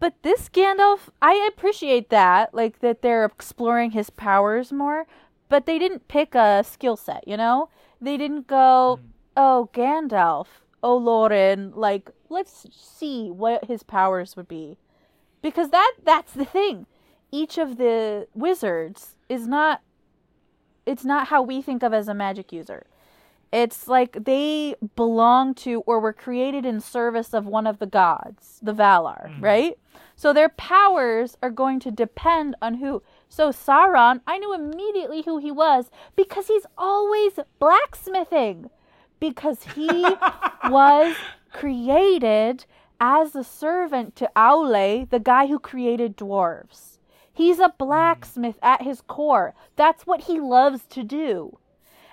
[0.00, 5.06] But this Gandalf, I appreciate that, like that they're exploring his powers more,
[5.48, 7.68] but they didn't pick a skill set, you know?
[8.00, 9.08] They didn't go, mm.
[9.36, 10.46] "Oh, Gandalf,
[10.82, 14.78] oh Lauren, like let's see what his powers would be."
[15.42, 16.86] Because that that's the thing.
[17.32, 19.82] Each of the wizards is not
[20.86, 22.86] it's not how we think of as a magic user.
[23.50, 28.58] It's like they belong to or were created in service of one of the gods,
[28.62, 29.44] the Valar, mm-hmm.
[29.44, 29.78] right?
[30.16, 33.02] So their powers are going to depend on who.
[33.28, 38.70] So Sauron, I knew immediately who he was because he's always blacksmithing.
[39.20, 39.88] Because he
[40.68, 41.16] was
[41.52, 42.66] created
[43.00, 46.98] as a servant to Aule, the guy who created dwarves.
[47.32, 47.78] He's a mm.
[47.78, 49.54] blacksmith at his core.
[49.76, 51.58] That's what he loves to do.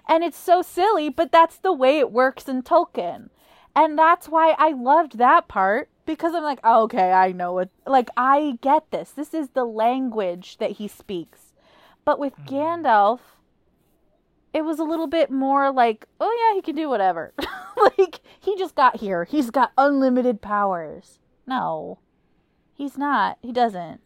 [0.07, 3.29] And it's so silly, but that's the way it works in Tolkien.
[3.75, 7.69] And that's why I loved that part because I'm like, oh, okay, I know it.
[7.85, 9.11] Like, I get this.
[9.11, 11.53] This is the language that he speaks.
[12.05, 12.55] But with mm-hmm.
[12.55, 13.19] Gandalf,
[14.53, 17.33] it was a little bit more like, oh, yeah, he can do whatever.
[17.97, 19.25] like, he just got here.
[19.25, 21.19] He's got unlimited powers.
[21.47, 21.99] No,
[22.73, 23.37] he's not.
[23.41, 24.01] He doesn't.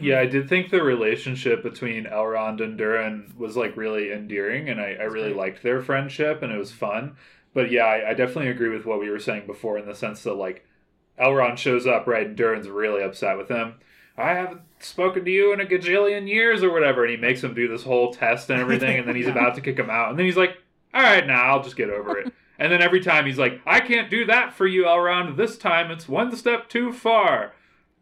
[0.00, 4.80] Yeah I did think the relationship between Elrond and Durin was like really endearing, and
[4.80, 7.16] I, I really liked their friendship, and it was fun.
[7.52, 10.22] but yeah, I, I definitely agree with what we were saying before in the sense
[10.24, 10.66] that like
[11.20, 13.74] Elrond shows up, right, and Durin's really upset with him.
[14.16, 17.54] I haven't spoken to you in a gajillion years or whatever, and he makes him
[17.54, 20.18] do this whole test and everything, and then he's about to kick him out, and
[20.18, 20.58] then he's like,
[20.92, 23.80] "All right, now I'll just get over it." and then every time he's like, "I
[23.80, 25.36] can't do that for you, Elrond.
[25.36, 27.52] This time it's one step too far."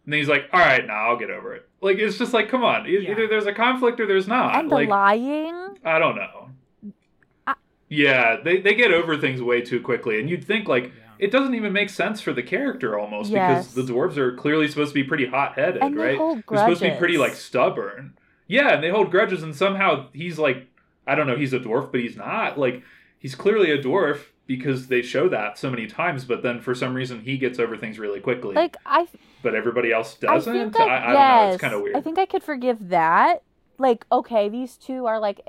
[0.05, 2.49] And then he's like, "All right, now I'll get over it." Like it's just like,
[2.49, 3.01] come on, Yeah.
[3.11, 4.57] either there's a conflict or there's not.
[4.57, 5.79] and the like lying.
[5.85, 6.51] I don't know.
[7.47, 7.55] I-
[7.89, 10.91] yeah, they they get over things way too quickly, and you'd think like Yeah.
[11.19, 13.73] it doesn't even make sense for the character almost Yes.
[13.73, 16.19] because the dwarves are clearly supposed to be pretty hot headed, And they right?
[16.19, 18.15] hold They're supposed to be pretty like stubborn.
[18.49, 20.67] Yeah, and they hold grudges, and somehow he's like,
[21.07, 22.59] I don't know, he's a dwarf, but he's not.
[22.59, 22.83] Like
[23.19, 26.95] he's clearly a dwarf because they show that so many times, but then for some
[26.95, 29.07] reason he gets over things really quickly, Like I,
[29.43, 30.53] but everybody else doesn't.
[30.53, 31.53] think I, I, I, don't yes, know.
[31.55, 31.97] It's kind of weird.
[31.97, 33.43] I think I could forgive that.
[33.79, 35.41] Like, okay, these two are like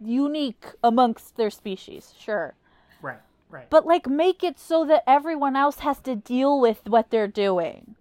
[0.00, 2.54] unique amongst their species, sure.
[3.02, 3.18] Right.
[3.48, 3.70] Right.
[3.70, 7.94] But like make it so that everyone else has to deal with what they're doing.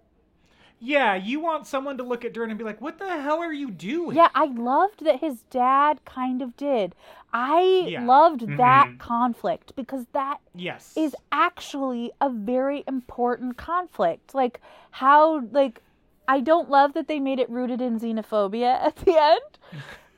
[0.86, 3.54] Yeah, you want someone to look at Durin and be like, "What the hell are
[3.54, 6.94] you doing?" Yeah, I loved that his dad kind of did.
[7.32, 8.06] I Yeah.
[8.06, 9.00] loved that Mhm.
[9.00, 10.98] conflict because that Yes.
[10.98, 14.36] is actually a very important conflict.
[14.36, 14.60] Like
[14.92, 15.82] how like
[16.28, 19.60] I don't love that they made it rooted in xenophobia at the end.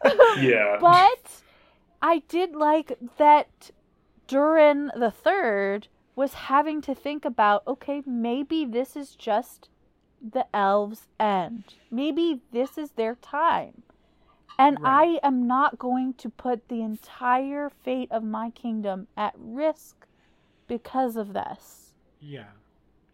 [0.38, 0.78] yeah.
[0.82, 1.44] but
[2.02, 3.72] I did like that
[4.28, 9.70] Durin the third was having to think about okay, maybe this is just
[10.32, 11.64] the elves' end.
[11.92, 13.84] Maybe this is their time.
[14.58, 15.20] And Right.
[15.24, 20.08] I am not going to put the entire fate of my kingdom at risk
[20.68, 21.94] because of this.
[22.20, 22.46] yeah.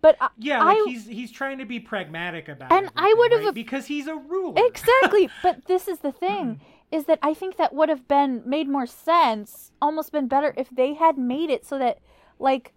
[0.01, 2.75] But I, Yeah, like I- he's he's trying to be pragmatic about it.
[2.75, 3.53] And I would've- right?
[3.53, 4.53] because he's a ruler.
[4.65, 5.29] Exactly.
[5.43, 6.59] but this is the thing mm.
[6.91, 10.69] is that I think that would have been made more sense, almost been better if
[10.71, 11.99] they had made it so that
[12.39, 12.73] like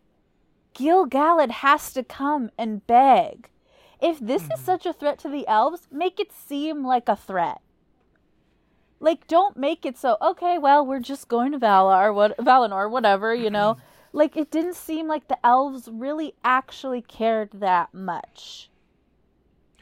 [0.74, 3.48] Gil-galad has to come and beg.
[4.00, 4.64] If this is Mhm.
[4.64, 7.60] such a threat to the elves, make it seem like a threat.
[9.00, 13.34] Like don't make it so okay, well, we're just going to Valar, what Valinor, whatever,
[13.34, 13.76] you know.
[14.12, 18.70] like it didn't seem like the elves really actually cared that much.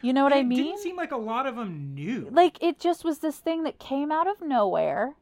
[0.00, 0.64] You know what And I it mean?
[0.64, 2.28] didn't seem like a lot of them knew.
[2.32, 5.14] like it just was this thing that came out of nowhere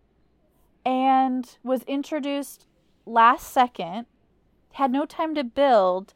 [0.86, 2.66] and was introduced
[3.04, 4.06] last second
[4.74, 6.14] had no time to build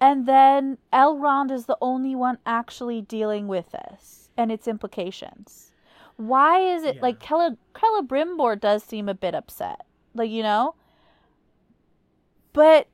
[0.00, 5.72] and then elrond is the only one actually dealing with this and its implications
[6.16, 7.02] why is it Yeah.
[7.02, 10.74] like Cele- Celebrimbor does seem a bit upset like you know
[12.52, 12.88] but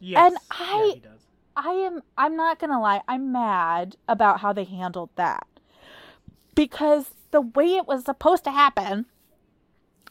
[0.00, 0.26] yes.
[0.26, 1.20] and I- does.
[1.56, 3.00] I am I'm not going to lie.
[3.08, 5.44] I'm mad about how they handled that.
[6.54, 9.06] Because the way it was supposed to happen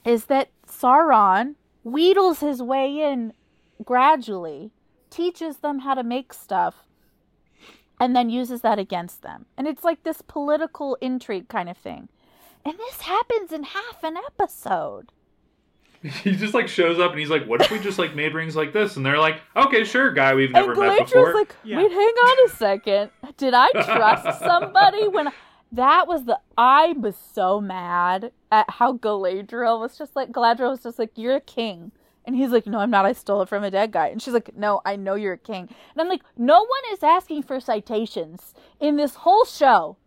[0.03, 3.31] is that Sauron wheedles his way in
[3.85, 4.71] gradually,
[5.17, 6.85] teaches them how to make stuff,
[7.99, 9.47] and then uses that against them.
[9.57, 12.07] And it's like this political intrigue kind of thing.
[12.63, 15.11] And this happens in half an episode.
[16.03, 18.55] he just like shows up and he's like, "What if we just like made rings
[18.55, 21.55] like this?" And they're like, "Okay, sure, guy we've never and met Galadra's before." like,
[21.63, 21.77] Yeah.
[21.77, 23.11] wait, hang on a second.
[23.37, 25.29] Did I trust somebody when
[25.71, 30.83] that was the I was so mad at how Galadriel was just like Galadriel was
[30.83, 31.91] just like, You're a king.
[32.27, 34.07] And he's like, No, I'm not, I stole it from a dead guy.
[34.09, 35.69] And she's like, No, I know you're a king.
[35.69, 39.97] And I'm like, No one is asking for citations in this whole show.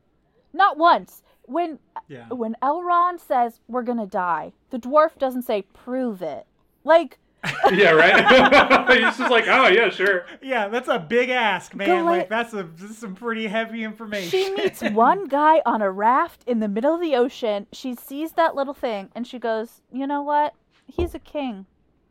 [0.52, 1.22] Not once.
[1.46, 2.28] When Yeah.
[2.28, 6.46] when Elrond says we're gonna die, the dwarf doesn't say prove it.
[6.84, 7.18] Like
[7.72, 8.90] yeah, right.
[9.02, 11.88] he's just like, "Oh yeah, sure." Yeah, that's a big ask, man.
[11.88, 14.28] Gala- like that's a this is some pretty heavy information.
[14.28, 17.66] She meets one guy on a raft in the middle of the ocean.
[17.72, 20.52] She sees that little thing and she goes, You know what?
[20.86, 21.64] He's a king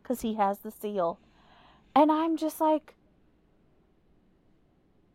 [0.10, 1.20] because he has the seal.
[1.96, 2.96] And I'm just like,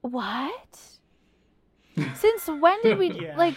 [0.03, 0.78] What?
[2.14, 3.36] Since when did we Yeah.
[3.36, 3.57] like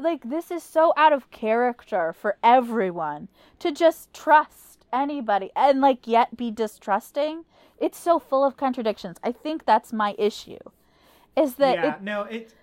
[0.00, 6.06] like this is so out of character for everyone to just trust anybody and like
[6.06, 7.44] yet be distrusting?
[7.78, 9.18] It's so full of contradictions.
[9.24, 10.58] I think that's my issue.
[11.36, 12.54] Is that yeah, it, no, it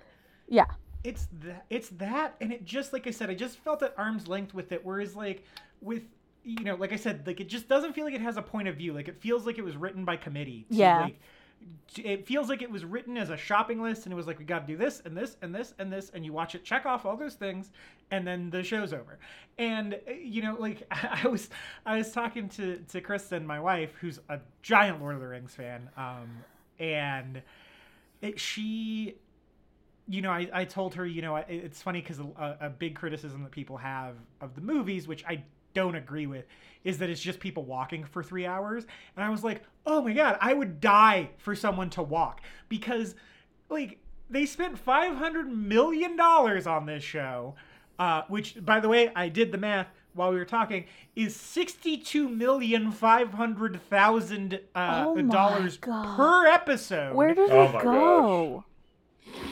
[0.47, 0.65] yeah.
[1.03, 4.27] it's that it's that and it just like i said i just felt at arm's
[4.27, 5.43] length with it whereas like
[5.81, 6.03] with
[6.43, 8.67] you know like i said like it just doesn't feel like it has a point
[8.67, 11.01] of view like it feels like it was written by committee to, Yeah.
[11.03, 11.19] like
[11.97, 14.45] it feels like it was written as a shopping list and it was like we
[14.45, 16.85] got to do this and this and this and this and you watch it check
[16.85, 17.71] off all those things
[18.11, 19.19] and then the show's over
[19.57, 21.49] and uh, you know like i was
[21.85, 25.53] i was talking to to kristen my wife who's a giant lord of the rings
[25.53, 26.29] fan um
[26.79, 27.41] and
[28.21, 29.15] it, she
[30.11, 32.95] you know, I, I told her, you know, it- it's funny because a, a big
[32.95, 35.43] criticism that people have of the movies, which I
[35.79, 36.45] don't agree with
[36.83, 38.85] is that it's just people walking for three hours.
[39.15, 43.15] And I was like, oh my God, I would die for someone to walk because,
[43.69, 43.97] like,
[44.29, 47.55] they spent $500 million on this show,
[47.97, 52.27] uh, which, by the way, I did the math while we were talking, is sixty-two
[52.29, 56.17] million five hundred thousand uh, Oh my dollars God.
[56.17, 57.15] per episode.
[57.15, 58.63] Where did Oh it my go?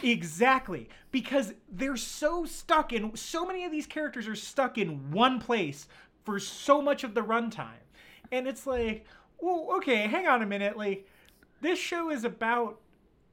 [0.04, 0.90] Exactly.
[1.12, 5.88] Because they're so stuck in so many of these characters are stuck in one place
[6.28, 7.86] for so much of the runtime.
[8.34, 9.06] And it's like,
[9.40, 10.76] well, okay, hang on a minute.
[10.76, 11.08] Like
[11.62, 12.82] this show is about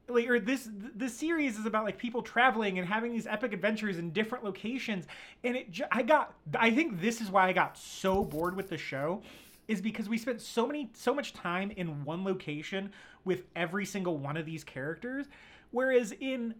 [0.06, 3.98] like or this this series is about like people traveling and having these epic adventures
[3.98, 5.06] in different locations
[5.42, 8.76] and it I got I think this is why I got so bored with the
[8.76, 9.22] show
[9.66, 12.92] is because we spent so many so much time in one location
[13.24, 15.26] with every single one of these characters
[15.70, 16.54] whereas in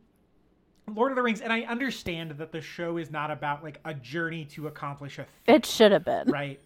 [0.93, 3.95] Lord of the Rings and I understand that the show is not about like a
[3.95, 6.28] journey to accomplish a thing It should have been.
[6.30, 6.61] right?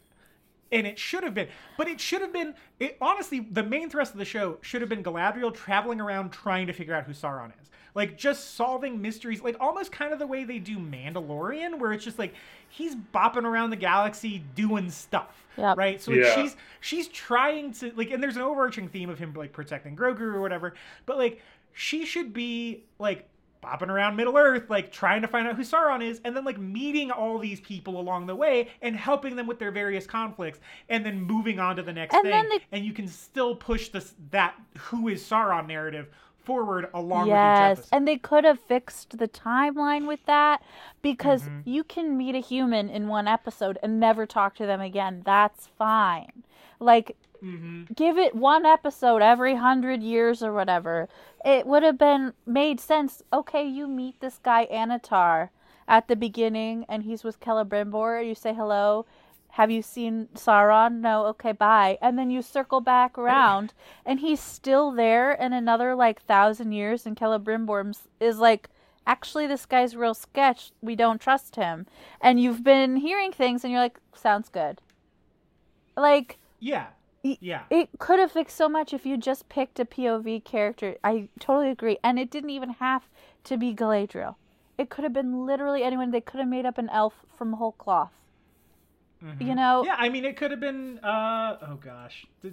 [0.71, 1.49] And it should have been,
[1.79, 2.55] but it should have been.
[2.79, 6.67] It, honestly, the main thrust of the show should have been Galadriel traveling around trying
[6.67, 10.27] to figure out who Sauron is, like just solving mysteries, like almost kind of the
[10.27, 12.35] way they do Mandalorian, where it's just like
[12.69, 15.79] he's bopping around the galaxy doing stuff, Yep.
[15.79, 16.03] right?
[16.03, 16.35] So like, Yeah.
[16.35, 20.21] she's she's trying to like, and there's an overarching theme of him like protecting Grogu
[20.21, 20.75] or whatever,
[21.07, 21.41] but like
[21.73, 23.27] she should be like
[23.69, 26.59] bopping around Middle Earth, like trying to find out who Sauron is, and then like
[26.59, 31.05] meeting all these people along the way and helping them with their various conflicts, and
[31.05, 32.59] then moving on to the next And thing.
[32.73, 36.09] And you can still push this that who is Sauron narrative
[36.39, 40.63] forward along with each Yes, and they could have fixed the timeline with that
[41.03, 41.61] because Mm-hmm.
[41.65, 45.23] you can meet a human in one episode and never talk to them again.
[45.25, 46.45] That's fine.
[46.81, 47.93] Like, Mm-hmm.
[47.95, 51.09] give it one episode every hundred years or whatever.
[51.45, 53.23] It would have been made sense.
[53.33, 55.51] Okay, you meet this guy Annatar
[55.87, 58.27] at the beginning, and he's with Celebrimbor.
[58.27, 59.07] You say hello.
[59.53, 61.01] Have you seen Sauron?
[61.01, 61.27] No.
[61.27, 61.97] Okay, bye.
[62.03, 63.73] And then you circle back around,
[64.05, 67.07] and he's still there in another like thousand years.
[67.07, 68.69] And Celebrimbor is like,
[69.07, 70.73] actually, this guy's real sketch.
[70.83, 71.87] We don't trust him.
[72.21, 74.81] And you've been hearing things, and you're like, sounds good.
[75.97, 76.89] Like Yeah.
[77.29, 77.63] Y- Yeah.
[77.71, 80.97] it could have fixed so much if you just picked a POV character.
[81.05, 81.99] I totally agree.
[82.03, 83.09] And it didn't even have
[83.45, 84.37] to be Galadriel.
[84.77, 86.11] It could have been literally anyone.
[86.11, 88.13] They could have made up an elf from whole cloth.
[89.41, 89.83] You know?
[89.85, 91.01] Yeah, I mean, it could have been.
[91.01, 92.53] uh Oh gosh, the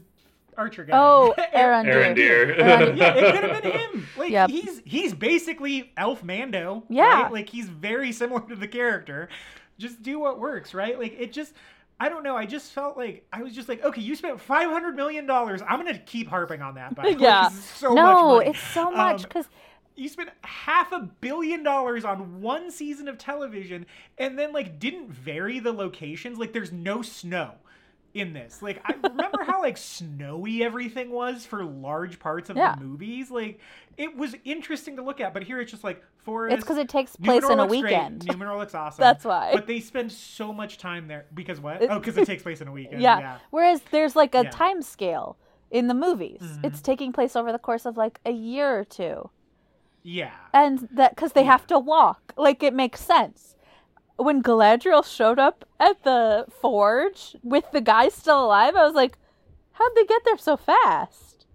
[0.57, 0.93] Archer guy.
[0.97, 2.95] Oh, Aaron- Aaron Aaron Aaron- Deer.
[2.95, 4.07] yeah, it could have been him.
[4.17, 4.49] Like Yep.
[4.49, 6.83] he's he's basically Elf Mando.
[6.89, 7.23] Yeah.
[7.23, 7.31] right?
[7.31, 9.29] Like he's very similar to the character.
[9.77, 10.97] Just do what works, right?
[10.97, 11.53] Like it just
[11.99, 12.35] I don't know.
[12.35, 15.61] I just felt like I was just like, okay, you spent five hundred million dollars.
[15.67, 16.93] I'm gonna keep harping on that.
[16.95, 17.49] But Yeah.
[17.49, 19.47] so much no, it's so much Um, because
[19.95, 23.85] you spent half a billion dollars on one season of television
[24.17, 27.53] and then like didn't vary the locations like there's no snow
[28.15, 32.73] in this like i remember how like snowy everything was for large parts of Yeah.
[32.75, 33.59] the movies like
[33.97, 36.87] it was interesting to look at but here it's just like forest it's because it
[36.89, 38.25] takes place in a looks great, weekend.
[38.25, 39.51] Numenor looks awesome That's why.
[39.53, 42.67] but they spend so much time there because what oh because it takes place in
[42.69, 43.19] a weekend yeah.
[43.19, 44.49] yeah Whereas there's like a Yeah.
[44.49, 45.37] time scale
[45.69, 46.39] in the movies.
[46.41, 46.65] Mhm.
[46.65, 49.29] It's taking place over the course of like a year or two.
[50.03, 53.54] yeah and that because they have to walk like it makes sense
[54.17, 59.17] when galadriel showed up at the forge with the guy still alive i was like
[59.73, 61.45] how'd they get there so fast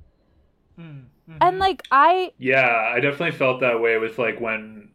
[0.78, 1.38] Mm, mhm.
[1.40, 4.90] and like i Yeah, I definitely felt that way with like when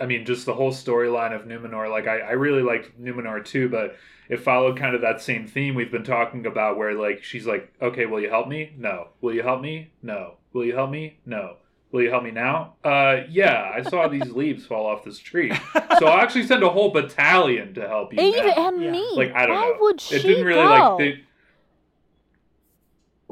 [0.00, 1.90] I mean just the whole storyline of Numenor.
[1.90, 3.96] Like I, I really liked Numenor too, but
[4.28, 7.72] it followed kind of that same theme we've been talking about where like she's like,
[7.82, 8.74] Okay, will you help me?
[8.76, 9.08] No.
[9.20, 9.92] Will you help me?
[10.02, 10.36] No.
[10.52, 11.20] Will you help me?
[11.26, 11.56] No.
[11.90, 12.74] Will you help me now?
[12.84, 15.52] Uh yeah, I saw these leaves fall off this tree.
[15.98, 18.20] So I'll actually send a whole battalion to help you.
[18.20, 18.68] even now.
[18.68, 18.90] and Yeah.
[18.90, 19.76] me Like I don't why know.
[19.80, 21.20] would she it didn't really go like they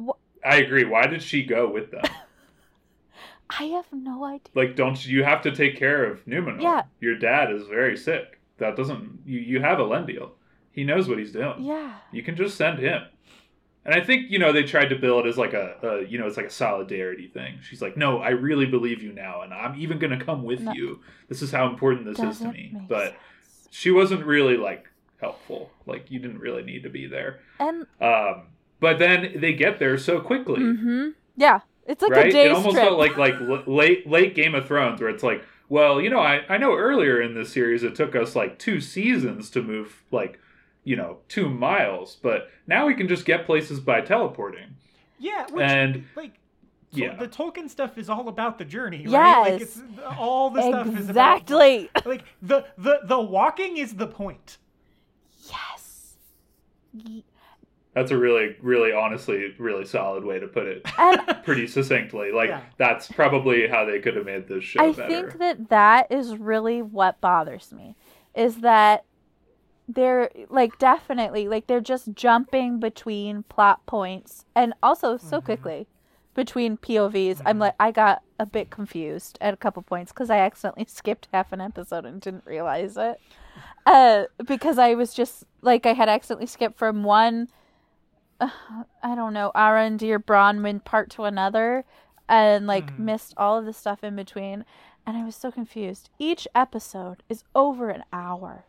[0.02, 0.84] Wh- I agree.
[0.84, 2.02] Why did she go with them?
[3.60, 6.60] i have no idea like don't you have to take care of Numenor?
[6.60, 6.82] Yeah.
[7.00, 8.40] Your dad is very sick.
[8.58, 10.30] That doesn't you you have Elendil.
[10.72, 11.54] He knows what he's doing.
[11.62, 13.02] yeah You can just send him.
[13.86, 16.18] And I think, you know, they tried to build it as like a, a you
[16.18, 17.60] know, it's like a solidarity thing.
[17.62, 20.60] She's like, "No, I really believe you now and I'm even going to come with
[20.60, 20.72] No.
[20.72, 21.00] you.
[21.28, 23.68] This is how important this is to me." But sense.
[23.70, 24.88] she wasn't really like
[25.20, 25.70] helpful.
[25.86, 27.40] Like you didn't really need to be there.
[27.60, 28.48] and Um
[28.80, 31.08] but then they get there so quickly mm-hmm
[31.38, 32.26] yeah it's like right?
[32.26, 33.34] a day it almost trip felt like like
[33.66, 37.22] late late Game of Thrones, where it's like, well, you know, I I know earlier
[37.22, 40.40] in this series it took us like two seasons to move like,
[40.86, 44.76] you know, two miles, but now we can just get places by teleporting.
[45.18, 46.32] yeah which, And like
[46.92, 47.16] yeah.
[47.16, 49.40] the Tolkien stuff is all about the journey, right?
[49.50, 49.62] Like Yes.
[49.62, 49.82] it's
[50.16, 54.58] all the stuff is exactly like the the the walking is the point.
[55.50, 56.14] yes
[57.94, 60.82] That's a really, really, honestly, really solid way to put it.
[60.98, 62.60] And Pretty succinctly, like Yeah.
[62.78, 65.08] that's probably how they could have made this show I better.
[65.08, 67.96] think that that is really what bothers me
[68.34, 69.04] is that
[69.88, 75.44] they're like definitely like they're just jumping between plot points and also so Mhm.
[75.44, 75.86] quickly
[76.34, 77.40] between POVs.
[77.46, 77.60] I'm Mhm.
[77.60, 81.52] like I got a bit confused at a couple points cuz I accidentally skipped half
[81.52, 83.20] an episode and didn't realize it.
[83.86, 87.48] Uh because I was just like I had accidentally skipped from one
[88.40, 88.50] uh,
[89.02, 91.84] I don't know, or Bronwyn part to another
[92.28, 92.98] and like Mhm.
[92.98, 94.64] missed all of the stuff in between
[95.06, 96.10] and I was so confused.
[96.18, 98.64] Each episode is over an hour.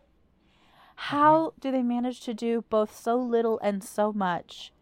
[1.02, 4.74] How do they manage to do both so little and so much?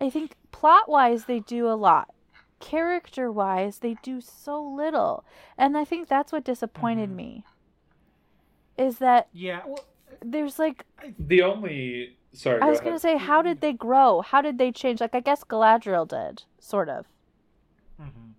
[0.00, 2.14] I think plot wise, they do a lot.
[2.60, 5.22] Character wise, they do so little.
[5.58, 7.14] And I think that's what disappointed Mhm.
[7.16, 7.44] me.
[8.78, 9.60] Is that Yeah.
[9.66, 9.84] Well,
[10.22, 10.86] there's like,
[11.18, 14.22] the only sorry, I go was going to say, how did they grow?
[14.22, 15.00] How did they change?
[15.00, 17.06] Like, I guess Galadriel did, sort of.
[18.00, 18.30] Mm-hmm.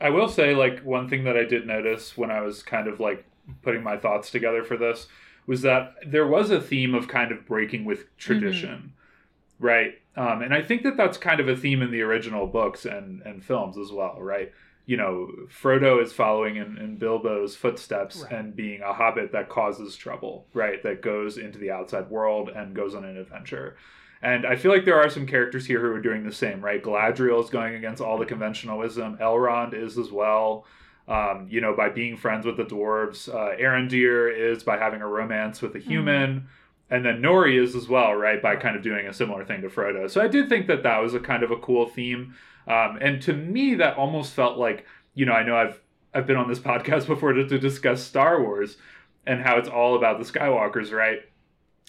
[0.00, 3.00] I will say, like, one thing that I did notice when I was kind of
[3.00, 3.24] like
[3.62, 5.08] putting my thoughts together for this
[5.50, 8.92] was that there was a theme of kind of breaking with tradition,
[9.58, 9.94] right?
[10.14, 13.20] Um, and I think that that's kind of a theme in the original books and,
[13.22, 14.52] and films as well, right?
[14.86, 18.32] You know, Frodo is following in, in Bilbo's footsteps Right.
[18.32, 20.80] and being a hobbit that causes trouble, right?
[20.84, 23.76] That goes into the outside world and goes on an adventure.
[24.22, 26.80] And I feel like there are some characters here who are doing the same, right?
[26.80, 29.18] Galadriel is going against all the conventional wisdom.
[29.20, 30.64] Elrond is as well.
[31.10, 33.28] Um, you know, by being friends with the dwarves.
[33.28, 36.46] Uh, Arondir is by having a romance with a human.
[36.88, 38.40] And then Nori is as well, right?
[38.40, 40.08] By kind of doing a similar thing to Frodo.
[40.10, 42.34] So I did think that that was a kind of a cool theme.
[42.66, 45.80] Um, and to me, that almost felt like, you know, I know I've
[46.14, 48.76] I've been on this podcast before to, to discuss Star Wars
[49.26, 51.20] and how it's all about the Skywalkers, right?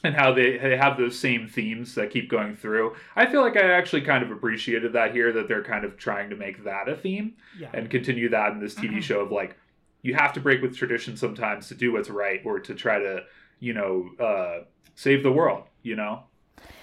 [0.03, 2.95] And how they, they have those same themes that keep going through.
[3.15, 6.29] I feel like I actually kind of appreciated that here, that they're kind of trying
[6.31, 7.69] to make that a theme Yeah.
[7.73, 9.57] and continue that in this TV show of like,
[10.01, 13.23] you have to break with tradition sometimes to do what's right or to try to,
[13.59, 14.63] you know, uh,
[14.95, 16.23] save the world, you know?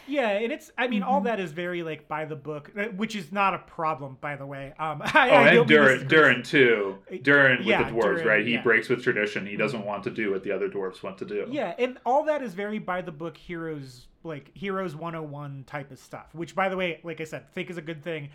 [0.09, 1.25] Yeah, and it's I mean all Mhm.
[1.25, 4.47] that is very like by the book, uh, which is not a problem by the
[4.47, 4.73] way.
[4.79, 6.99] Um I, Oh, I and don't mean this Durin, Durin too.
[7.23, 8.47] Durin with Yeah, the dwarves, Durin, right?
[8.47, 8.63] He yeah.
[8.63, 9.47] breaks with tradition.
[9.47, 11.47] He doesn't want to do what the other dwarves want to do.
[11.51, 15.99] Yeah, and all that is very by the book heroes like heroes 101 type of
[15.99, 18.31] stuff, which by the way, like I said, think is a good thing.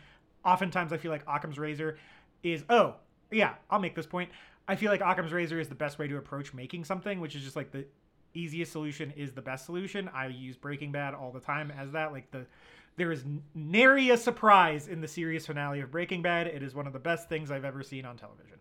[0.46, 1.98] Oftentimes I feel like Occam's razor
[2.44, 2.96] is oh,
[3.32, 4.30] yeah, I'll make this point.
[4.68, 7.44] I feel like Occam's razor is the best way to approach making something, which is
[7.44, 7.86] just like the
[8.34, 10.10] easiest solution is the best solution.
[10.14, 12.46] I use Breaking Bad all the time as that like the
[12.96, 13.24] there is
[13.56, 16.48] nary a surprise in the series finale of Breaking Bad.
[16.48, 18.58] It is one of the best things I've ever seen on television.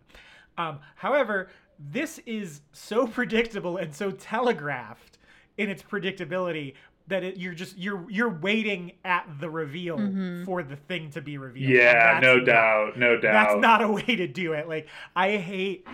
[0.57, 1.49] Um, however,
[1.79, 5.17] this is so predictable and so telegraphed
[5.57, 6.73] in its predictability
[7.07, 10.45] that it, you're just you're you're waiting at the reveal Mhm.
[10.45, 11.69] for the thing to be revealed.
[11.73, 13.33] Yeah, no that's doubt, no doubt.
[13.33, 14.67] that's not a way to do it.
[14.69, 15.85] Like I hate,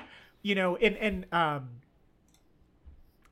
[0.44, 1.70] you know, and and um,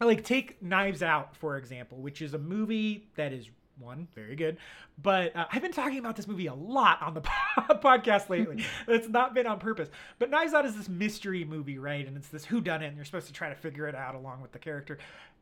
[0.06, 3.50] like take Knives Out for example, which is a movie that is
[3.80, 4.58] one very good,
[5.04, 7.22] but uh, I've been talking about this movie a lot on the
[7.76, 8.64] podcast lately.
[8.88, 12.08] it's not been on purpose, but Knives Out is this mystery movie, right?
[12.08, 14.16] And it's this who done it, and you're supposed to try to figure it out
[14.16, 14.98] along with the character.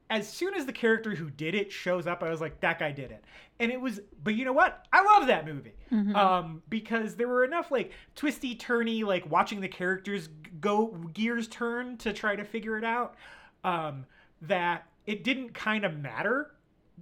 [0.10, 2.92] As soon as the character who did it shows up, I was like, that guy
[2.92, 3.24] did it.
[3.60, 4.86] And it was, but you know what?
[4.94, 6.14] I love that movie Mhm.
[6.16, 10.28] um, because there were enough like twisty turny like watching the characters
[10.60, 13.16] go gears turn to try to figure it out
[13.64, 14.06] um,
[14.48, 16.52] that it didn't kind of matter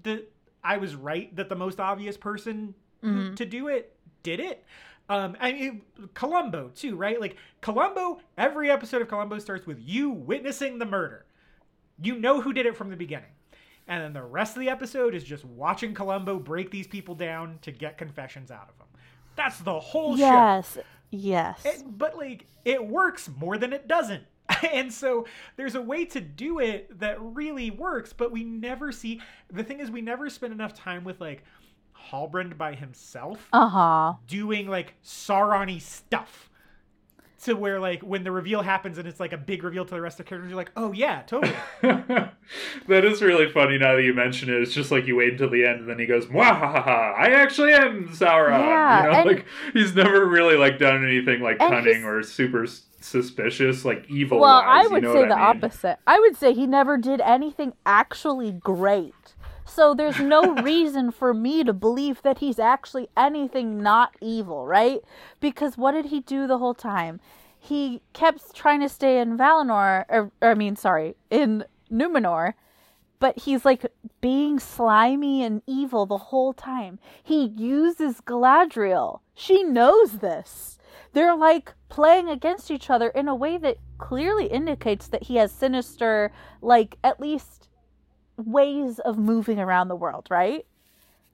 [0.03, 0.29] that
[0.63, 3.35] I was right that the most obvious person Mhm.
[3.35, 4.63] to do it did it.
[5.09, 5.81] Um, I mean,
[6.13, 7.19] Columbo too, right?
[7.19, 11.25] Like Columbo, every episode of Columbo starts with you witnessing the murder.
[12.01, 13.29] You know who did it from the beginning.
[13.85, 17.59] And then the rest of the episode is just watching Columbo break these people down
[17.63, 18.87] to get confessions out of them.
[19.35, 20.21] That's the whole show.
[20.23, 20.77] yes.
[21.09, 21.83] Yes.
[21.85, 24.23] But like it works more than it doesn't.
[24.73, 25.25] and so
[25.57, 29.21] there's a way to do it that really works, but we never see
[29.51, 31.43] the thing is we never spend enough time with like
[32.11, 34.13] Halbrand by himself Uh huh.
[34.27, 36.49] doing like Sauron-y stuff.
[37.45, 39.99] To where like when the reveal happens and it's like a big reveal to the
[39.99, 41.53] rest of the characters, you're like, oh yeah, totally.
[41.81, 44.61] that is really funny now that you mention it.
[44.61, 47.73] It's just like you wait until the end and then he goes, Mwahaha, I actually
[47.73, 48.59] am Sauron.
[48.59, 52.23] Yeah, you know, and- like he's never really like done anything like And cunning or
[52.23, 54.39] super s- suspicious, like evil.
[54.39, 55.63] Well, I would you know say the I mean?
[55.63, 55.97] opposite.
[56.07, 59.13] I would say he never did anything actually great.
[59.65, 65.01] So there's no reason for me to believe that he's actually anything not evil, right?
[65.39, 67.19] Because what did he do the whole time?
[67.57, 72.53] He kept trying to stay in Valinor, or, or I mean, sorry, in Numenor,
[73.19, 73.85] but he's like
[74.19, 76.99] being slimy and evil the whole time.
[77.23, 79.21] He uses Galadriel.
[79.33, 80.77] She knows this.
[81.13, 85.51] They're like playing against each other in a way that clearly indicates that he has
[85.51, 87.69] sinister, like, at least
[88.35, 90.65] ways of moving around the world, right?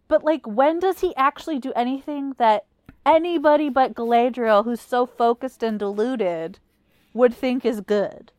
[0.10, 2.65] But like, when does he actually do anything that
[3.06, 6.60] anybody but Galadriel, who's so focused and deluded,
[7.14, 8.34] would think is good?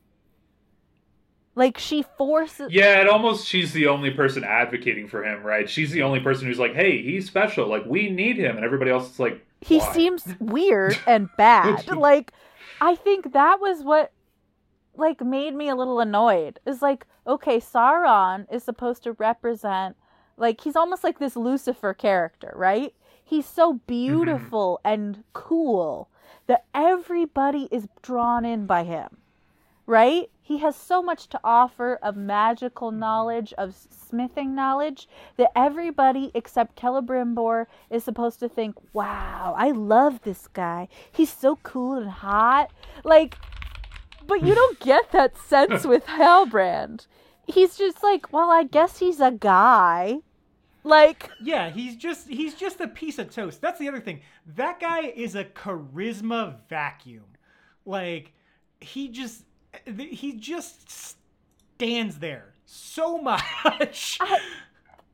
[1.55, 2.71] Like she forces.
[2.71, 5.71] Yeah, it almost she's the only person advocating for him, right?
[5.71, 7.67] She's the only person who's like, "Hey, he's special.
[7.67, 9.93] Like we need him," and everybody else is like, he Why?
[9.93, 11.87] seems weird and bad.
[11.89, 12.33] like
[12.81, 14.13] I think that was what
[14.97, 16.59] like made me a little annoyed.
[16.67, 19.97] Is like, okay, Sauron is supposed to represent
[20.37, 22.95] like he's almost like this Lucifer character, right?
[23.23, 24.93] He's so beautiful mm-hmm.
[24.93, 26.09] and cool
[26.47, 29.19] that everybody is drawn in by him.
[29.87, 30.31] Right?
[30.51, 36.75] He has so much to offer of magical knowledge, of smithing knowledge, that everybody except
[36.75, 40.89] Celebrimbor is supposed to think, wow, I love this guy.
[41.13, 42.73] He's so cool and hot.
[43.05, 43.37] Like,
[44.27, 47.07] but you don't get that sense with Halbrand.
[47.47, 50.19] He's just like, well, I guess he's a guy.
[50.83, 53.61] Like Yeah, he's just he's just a piece of toast.
[53.61, 54.23] That's the other thing.
[54.57, 57.37] That guy is a charisma vacuum.
[57.85, 58.33] Like
[58.81, 59.45] he just
[59.97, 61.17] he just
[61.75, 64.19] stands there so much.
[64.21, 64.39] I,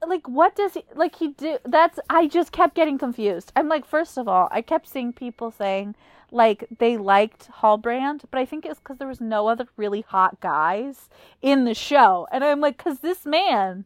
[0.06, 3.52] like what does he like he do that's I just kept getting confused.
[3.56, 5.94] I'm like first of all, I kept seeing people saying
[6.30, 10.40] like they liked Halbrand, but I think it's cuz there was no other really hot
[10.40, 11.08] guys
[11.40, 12.26] in the show.
[12.30, 13.84] And I'm like cuz this man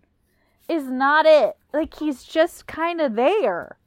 [0.68, 1.56] is not it.
[1.72, 3.78] Like he's just kind of there.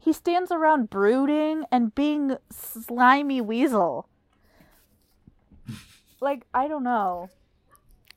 [0.00, 4.08] He stands around brooding and being slimy weasel
[6.20, 7.30] like I don't know.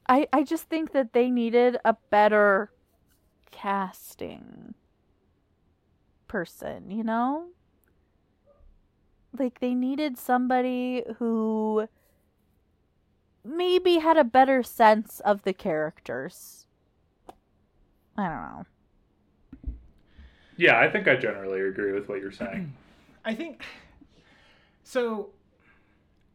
[0.07, 2.71] I I just think that they needed a better
[3.51, 4.73] casting
[6.27, 7.47] person, you know?
[9.37, 11.87] Like they needed somebody who
[13.43, 16.65] maybe had a better sense of the characters.
[18.17, 18.65] I don't know.
[20.57, 22.73] Yeah, I think I generally agree with what you're saying.
[23.23, 23.61] I think
[24.83, 25.29] so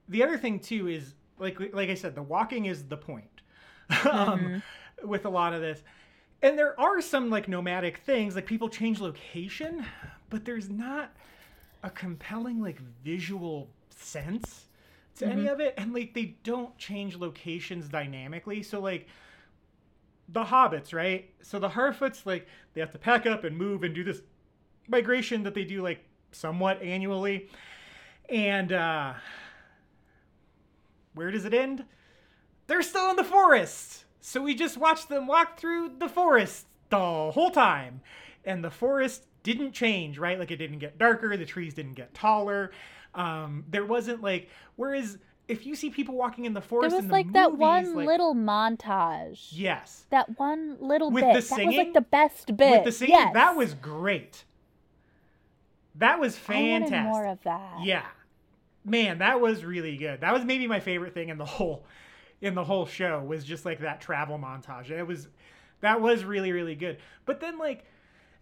[0.08, 3.42] the other thing too is like like I said, the walking is the point
[3.90, 5.08] um, mm-hmm.
[5.08, 5.82] with a lot of this.
[6.42, 9.84] And there are some like nomadic things, like people change location,
[10.28, 11.12] but there's not
[11.82, 14.66] a compelling like visual sense
[15.16, 15.38] to mm-hmm.
[15.38, 18.62] any of it, and like they don't change locations dynamically.
[18.62, 19.08] So like
[20.28, 21.30] the hobbits, right?
[21.42, 24.20] So the Harfoots, like they have to pack up and move and do this
[24.88, 27.48] migration that they do like somewhat annually,
[28.28, 29.14] and uh
[31.14, 31.84] where does it end?
[32.66, 34.04] They're still in the forest.
[34.20, 38.00] So we just watched them walk through the forest the whole time.
[38.44, 40.38] And the forest didn't change, right?
[40.38, 42.72] Like it didn't get darker, the trees didn't get taller.
[43.14, 47.06] Um, there wasn't like, whereas if you see people walking in the forest, there was
[47.06, 49.48] the like movies, that one like, little montage.
[49.50, 50.06] Yes.
[50.10, 51.34] That one little with bit.
[51.34, 52.70] The singing, that was like the best bit.
[52.70, 53.34] With the singing, yes.
[53.34, 54.44] that was great.
[55.96, 56.94] That was fantastic.
[56.94, 57.84] I wanted more of that.
[57.84, 58.04] Yeah
[58.84, 60.20] man, that was really good.
[60.20, 61.84] That was maybe my favorite thing in the whole
[62.40, 64.90] in the whole show was just like that travel montage.
[64.90, 65.28] It was
[65.80, 66.98] that was really really good.
[67.24, 67.84] But then like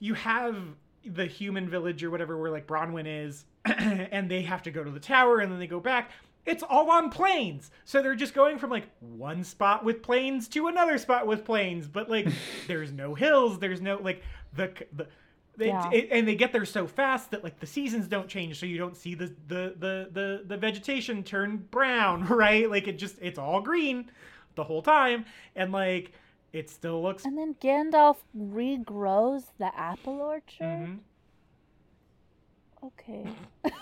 [0.00, 0.56] you have
[1.04, 4.90] the human village or whatever where like Bronwyn is and they have to go to
[4.90, 6.10] the tower and then they go back.
[6.44, 7.70] It's all on plains.
[7.84, 11.86] So they're just going from like one spot with plains to another spot with plains,
[11.86, 12.26] but like
[12.66, 14.22] there's no hills, there's no like
[14.54, 15.06] the the
[15.56, 15.90] they, yeah.
[15.92, 18.78] it, and they get there so fast that like the seasons don't change, so you
[18.78, 22.70] don't see the, the the the the vegetation turn brown, right?
[22.70, 24.10] Like it just it's all green
[24.54, 26.12] the whole time, and like
[26.52, 27.24] it still looks.
[27.24, 30.60] And then Gandalf regrows the apple orchard.
[30.60, 30.94] Mm-hmm.
[32.84, 33.26] Okay.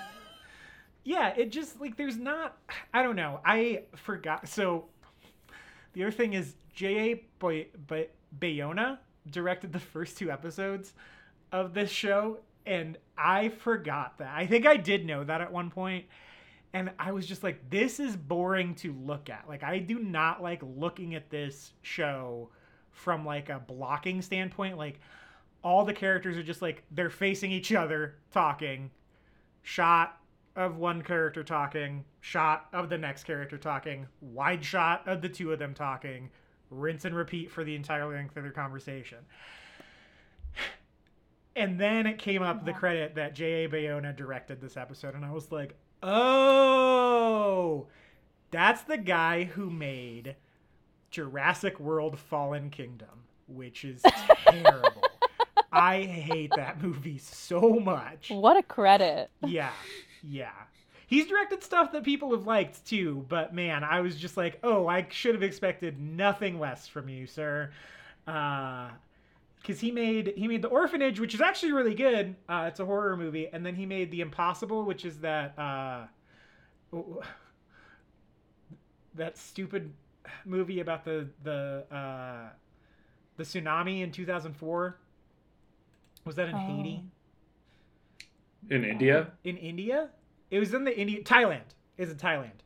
[1.05, 2.57] yeah, it just like there's not.
[2.93, 3.41] I don't know.
[3.45, 4.49] I forgot.
[4.49, 4.87] So
[5.93, 7.23] the other thing is J.A.
[7.39, 8.99] Boy, but Bayona
[9.31, 10.95] directed the first two episodes
[11.53, 14.33] of this show and I forgot that.
[14.35, 16.07] I think I did know that at one point
[16.73, 19.49] and I was just like this is boring to look at.
[19.49, 22.51] Like I do not like looking at this show
[22.91, 25.01] from like a blocking standpoint like
[25.63, 28.91] all the characters are just like they're facing each other talking
[29.63, 30.19] shot
[30.57, 35.53] of one character talking shot of the next character talking wide shot of the two
[35.53, 36.31] of them talking
[36.71, 39.19] rinse and repeat for the entire length of their conversation
[41.57, 43.69] and then it came up the credit that J.A.
[43.69, 47.87] Bayona directed this episode, and I was like, oh,
[48.51, 50.37] that's the guy who made
[51.11, 54.03] Jurassic World Fallen Kingdom, which is
[54.47, 55.03] terrible.
[55.73, 58.31] I hate that movie so much.
[58.31, 59.31] What a credit.
[59.45, 59.71] Yeah,
[60.23, 60.51] yeah.
[61.07, 64.87] He's directed stuff that people have liked too, but man, I was just like, oh,
[64.87, 67.71] I should have expected nothing less from you, sir.
[68.27, 68.91] Uh,
[69.61, 72.35] because he made he made the orphanage which is actually really good.
[72.49, 73.49] Uh, it's a horror movie.
[73.53, 76.07] And then he made the impossible which is that uh,
[79.15, 79.93] that stupid
[80.45, 82.49] movie about the the uh,
[83.37, 84.97] the tsunami in 2004
[86.25, 86.59] was that in Oh.
[86.59, 87.03] haiti?
[88.69, 89.29] In India?
[89.45, 90.11] in india?
[90.51, 91.63] It was in the indian thailand.
[91.97, 92.61] Is in thailand.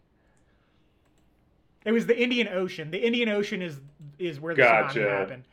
[1.85, 2.91] It was the indian ocean.
[2.91, 3.81] The indian ocean is
[4.19, 4.99] is where the Gotcha.
[5.01, 5.45] tsunami happened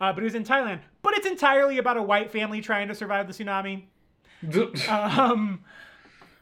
[0.00, 2.94] uh, but it was in thailand but it's entirely about a white family trying to
[2.94, 3.84] survive the tsunami
[4.88, 5.60] um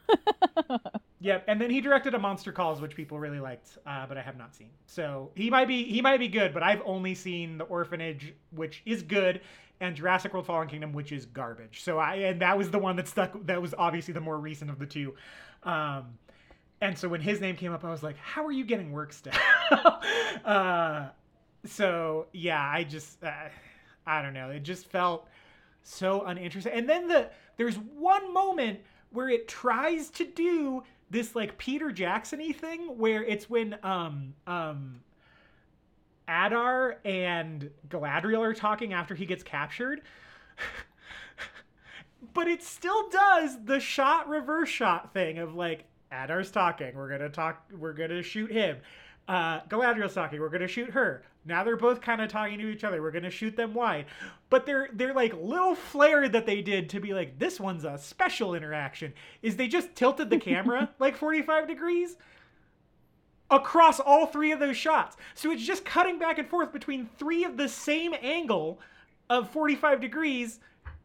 [1.20, 4.22] Yep, and then he directed a Monster Calls, which people really liked, uh, but I
[4.22, 4.70] have not seen.
[4.86, 8.82] So he might be he might be good, but I've only seen The Orphanage, which
[8.86, 9.40] is good,
[9.80, 11.82] and Jurassic World: Fallen Kingdom, which is garbage.
[11.82, 13.34] So I and that was the one that stuck.
[13.46, 15.14] That was obviously the more recent of the two.
[15.64, 16.18] Um,
[16.80, 19.12] and so when his name came up, I was like, "How are you getting work
[19.12, 19.32] still?"
[20.44, 21.08] uh,
[21.64, 23.32] so yeah, I just uh,
[24.06, 24.50] I don't know.
[24.50, 25.28] It just felt
[25.82, 26.72] so uninteresting.
[26.72, 28.80] And then the there's one moment
[29.10, 35.00] where it tries to do this like Peter Jackson-y thing where it's when um um
[36.28, 40.02] Adar and Galadriel are talking after he gets captured.
[42.34, 47.28] but it still does the shot reverse shot thing of like Adar's talking, we're gonna
[47.30, 48.78] talk we're gonna shoot him.
[49.26, 51.24] Uh Galadriel's talking, we're gonna shoot her.
[51.48, 53.02] Now they're both kind of talking to each other.
[53.02, 54.06] We're gonna shoot them wide.
[54.50, 57.98] But they're they're like little flare that they did to be like, this one's a
[57.98, 59.14] special interaction.
[59.42, 62.16] Is they just tilted the camera like 45 degrees
[63.50, 65.16] across all three of those shots.
[65.34, 68.78] So it's just cutting back and forth between three of the same angle
[69.30, 70.60] of 45 degrees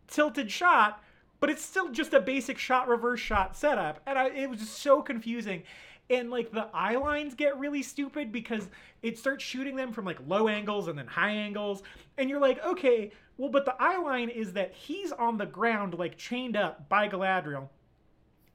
[0.07, 1.01] tilted shot,
[1.39, 4.01] but it's still just a basic shot reverse shot setup.
[4.05, 5.63] And I, it was just so confusing.
[6.09, 8.67] And like the eye lines get really stupid because
[9.01, 11.83] it starts shooting them from like low angles and then high angles.
[12.17, 15.95] And you're like, okay, well, but the eye line is that he's on the ground,
[15.95, 17.69] like chained up by Galadriel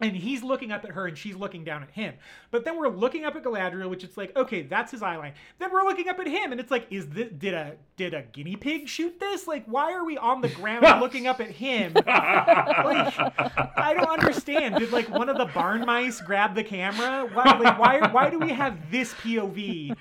[0.01, 2.15] and he's looking up at her and she's looking down at him.
[2.51, 5.33] But then we're looking up at Galadriel, which it's like, okay, that's his eye line.
[5.59, 8.23] Then we're looking up at him and it's like, is this did a did a
[8.23, 9.47] guinea pig shoot this?
[9.47, 11.95] Like, why are we on the ground looking up at him?
[11.95, 13.15] Like,
[13.77, 14.77] I don't understand.
[14.77, 17.29] Did like one of the barn mice grab the camera?
[17.33, 19.97] Why like why why do we have this POV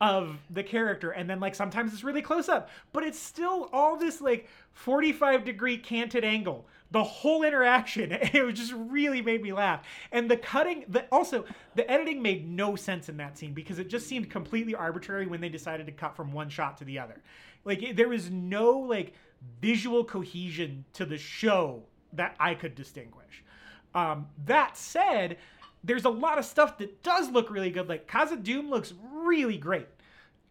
[0.00, 3.96] of the character and then like sometimes it's really close up, but it's still all
[3.96, 9.84] this like 45 degree canted angle the whole interaction it just really made me laugh.
[10.12, 11.44] And the cutting the also
[11.74, 15.40] the editing made no sense in that scene because it just seemed completely arbitrary when
[15.40, 17.20] they decided to cut from one shot to the other.
[17.64, 19.14] Like it, there was no like
[19.60, 21.82] visual cohesion to the show
[22.12, 23.42] that i could distinguish.
[23.94, 25.38] Um, that said
[25.84, 29.88] there's a lot of stuff that does look really good like Khazad-dûm looks really great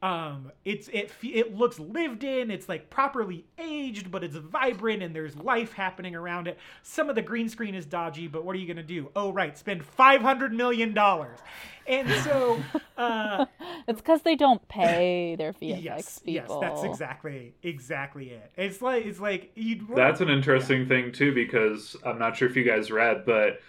[0.01, 5.15] um it's it it looks lived in it's like properly aged but it's vibrant and
[5.15, 6.57] there's life happening around it.
[6.81, 9.09] Some of the green screen is dodgy but what are you gonna do?
[9.15, 11.37] Oh right spend 500 million dollars.
[11.85, 12.59] And so
[12.97, 13.45] uh
[13.87, 16.61] It's because they don't pay their VFX yes people.
[16.61, 18.51] yes that's exactly exactly it.
[18.57, 22.55] It's like it's like you That's an interesting thing too because I'm not sure if
[22.55, 23.59] you guys read, but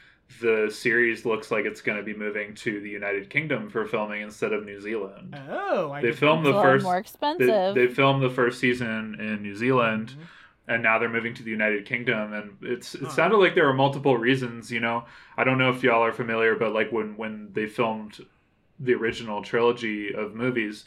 [0.40, 4.22] the series looks like it's going to be moving to the United Kingdom for filming
[4.22, 5.36] instead of New Zealand.
[5.50, 6.84] oh I They filmed the a lot first.
[6.84, 7.74] more expensive.
[7.74, 10.24] they filmed the first season in New Zealand, Mhm.
[10.74, 12.32] and now they're moving to the United Kingdom.
[12.32, 13.09] And it's it Huh.
[13.10, 14.70] sounded like there were multiple reasons.
[14.72, 15.04] You know,
[15.36, 18.24] I don't know if y'all are familiar, but like when when they filmed
[18.80, 20.84] the original trilogy of movies,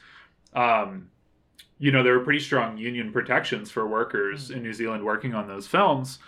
[0.53, 1.09] um,
[1.77, 4.55] you know, there were pretty strong union protections for workers Mm.
[4.57, 6.19] in New Zealand working on those films.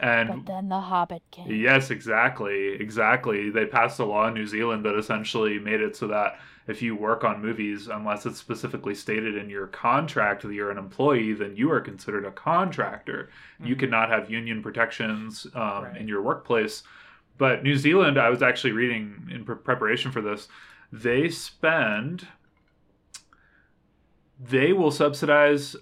[0.00, 1.50] And but then the Hobbit came.
[1.50, 2.74] Yes, exactly.
[2.74, 3.50] Exactly.
[3.50, 6.94] They passed a law in New Zealand that essentially made it so that if you
[6.96, 11.54] work on movies, unless it's specifically stated in your contract that you're an employee, then
[11.56, 13.28] you are considered a contractor.
[13.62, 13.80] You Mhm.
[13.80, 15.96] cannot have union protections um, Right.
[15.96, 16.82] in your workplace.
[17.38, 20.48] But New Zealand, I was actually reading in pre- preparation for this,
[20.92, 22.26] they spend,
[24.38, 25.76] they will subsidize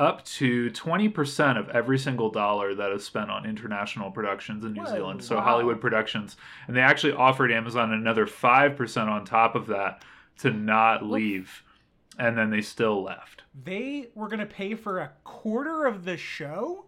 [0.00, 4.82] up to 20% of every single dollar that is spent on international productions in New
[4.82, 5.22] Whoa, Zealand.
[5.22, 5.42] So wow.
[5.42, 6.36] Hollywood productions.
[6.66, 10.02] And they actually offered Amazon another 5% on top of that
[10.38, 11.62] to not leave.
[12.18, 13.42] And then they still left.
[13.64, 16.86] they were gonna pay for a quarter of the show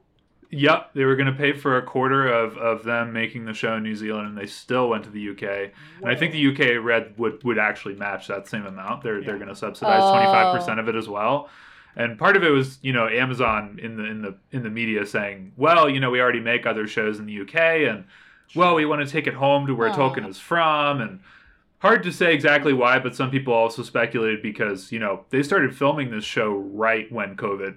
[0.54, 3.76] Yep, they were going to pay for a quarter of, of them making the show
[3.76, 5.72] in New Zealand, and they still went to the UK.
[6.02, 9.02] And I think the UK Red would, would actually match that same amount.
[9.02, 10.12] They're they're going to subsidize Oh.
[10.12, 11.48] twenty five percent of it as well.
[11.94, 15.06] And part of it was, you know, Amazon in the in the in the media
[15.06, 17.54] saying, well, you know, we already make other shows in the UK,
[17.88, 18.04] and
[18.54, 19.96] well, we want to take it home to where Aw.
[19.96, 21.20] Tolkien is from, and
[21.78, 25.76] hard to say exactly why, but some people also speculated because you know they started
[25.76, 27.76] filming this show right when COVID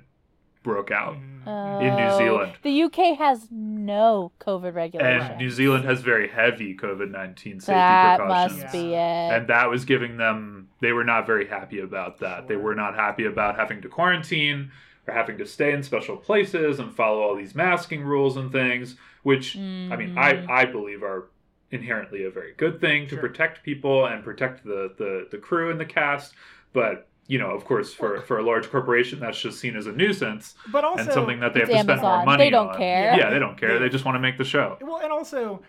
[0.65, 1.15] broke out.
[1.45, 1.81] Mhm.
[1.81, 2.53] In New Oh, Zealand.
[2.63, 5.29] The UK has no COVID regulations.
[5.29, 8.63] And New Zealand has very heavy COVID 19 safety That precautions.
[8.63, 8.97] must be it.
[8.97, 12.47] And that was giving them, they were not very happy about that.
[12.47, 14.71] They were not happy about having to quarantine
[15.07, 18.97] or having to stay in special places and follow all these masking rules and things,
[19.21, 19.59] which, I
[19.95, 20.49] mean, I, Mhm.
[20.49, 21.25] I believe are
[21.69, 23.19] inherently a very good thing to Sure.
[23.19, 26.33] protect people and protect the, the, the crew and the cast.
[26.73, 29.91] But, you know, of course, for, for a large corporation, that's just seen as a
[29.91, 32.69] nuisance But also, and something that they have It's to spend more money They don't
[32.69, 32.77] on.
[32.77, 33.15] care.
[33.17, 33.79] Yeah, they don't care.
[33.79, 34.77] They just want to make the show.
[34.81, 35.61] Well, and also,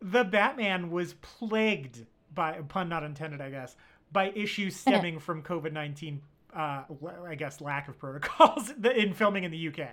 [0.00, 3.76] the Batman was plagued by pun not intended, I guess,
[4.12, 6.20] by issues stemming from COVID nineteen.
[6.54, 9.88] Uh, l- I guess lack of protocols in filming in the UK.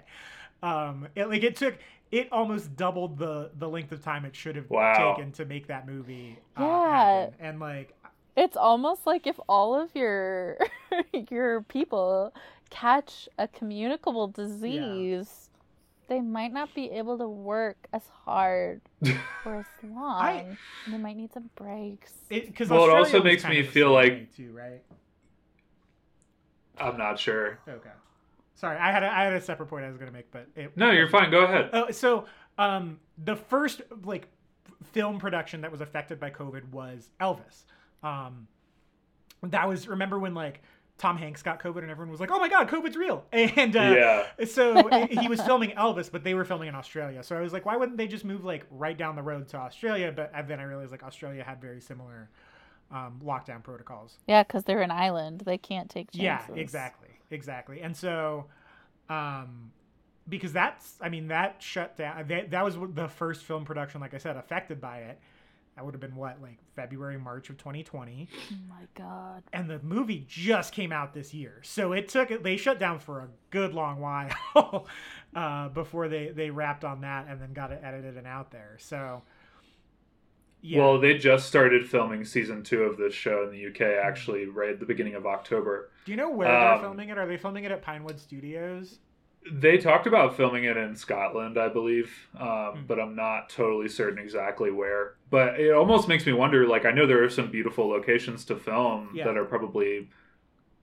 [0.61, 1.76] Um, it, like it took
[2.11, 5.15] it almost doubled the the length of time it should have Wow.
[5.15, 6.38] taken to make that movie.
[6.56, 6.91] Uh, Yeah.
[7.22, 7.34] happen.
[7.40, 7.95] and like
[8.35, 10.57] It's almost like if all of your
[11.29, 12.33] your people
[12.69, 15.49] catch a communicable disease,
[16.07, 18.81] they might not be able to work as hard
[19.45, 20.57] or as long.
[20.89, 22.13] They might need some breaks.
[22.29, 24.81] because Well, it also makes me feel like- too right.
[26.77, 27.59] I'm not sure.
[27.67, 27.89] Okay.
[28.55, 30.47] Sorry, I had a, I had a separate point I was going to make, but
[30.55, 31.29] it, No, you're fine.
[31.31, 31.69] Go ahead.
[31.73, 32.25] Oh, so
[32.57, 34.27] um, the first like
[34.91, 37.63] film production that was affected by COVID was Elvis.
[38.03, 38.48] Um,
[39.44, 40.61] that was remember when like
[40.98, 44.26] Tom Hanks got COVID and everyone was like, "Oh my God, COVID's real!" And uh,
[44.38, 44.45] yeah.
[44.45, 47.23] so he was filming Elvis, but they were filming in Australia.
[47.23, 49.57] So I was like, why wouldn't they just move like right down the road to
[49.57, 50.14] Australia?
[50.15, 52.30] But then I realized like Australia had very similar
[52.91, 54.18] um, lockdown protocols.
[54.28, 55.41] Yeah, because they're an island.
[55.41, 56.56] They can't take chances.
[56.56, 57.82] Yeah, exactly, exactly.
[57.82, 58.45] And so,
[59.10, 59.72] um,
[60.30, 62.28] because that's, I mean, that shut down.
[62.28, 65.19] That, that was the first film production, like I said, affected by it.
[65.76, 69.43] That would have been what, like February, March of 2020, Oh my god.
[69.53, 71.61] and the movie just came out this year.
[71.64, 72.43] So it took.
[72.43, 74.85] They shut down for a good long while
[75.35, 78.77] uh, before they they wrapped on that and then got it edited and out there.
[78.80, 79.22] So.
[80.64, 80.80] Yeah.
[80.81, 84.69] Well, they just started filming season two of this show in the UK, actually, right
[84.69, 85.89] at the beginning of October.
[86.06, 87.18] Do you know where they're um, filming it?
[87.18, 88.99] Are they filming it at Pinewood Studios?
[89.51, 92.80] They talked about filming it in Scotland, I believe, um, Hmm.
[92.88, 95.15] but I'm not totally certain exactly where.
[95.31, 96.68] But it almost makes me wonder.
[96.68, 99.26] Like, I know there are some beautiful locations to film Yeah.
[99.26, 100.09] that are probably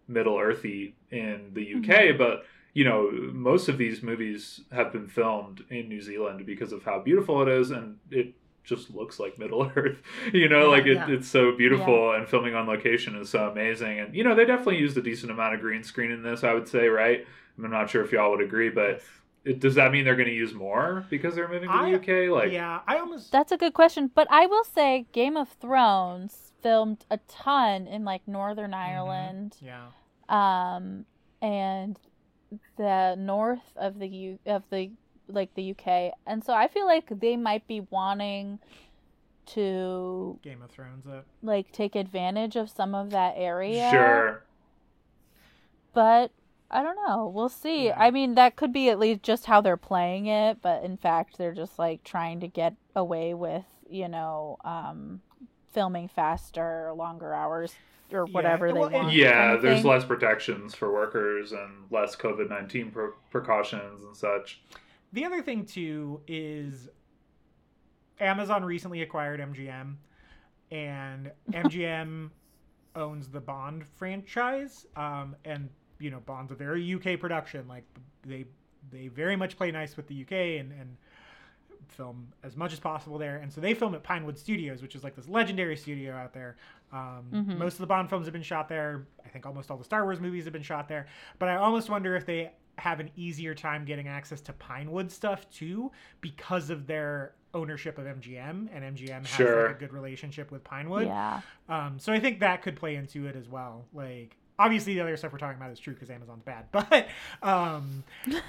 [0.09, 2.18] Middle Earthy in the UK, Mhm.
[2.18, 2.44] but
[2.74, 7.01] you know, most of these movies have been filmed in New Zealand because of how
[7.01, 10.01] beautiful it is, and it just looks like Middle Earth.
[10.32, 11.10] You know, Yeah, like it, yeah.
[11.10, 13.98] it's so beautiful, and filming on location is so amazing.
[13.98, 16.44] And you know, they definitely used a decent amount of green screen in this.
[16.44, 17.26] I would say, right?
[17.62, 19.02] I'm not sure if y'all would agree, but
[19.44, 21.97] it, does that mean they're going to use more because they're moving to I- the
[22.26, 22.30] UK?
[22.30, 26.52] Like, yeah, I almost That's a good question, but I will say Game of Thrones
[26.62, 28.90] filmed a ton in like Northern Mm-hmm.
[28.90, 29.86] Ireland, yeah.
[30.28, 31.05] um,
[31.43, 31.98] and
[32.76, 34.90] the north of the U of the
[35.28, 38.59] like the UK, and so I feel like they might be wanting
[39.47, 41.26] to Game of Thrones up.
[41.43, 43.89] like take advantage of some of that area.
[43.90, 44.43] sure.
[45.93, 46.30] but
[46.70, 47.31] I don't know.
[47.35, 47.86] We'll see.
[47.86, 47.97] Yeah.
[47.99, 51.39] I mean, that could be at least just how they're playing it, but in fact,
[51.39, 55.23] they're just like trying to get away with, you know, um,
[55.73, 57.74] filming faster, longer hours,
[58.12, 59.12] or Yeah, whatever they well, want.
[59.12, 64.16] Yeah, kind of there's less protections for workers and less COVID 19 pre- precautions and
[64.16, 64.61] such.
[65.12, 66.89] The other thing too is
[68.20, 69.95] Amazon recently acquired MGM,
[70.70, 72.31] and MGM
[72.95, 74.86] owns the Bond franchise.
[74.97, 77.66] Um, and you know, Bond's a very UK production.
[77.68, 77.84] Like
[78.24, 78.46] they
[78.90, 80.96] they very much play nice with the UK and and
[81.88, 83.38] film as much as possible there.
[83.38, 86.56] And so they film at Pinewood Studios, which is like this legendary studio out there.
[86.92, 87.56] Um, Mhm.
[87.58, 89.06] Most of the Bond films have been shot there.
[89.24, 91.06] I think almost all the Star Wars movies have been shot there.
[91.38, 95.48] But I almost wonder if they have an easier time getting access to Pinewood stuff
[95.50, 99.66] too because of their ownership of MGM and MGM has Sure.
[99.68, 101.06] like a good relationship with Pinewood.
[101.06, 101.40] Yeah.
[101.68, 103.86] Um, so I think that could play into it as well.
[103.92, 107.09] Like obviously the other stuff we're talking about is true because Amazon's bad, but
[107.43, 108.05] um,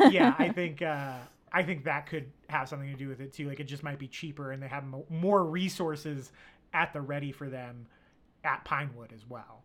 [0.09, 1.17] yeah, I think uh,
[1.51, 3.47] I think that could have something to do with it too.
[3.47, 6.31] Like it just might be cheaper and they have mo- more resources
[6.73, 7.87] at the ready for them
[8.43, 9.63] at Pinewood as well.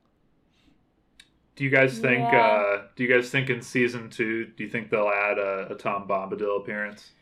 [1.56, 2.18] Do you guys think?
[2.20, 2.38] Yeah.
[2.40, 4.46] Uh, do you guys think in season two?
[4.46, 7.12] Do you think they'll add a, a Tom Bombadil appearance?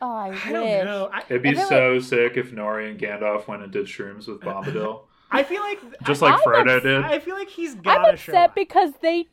[0.00, 0.44] Oh, I, I wish.
[0.44, 1.10] don't know.
[1.12, 4.28] I, It'd be I feel so sick if Nori and Gandalf went and did shrooms
[4.28, 7.02] with Bombadil, I feel like just like I'm Frodo ups- did.
[7.02, 8.54] I feel like he's I'm got to show upset up.
[8.54, 9.26] because they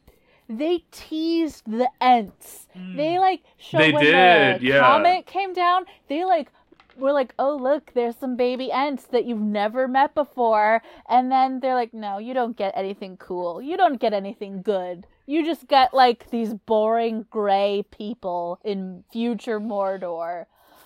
[0.50, 2.68] they teased the Ents.
[2.76, 2.98] Mm.
[2.98, 4.80] They like showed They when did, the yeah.
[4.80, 5.86] comet came down.
[6.10, 6.52] They like
[6.98, 11.60] were like, oh look, there's some baby Ents that you've never met before, and then
[11.60, 13.62] they're like, no, you don't get anything cool.
[13.62, 15.06] You don't get anything good.
[15.26, 20.46] You just get like these boring gray people in future Mordor.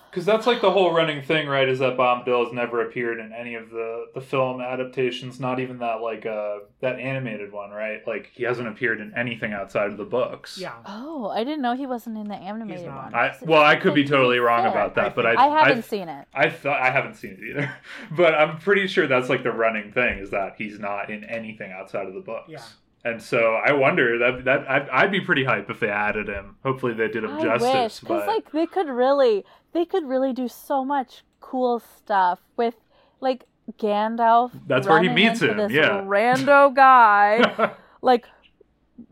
[0.09, 1.67] Because that's like the whole running thing, right?
[1.67, 5.79] Is that Bombadil has never appeared in any of the the film adaptations, not even
[5.79, 8.05] that like uh that animated one, right?
[8.07, 10.57] Like he hasn't appeared in anything outside of the books.
[10.57, 10.73] Yeah.
[10.85, 13.13] Oh, I didn't know he wasn't in the animated one.
[13.13, 14.71] I well, I could be totally wrong fair.
[14.71, 16.27] about that, but I I haven't I, seen it.
[16.33, 17.71] I thought I haven't seen it either,
[18.11, 21.71] but I'm pretty sure that's like the running thing is that he's not in anything
[21.71, 22.49] outside of the books.
[22.49, 22.63] Yeah.
[23.05, 26.57] And so I wonder that that I'd, I'd be pretty hype if they added him.
[26.63, 27.73] Hopefully they did him I justice.
[27.73, 32.39] wish, because but like they could really, they could really do so much cool stuff
[32.57, 32.75] with
[33.21, 33.45] like
[33.79, 34.51] Gandalf.
[34.67, 36.01] That's where he meets him, This yeah.
[36.01, 37.73] rando guy.
[38.01, 38.25] like,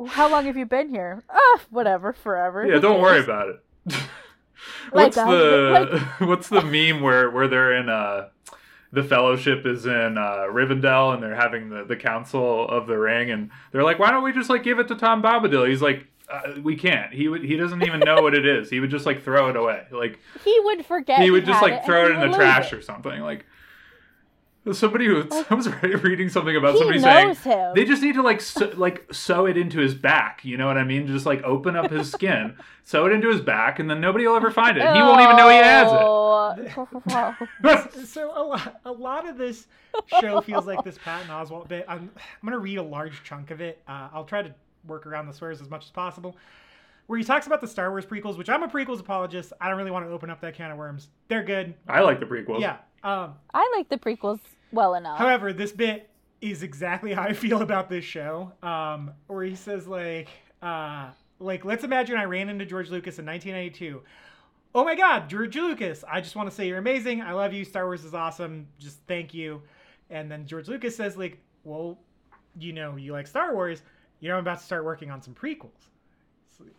[0.08, 1.24] how long have you been here?
[1.30, 2.66] Ah, whatever, forever.
[2.66, 3.96] yeah, don't worry about it.
[4.92, 8.30] What's I've the what's the meme where where they're in uh
[8.96, 13.30] the fellowship is in uh, Rivendell and they're having the, the council of the ring
[13.32, 16.08] and they're like why don't we just like give it to Tom Bombadil he's like
[16.32, 19.06] uh, we can't he would he doesn't even know what it is he would just
[19.06, 21.22] like throw it away like He would forget.
[21.22, 22.78] he would just like and throw it in the trash it.
[22.78, 23.46] or something like
[24.72, 25.68] somebody was, I was
[26.04, 27.74] reading something about He somebody saying him.
[27.76, 30.44] they just need to like sew, like sew it into his back.
[30.44, 31.08] You know what I mean?
[31.08, 34.36] Just like open up his skin, sew it into his back, and then nobody will
[34.36, 34.82] ever find it.
[34.82, 36.70] He won't even know he has it.
[37.64, 38.08] has it.
[38.08, 39.68] so a lot, a lot of this
[40.20, 41.86] show feels like this Patton Oswalt bit.
[41.88, 43.82] I'm, I'm gonna read a large chunk of it.
[43.88, 44.54] Uh, I'll try to
[44.88, 46.36] work around the swears as much as possible.
[47.08, 49.54] Where he talks about the Star Wars prequels, which I'm a prequels apologist.
[49.62, 51.10] I don't really want to open up that can of worms.
[51.28, 51.76] They're good.
[51.88, 52.62] I like the prequels.
[52.62, 52.78] Yeah.
[53.04, 54.40] Um, I like the prequels
[54.76, 55.18] well enough.
[55.18, 56.10] However, this bit
[56.42, 58.52] is exactly how I feel about this show.
[58.62, 60.30] Um, where he says like,
[60.62, 64.02] uh, like let's imagine I ran into George Lucas in 1992.
[64.74, 66.04] Oh my God, George Lucas!
[66.10, 67.22] I just want to say you're amazing.
[67.22, 67.64] I love you.
[67.64, 68.68] Star Wars is awesome.
[68.78, 69.62] Just thank you.
[70.10, 71.98] And then George Lucas says like, well,
[72.60, 73.82] you know, you like Star Wars.
[74.20, 75.90] You know, I'm about to start working on some prequels.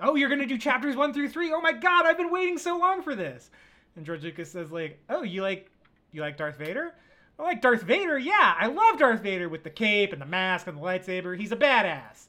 [0.00, 1.52] Oh, you're gonna do chapters one through three.
[1.52, 3.50] Oh my God, I've been waiting so long for this.
[3.96, 5.70] And George Lucas says like, oh, you like,
[6.12, 6.94] you like Darth Vader?
[7.38, 8.18] I like Darth Vader.
[8.18, 11.38] Yeah, I love Darth Vader with the cape and the mask and the lightsaber.
[11.38, 12.26] He's a badass.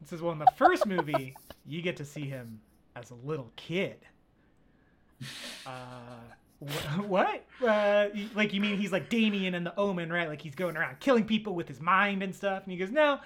[0.00, 1.34] This is well, in the first movie,
[1.66, 2.60] you get to see him
[2.94, 3.96] as a little kid.
[5.66, 6.20] Uh,
[6.60, 7.44] wh- what?
[7.66, 10.28] Uh, like, you mean he's like Damien in the Omen, right?
[10.28, 12.64] Like he's going around killing people with his mind and stuff.
[12.64, 13.20] And he goes, no,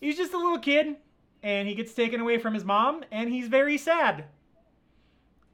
[0.00, 0.96] he's just a little kid,
[1.44, 4.24] and he gets taken away from his mom, and he's very sad.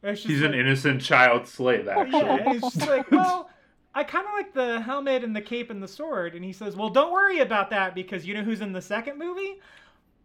[0.02, 2.10] He's an innocent child slave, actually.
[2.20, 3.49] yeah, it's just like, well,
[3.94, 6.34] I kind of like the helmet and the cape and the sword.
[6.34, 9.18] And he says, well, don't worry about that because you know who's in the second
[9.18, 9.60] movie?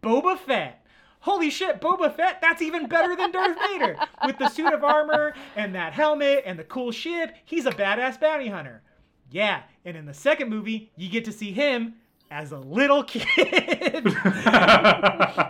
[0.02, 0.84] Boba Fett.
[1.20, 3.96] Holy shit, Boba Fett, that's even better than Darth Vader.
[4.24, 8.20] With the suit of armor and that helmet and the cool ship, he's a badass
[8.20, 8.82] bounty hunter.
[9.30, 11.94] Yeah, and in the second movie, you get to see him
[12.30, 14.06] as a little kid.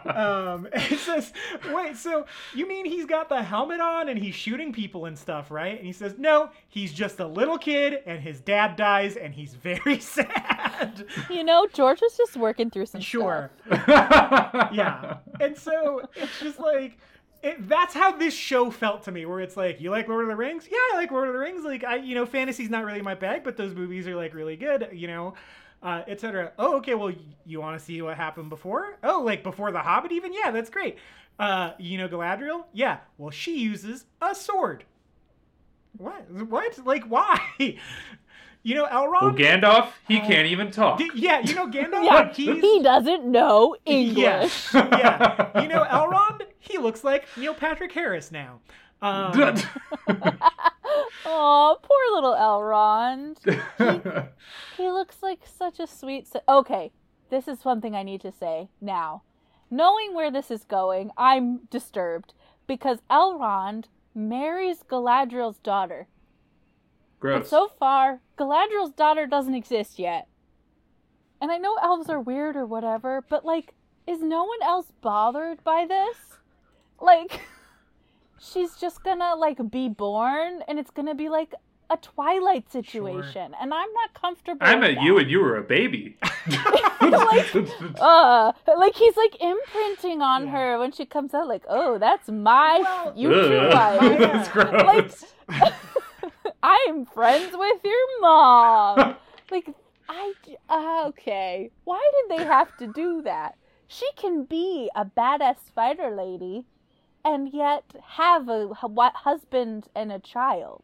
[0.07, 1.33] um, it says,
[1.73, 5.51] wait, so you mean he's got the helmet on and he's shooting people and stuff,
[5.51, 5.77] right?
[5.77, 9.55] And he says, no, he's just a little kid and his dad dies and he's
[9.55, 11.07] very sad.
[11.31, 13.51] you know, George was just working through some Sure.
[13.67, 14.71] stuff.
[14.73, 15.19] Yeah.
[15.41, 16.99] And so it's just like,
[17.43, 20.29] it, that's how this show felt to me, where it's like, you like Lord of
[20.31, 20.67] the Rings?
[20.71, 21.65] Yeah, I like Lord of the Rings.
[21.65, 24.57] Like, I, you know, fantasy's not really my bag, but those movies are like really
[24.57, 25.35] good, you know,
[25.83, 26.53] uh, etc.
[26.59, 26.95] Oh, okay.
[26.95, 28.97] Well, y- you want to see what happened before?
[29.05, 30.33] Oh, like before The Hobbit, even?
[30.33, 30.97] Yeah, that's great.
[31.39, 32.65] Uh, you know Galadriel?
[32.73, 32.99] Yeah.
[33.19, 34.85] Well, she uses a sword.
[35.99, 36.31] What?
[36.31, 36.79] What?
[36.87, 37.39] Like, why?
[37.59, 39.23] you know Elrond?
[39.23, 40.99] well, Gandalf, he Uh, can't even talk.
[40.99, 42.37] D- yeah, you know Gandalf.
[42.37, 44.75] Yeah, he doesn't know English.
[44.75, 44.89] Yeah,
[45.55, 45.63] yeah.
[45.63, 46.43] You know Elrond?
[46.59, 48.61] He looks like Neil Patrick Harris now.
[49.03, 49.33] Um,
[51.25, 54.29] Oh, poor little Elrond.
[54.77, 56.27] He looks like such a sweet.
[56.29, 56.93] Si- okay,
[57.31, 59.23] this is one thing I need to say now.
[59.71, 62.35] Knowing where this is going, I'm disturbed
[62.67, 66.09] because Elrond marries Galadriel's daughter.
[67.21, 67.49] But Gross.
[67.49, 70.29] so far, Galadriel's daughter doesn't exist yet.
[71.41, 73.75] And I know elves are weird or whatever, but like,
[74.07, 76.17] is no one else bothered by this?
[77.01, 77.41] Like,
[78.41, 81.55] she's just gonna like be born and it's gonna be like
[81.89, 83.55] a Twilight situation.
[83.61, 85.03] And I'm not comfortable I met that.
[85.05, 86.17] you and you were a baby.
[87.01, 87.55] like,
[88.01, 90.51] uh, like he's like imprinting on Yeah.
[90.53, 91.47] her when she comes out.
[91.47, 94.01] Like, oh, that's my Well- future Ugh.
[94.01, 94.19] wife.
[94.19, 95.25] That's gross.
[95.49, 95.73] Like,
[96.63, 99.17] I'm friends with your mom.
[99.51, 99.69] like,
[100.09, 100.33] I
[100.69, 101.71] uh, okay.
[101.85, 103.57] Why did they have to do that?
[103.89, 106.65] She can be a badass spider lady,
[107.27, 107.85] and yet
[108.19, 110.83] have a husband and a child,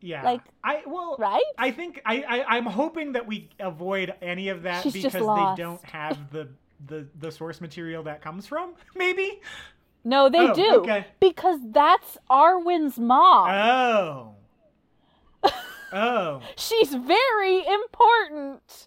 [0.00, 0.22] Yeah.
[0.22, 1.42] Like- I well right?
[1.56, 5.62] I think I, I I'm hoping that we avoid any of that She's because they
[5.62, 6.48] don't have the
[6.86, 8.74] the the source material that comes from.
[8.94, 9.40] Maybe.
[10.04, 11.06] No, they Oh, do okay.
[11.18, 13.50] because that's Arwen's mom.
[13.50, 14.34] Oh.
[15.90, 16.42] Oh.
[16.56, 18.86] She's very important.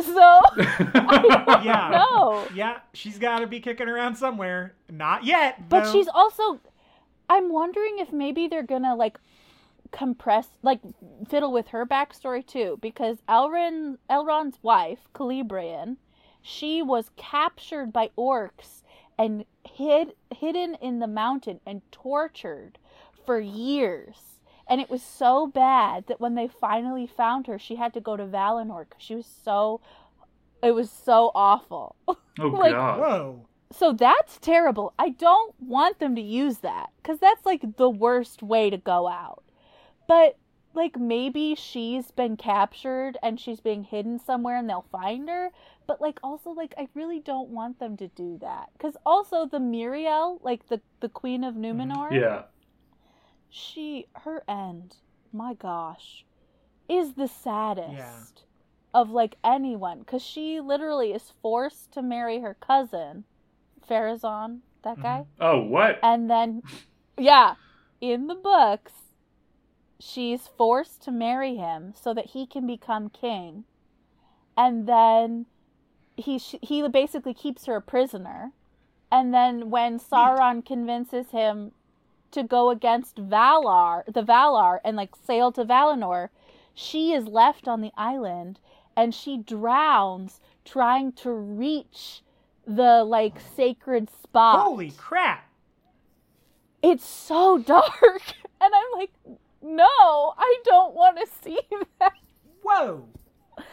[0.00, 1.88] So Yeah.
[1.92, 4.74] no, Yeah, she's got to be kicking around somewhere.
[4.90, 5.68] Not yet.
[5.68, 5.92] but though.
[5.92, 6.60] she's also.
[7.28, 9.18] I'm wondering if maybe they're gonna like
[9.92, 10.80] compress, like
[11.28, 15.96] fiddle with her backstory too, because Elrond, Elrond's wife, Celebrían,
[16.42, 18.82] she was captured by orcs
[19.16, 22.78] and hid hidden in the mountain and tortured
[23.24, 24.33] for years.
[24.66, 28.16] And it was so bad that when they finally found her, she had to go
[28.16, 29.80] to Valinor because she was so.
[30.62, 31.96] It was so awful.
[32.08, 32.98] oh like- god.
[32.98, 33.46] Whoa.
[33.72, 34.94] So that's terrible.
[35.00, 39.08] I don't want them to use that because that's like the worst way to go
[39.08, 39.42] out.
[40.06, 40.36] But
[40.74, 45.50] like maybe she's been captured and she's being hidden somewhere and they'll find her.
[45.86, 49.58] But like also like I really don't want them to do that because also the
[49.58, 51.80] Míriel, like the the Queen of mm-hmm.
[51.80, 52.42] Numenor, Yeah.
[53.56, 54.96] She her end,
[55.32, 56.24] my gosh,
[56.88, 58.20] is the saddest Yeah.
[58.92, 63.22] of like anyone because she literally is forced to marry her cousin,
[63.88, 65.42] Pharazôn, that guy, mm-hmm.
[65.42, 66.00] Oh, what?
[66.02, 66.64] and then,
[67.16, 67.54] yeah,
[68.00, 68.92] in the books,
[70.00, 73.66] she's forced to marry him so that he can become king,
[74.56, 75.46] and then
[76.16, 78.50] he he basically keeps her a prisoner,
[79.12, 81.70] and then when Sauron convinces him
[82.34, 86.28] to go against Valar, the Valar, and like sail to Valinor,
[86.74, 88.58] she is left on the island
[88.96, 92.22] and she drowns trying to reach
[92.66, 94.60] the like sacred spot.
[94.60, 95.48] Holy crap.
[96.82, 98.22] It's so dark.
[98.60, 99.12] And I'm like,
[99.62, 99.84] no,
[100.38, 101.58] I don't want to see
[102.00, 102.12] that.
[102.62, 103.06] Whoa.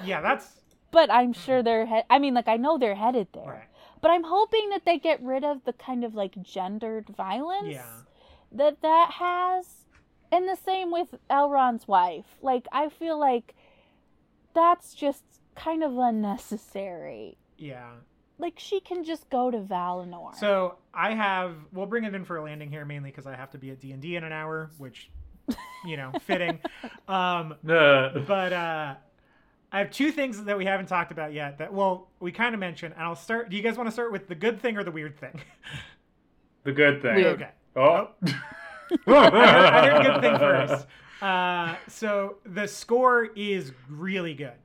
[0.04, 0.48] Yeah, that's
[0.92, 3.44] But I'm sure they're he- I mean like I know they're headed there.
[3.46, 3.68] right.
[4.02, 7.86] But I'm hoping that they get rid of the kind of like gendered violence Yeah.
[8.52, 9.66] That that has.
[10.32, 12.26] And the same with Elrond's wife.
[12.42, 13.54] Like I feel like
[14.54, 15.24] that's just
[15.56, 17.38] kind of unnecessary.
[17.58, 17.92] Yeah.
[18.38, 20.36] Like she can just go to Valinor.
[20.36, 21.56] So I have.
[21.72, 23.80] We'll bring it in for a landing here mainly because I have to be at
[23.80, 25.12] D and D in an hour, which,
[25.86, 26.60] you know, fitting.
[27.08, 28.96] Um, but uh,
[29.72, 31.60] I have two things that we haven't talked about yet.
[31.60, 33.50] That well, we kind of mentioned, and I'll start.
[33.50, 35.40] Do you guys want to start with the good thing or the weird thing?
[36.64, 37.16] the good thing.
[37.16, 37.42] Weird.
[37.42, 37.52] okay.
[37.76, 38.10] Oh.
[38.24, 38.30] I
[39.06, 40.88] heard, I heard good thing first.
[41.22, 44.56] Uh, so the score is really good.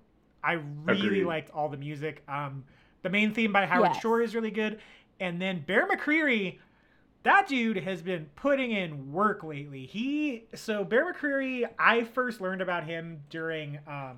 [0.42, 0.52] I
[0.84, 1.24] really Agreed.
[1.26, 2.22] liked all the music.
[2.28, 2.64] Um,
[3.02, 4.00] the main theme by Howard Yes.
[4.00, 4.78] Shore is really good,
[5.20, 6.58] and then Bear McCreary.
[7.24, 9.84] That dude has been putting in work lately.
[9.84, 11.64] He so Bear McCreary.
[11.78, 13.78] I first learned about him during.
[13.86, 14.16] Um,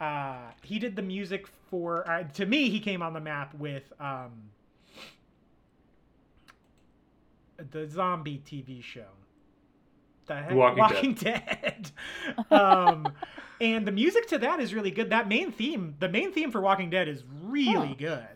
[0.00, 2.08] uh, he did the music for.
[2.08, 4.30] Uh, to me, he came on the map with um,
[7.70, 9.06] the zombie TV show.
[10.26, 10.54] The heck?
[10.54, 11.90] Walking Dead.
[12.50, 13.08] um,
[13.60, 15.10] and the music to that is really good.
[15.10, 18.26] That main theme, the main theme for Walking Dead, is really good.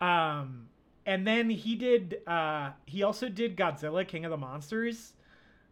[0.00, 0.68] Um,
[1.04, 2.18] and then he did.
[2.26, 5.12] Uh, he also did Godzilla King of the Monsters.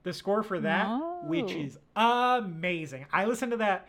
[0.03, 0.87] The score for that,
[1.25, 1.59] which Oh.
[1.61, 3.07] is amazing.
[3.11, 3.89] I listened to that.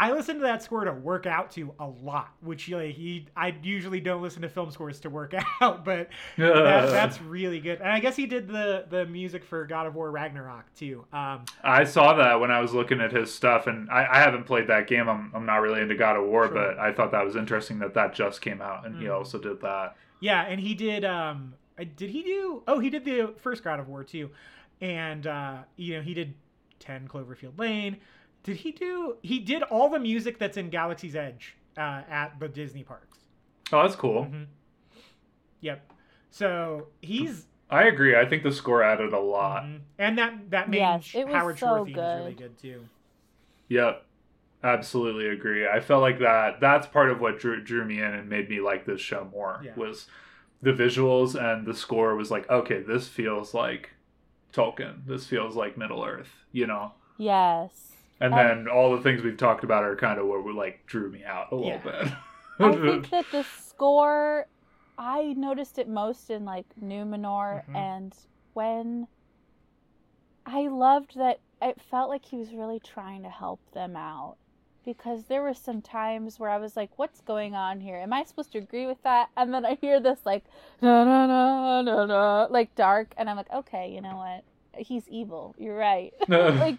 [0.00, 3.52] I listen to that score to work out to a lot, which like, he, I
[3.64, 7.80] usually don't listen to film scores to work out, but that, that's really good.
[7.80, 11.04] And I guess he did the the music for God of War Ragnarok too.
[11.12, 14.44] Um, I saw that when I was looking at his stuff, and I, I haven't
[14.44, 15.08] played that game.
[15.08, 16.54] I'm, I'm not really into God of War, Sure.
[16.54, 19.14] but I thought that was interesting that that just came out, and he Mhm.
[19.16, 19.96] also did that.
[20.20, 21.04] yeah, and he did.
[21.04, 22.62] Um, uh, did he do?
[22.68, 24.30] Oh, he did the first God of War too,
[24.80, 26.34] and uh, you know he did
[26.78, 27.96] Ten Cloverfield Lane.
[28.42, 29.16] Did he do?
[29.22, 33.18] He did all the music that's in Galaxy's Edge uh, at the Disney parks.
[33.72, 34.24] Oh, that's cool.
[34.24, 34.46] Mhm.
[35.60, 35.92] Yep.
[36.30, 38.16] So he's I agree.
[38.16, 39.64] I think the score added a lot.
[39.64, 39.80] mhm.
[39.98, 42.38] and that that main Yes, it was Howard so Shore theme is really good.
[42.38, 42.84] good too.
[43.68, 44.04] Yep.
[44.64, 45.68] Absolutely agree.
[45.68, 48.60] I felt like that that's part of what drew, drew me in and made me
[48.60, 49.74] like this show more Yeah.
[49.76, 50.06] was
[50.62, 53.90] the visuals and the score was like, okay, this feels like
[54.52, 55.06] Tolkien.
[55.06, 56.92] This feels like Middle Earth, you know?
[57.18, 57.87] yes.
[58.20, 60.86] And Um, then all the things we've talked about are kind of what were like
[60.86, 61.82] drew me out a little Yeah.
[61.84, 62.08] bit.
[62.62, 64.48] I think that the score,
[64.98, 67.74] I noticed it most in like Numenor, Mhm.
[67.74, 68.14] and
[68.54, 69.08] when
[70.46, 74.36] I loved that it felt like he was really trying to help them out.
[74.84, 77.96] Because there were some times where I was like, what's going on here?
[77.98, 79.30] Am I supposed to agree with that?
[79.36, 80.44] And then I hear this like,
[80.82, 83.14] no, no, no, no, no, like dark.
[83.16, 84.44] And I'm like, okay, you know what?
[84.78, 85.54] He's evil.
[85.58, 86.12] You're right.
[86.28, 86.78] like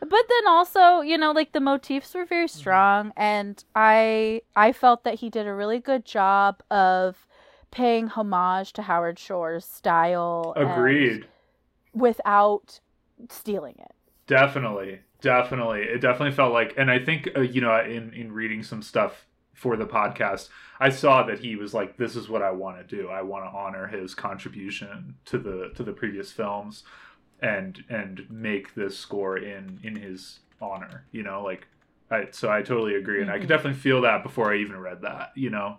[0.00, 2.58] but then also you know like the motifs were very Mm-hmm.
[2.58, 7.26] strong and i i felt that he did a really good job of
[7.70, 11.26] paying homage to howard shore's style Agreed.
[11.92, 12.80] without
[13.30, 13.92] stealing it
[14.26, 15.82] Definitely, definitely.
[15.82, 19.26] It definitely felt like, and I think uh, you know, in in reading some stuff
[19.54, 20.48] for the podcast,
[20.80, 23.08] I saw that he was like, "This is what I want to do.
[23.08, 26.82] I want to honor his contribution to the to the previous films,
[27.40, 31.66] and and make this score in in his honor." You know, like,
[32.10, 33.48] I so I totally agree, and I could Mhm.
[33.48, 35.32] definitely feel that before I even read that.
[35.36, 35.78] You know,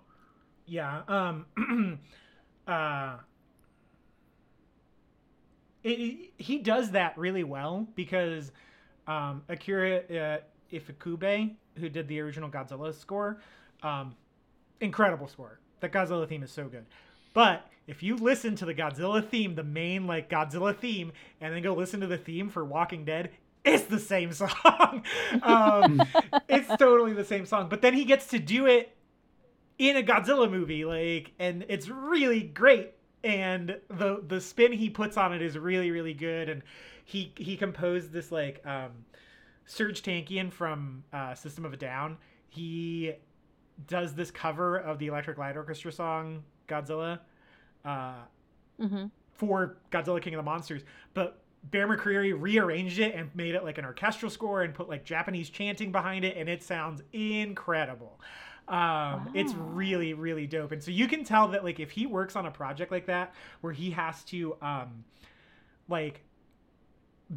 [0.65, 1.03] Yeah.
[1.07, 1.99] Um.
[2.67, 3.17] uh.
[5.83, 8.51] It, it- he does that really well because
[9.07, 10.37] um, Akira uh,
[10.71, 13.41] Ifukube, who did the original Godzilla score,
[13.83, 14.15] um,
[14.81, 15.59] incredible score.
[15.79, 16.85] The Godzilla theme is so good.
[17.37, 21.61] But if you listen to the Godzilla theme, the main like Godzilla theme, and then
[21.61, 23.29] go listen to the theme for Walking Dead,
[23.63, 25.03] it's the same song.
[25.43, 26.01] um,
[26.49, 27.69] it's totally the same song.
[27.69, 28.97] But then he gets to do it
[29.77, 32.95] in a Godzilla movie, like, and it's really great.
[33.23, 36.49] And the the spin he puts on it is really really good.
[36.49, 36.63] And
[37.05, 39.05] he he composed this like um,
[39.67, 42.17] Serj Tankian from uh, System of a Down.
[42.49, 43.13] He
[43.85, 47.19] does this cover of the Electric Light Orchestra song Godzilla
[47.85, 48.13] uh,
[48.79, 49.05] mm-hmm.
[49.33, 50.83] for Godzilla King of the Monsters,
[51.13, 55.03] but Bear McCreary rearranged it and made it like an orchestral score and put like
[55.03, 58.19] Japanese chanting behind it, and it sounds incredible.
[58.67, 60.71] Um, It's really, really dope.
[60.73, 63.33] And so you can tell that like if he works on a project like that
[63.61, 65.05] where he has to um,
[65.87, 66.21] like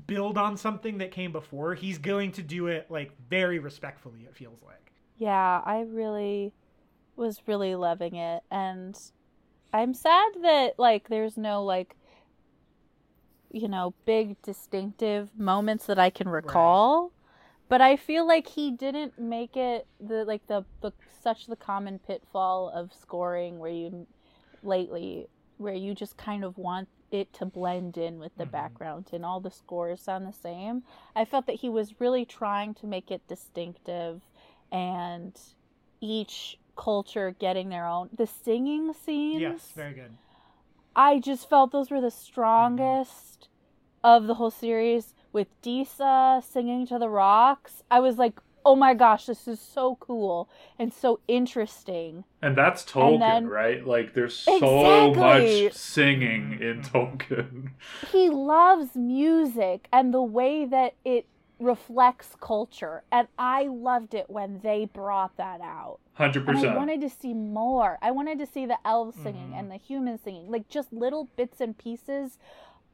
[0.07, 4.21] build on something that came before, he's going to do it like very respectfully.
[4.29, 4.93] It feels like.
[5.21, 6.53] yeah i really
[7.17, 8.99] was really loving it and
[9.73, 11.97] i'm sad that like there's no like
[13.53, 17.13] you know big distinctive moments that i can recall.
[17.69, 20.93] But i feel like he didn't make it the like the, the
[21.23, 24.07] such the common pitfall of scoring where you
[24.63, 25.29] lately
[25.59, 28.51] where you just kind of want it to blend in with the Mhm.
[28.53, 30.83] background and all the scores sound the same.
[31.15, 34.23] I felt that he was really trying to make it distinctive
[34.73, 35.39] and
[36.01, 40.13] each culture getting their own the singing scenes Yes, very good.
[40.97, 43.49] I just felt those were the strongest
[44.03, 47.83] of the whole series with Disa singing to the rocks.
[47.91, 50.49] I was like, "Oh my gosh, this is so cool
[50.79, 53.87] and so interesting." and that's Tolkien, then- right?
[53.87, 54.57] Like, there's so
[55.11, 55.65] Exactly.
[55.65, 56.91] much singing in Mhm.
[56.91, 57.71] Tolkien.
[58.11, 61.27] He loves music and the way that it
[61.59, 65.99] reflects culture, and I loved it when they brought that out.
[66.21, 67.99] Hundred And I wanted to see more.
[68.03, 69.59] I wanted to see the elves singing Mhm.
[69.59, 72.39] and the humans singing, like just little bits and pieces,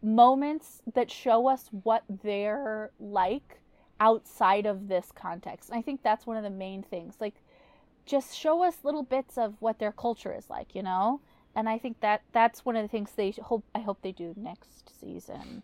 [0.03, 3.61] moments that show us what they're like
[3.99, 5.71] outside of this context.
[5.71, 7.17] And I think that's one of the main things.
[7.21, 7.43] Like,
[8.05, 11.21] just show us little bits of what their culture is like, you know.
[11.55, 13.65] And I think that that's one of the things they hope.
[13.75, 15.63] I hope they do next season.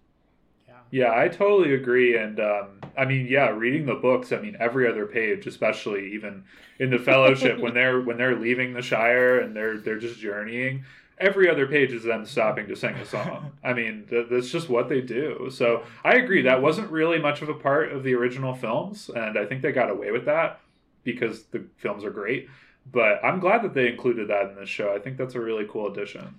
[0.90, 1.05] Yeah.
[1.05, 2.16] Yeah, I totally agree.
[2.16, 4.32] And um, I mean, yeah, reading the books.
[4.32, 6.44] I mean, every other page, especially even
[6.78, 10.85] in the Fellowship, when they're when they're leaving the Shire and they're they're just journeying,
[11.19, 13.53] every other page is them stopping to sing a song.
[13.65, 15.49] I mean, th- that's just what they do.
[15.51, 16.43] So I agree.
[16.43, 19.73] That wasn't really much of a part of the original films, and I think they
[19.73, 20.61] got away with that
[21.05, 22.49] because the films are great.
[22.90, 24.93] But I'm glad that they included that in this show.
[24.94, 26.35] I think that's a really cool addition.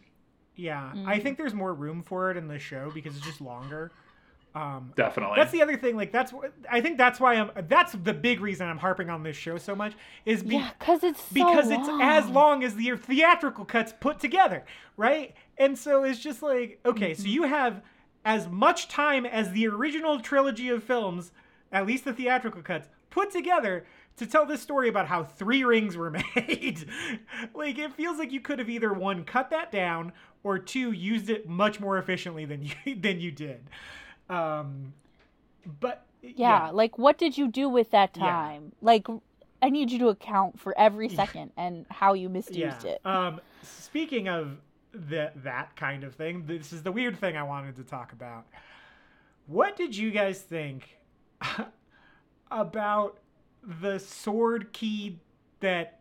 [0.55, 1.23] Yeah, I Mhm.
[1.23, 3.91] think there's more room for it in the show because it's just longer.
[4.55, 5.35] Um, Definitely.
[5.37, 5.95] that's the other thing.
[5.95, 6.97] Like that's what I think.
[6.99, 7.49] That's why I'm.
[7.67, 9.93] That's the big reason I'm harping on this show so much
[10.25, 12.33] is be, yeah, because it's so because it's as long.
[12.33, 14.63] long as the theatrical cuts put together,
[14.95, 15.33] right?
[15.57, 17.27] And so it's just like okay, so Mhm.
[17.31, 17.81] you have
[18.25, 21.31] as much time as the original trilogy of films,
[21.71, 23.85] at least the theatrical cuts, put together
[24.17, 26.85] to tell this story about how three rings were made.
[27.55, 30.13] like it feels like you could have either one cut that down
[30.43, 33.67] or two used it much more efficiently than you than you did.
[34.29, 34.93] Um,
[35.79, 38.23] but yeah, like what did you do with that Yeah.
[38.23, 39.07] time like
[39.61, 44.27] i need you to account for every second and how you misused it Um, speaking
[44.29, 44.57] of
[44.93, 48.45] the, that kind of thing, this is the weird thing I wanted to talk about.
[49.47, 50.97] What did you guys think
[52.51, 53.19] about
[53.63, 55.19] the sword key
[55.61, 55.99] that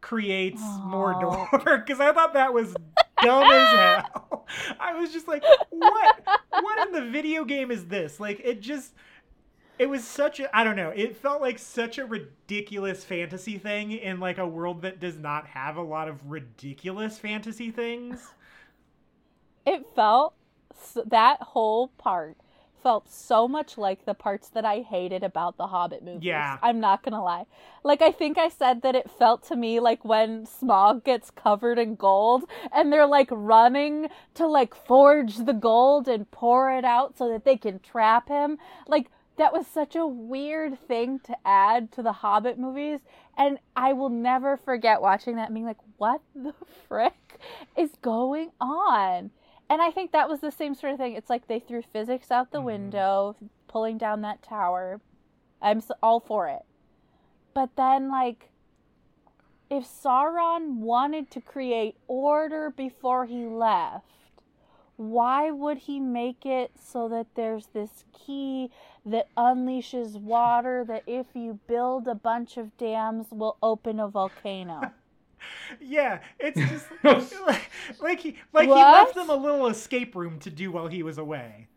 [0.00, 0.82] creates Oh.
[0.86, 1.48] Mordor
[1.84, 2.74] because I thought that was
[3.22, 3.72] dumb as
[4.12, 4.46] hell.
[4.80, 6.22] I was just like, what?
[6.50, 8.20] What in the video game is this?
[8.20, 8.94] Like, it just.
[9.78, 10.90] It was such a I don't know.
[10.90, 15.46] It felt like such a ridiculous fantasy thing in like a world that does not
[15.46, 18.26] have a lot of ridiculous fantasy things.
[19.64, 20.34] It felt
[21.06, 22.36] that whole part
[22.82, 26.24] felt so much like the parts that I hated about the Hobbit movies.
[26.24, 26.58] Yeah.
[26.62, 27.46] I'm not gonna lie.
[27.84, 31.78] Like I think I said that it felt to me like when Smaug gets covered
[31.78, 37.16] in gold and they're like running to like forge the gold and pour it out
[37.16, 38.58] so that they can trap him.
[38.86, 43.00] Like that was such a weird thing to add to the Hobbit movies.
[43.36, 46.54] And I will never forget watching that and being like, what the
[46.88, 47.38] frick
[47.76, 49.30] is going on?
[49.70, 51.14] And I think that was the same sort of thing.
[51.14, 52.64] It's like they threw physics out the Mhm.
[52.64, 53.36] window,
[53.66, 55.00] pulling down that tower.
[55.60, 56.64] I'm all for it.
[57.52, 58.50] But then, like,
[59.70, 64.42] if Sauron wanted to create order before he left,
[64.96, 68.70] why would he make it so that there's this key
[69.04, 74.94] that unleashes water that if you build a bunch of dams will open a volcano?
[75.80, 76.86] Yeah, it's just
[77.46, 77.70] like,
[78.00, 81.18] like he like he left them a little escape room to do while he was
[81.18, 81.68] away.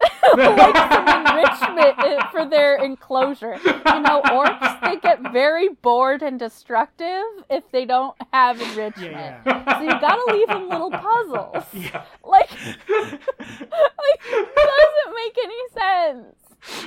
[0.36, 3.58] like some enrichment eh, for their enclosure.
[3.64, 9.12] You know, orcs they get very bored and destructive if they don't have enrichment.
[9.12, 11.64] Yeah, So you gotta leave them little puzzles.
[11.72, 16.36] yeah, Like, like it doesn't make any sense.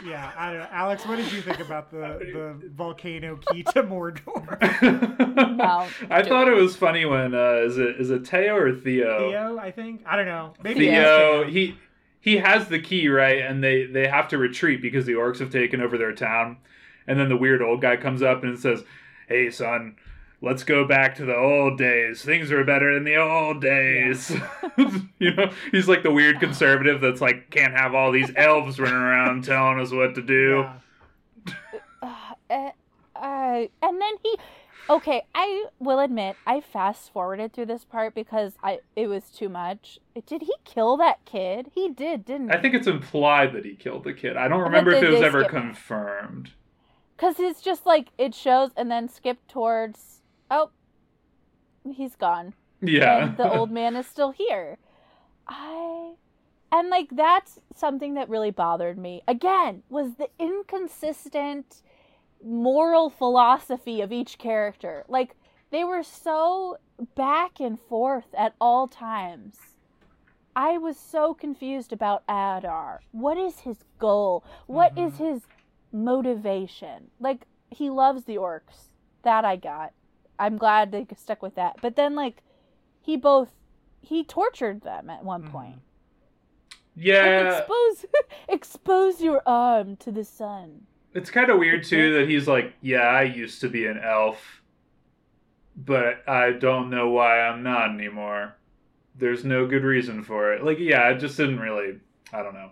[0.06, 0.32] Yeah.
[0.38, 0.68] I don't know.
[0.72, 1.98] Alex, what did you think about the
[2.62, 4.58] the volcano key to Mordor?
[5.58, 9.30] No, I thought it was funny when uh, is it is it Teo or Theo?
[9.30, 10.02] Theo, I think.
[10.06, 10.54] I don't know.
[10.64, 11.78] Maybe Theo, it's he
[12.20, 15.52] he has the key right, and they they have to retreat because the orcs have
[15.52, 16.58] taken over their town.
[17.08, 18.84] And then the weird old guy comes up and says,
[19.28, 19.96] "Hey, son."
[20.40, 22.22] Let's go back to the old days.
[22.22, 24.30] Things were better in the old days.
[25.20, 28.94] you know, he's like the weird conservative that's like can't have all these elves running
[28.96, 30.68] around telling us what to do.
[31.48, 31.54] Yeah.
[32.04, 32.70] Uh, uh,
[33.16, 34.36] uh, and then he
[34.90, 39.50] okay i will admit i fast forwarded through this part because i it was too
[39.50, 43.76] much did he kill that kid he did didn't I think it's implied that he
[43.76, 44.38] killed the kid.
[44.38, 46.52] I don't remember if it was ever skip- confirmed.
[47.18, 50.17] because it's just like it shows and then skip towards
[50.50, 50.72] oh
[51.94, 52.54] he's gone.
[52.82, 53.24] Yeah.
[53.24, 54.78] and the old man is still here.
[55.48, 56.14] I
[56.72, 59.22] and like that's something that really bothered me.
[59.28, 61.82] Again was the inconsistent
[62.44, 65.06] moral philosophy of each character.
[65.08, 65.36] Like
[65.72, 66.78] they were so
[67.16, 69.58] back and forth at all times.
[70.56, 73.02] I was so confused about adar.
[73.12, 74.44] What is his goal?
[74.66, 75.26] What is mm-hmm.
[75.26, 75.42] his
[75.92, 77.12] motivation?
[77.20, 78.90] Like he loves the orcs.
[79.24, 79.94] That i got
[80.40, 82.42] i'm glad they stuck with that but then like
[83.02, 83.52] he both
[84.02, 85.52] he tortured them at one Mhm.
[85.52, 85.80] point
[86.96, 87.42] yeah.
[87.52, 88.06] like, expose
[88.50, 90.82] expose your arm to the sun
[91.14, 94.62] It's kind of weird too that he's like, yeah, I used to be an elf,
[95.76, 98.56] but I don't know why I'm not anymore.
[99.16, 100.64] There's no good reason for it.
[100.64, 102.00] Like, yeah, I just didn't really.
[102.34, 102.70] I don't know.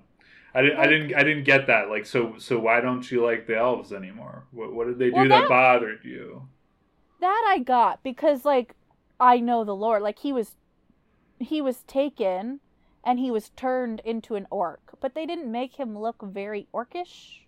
[0.53, 0.77] I didn't.
[0.79, 1.15] I didn't.
[1.15, 1.89] I didn't get that.
[1.89, 2.35] Like, so.
[2.37, 4.43] So why don't you like the elves anymore?
[4.51, 6.47] What What did they do Well, that that- bothered you?
[7.19, 8.75] That i got because like
[9.19, 10.01] i know the Lord.
[10.01, 10.55] like he was
[11.39, 12.59] he was taken
[13.03, 17.39] and he was turned into an orc but they didn't make him look very orcish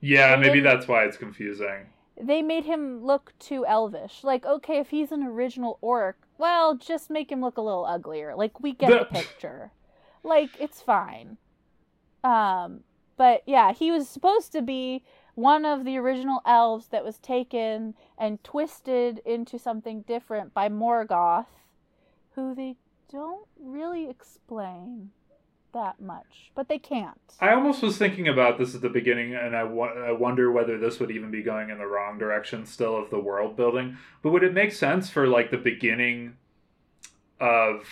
[0.00, 1.86] Yeah, They maybe that's why it's confusing.
[2.20, 4.22] they made him look too elvish.
[4.22, 8.34] Like, okay, if he's an original orc, well, just make him look a little uglier.
[8.36, 9.72] Like, we get the The- picture.
[10.22, 11.38] Like, it's fine.
[12.22, 12.80] Um,
[13.16, 15.02] but yeah, he was supposed to be
[15.34, 21.46] one of the original elves that was taken and twisted into something different by Morgoth,
[22.34, 22.76] who they
[23.10, 25.10] don't really explain
[25.72, 27.18] that much, but they can't.
[27.40, 30.78] I almost was thinking about this at the beginning, and I, wo- I wonder whether
[30.78, 33.98] this would even be going in the wrong direction still of the world building.
[34.22, 36.36] But would it make sense for like the beginning
[37.40, 37.86] of,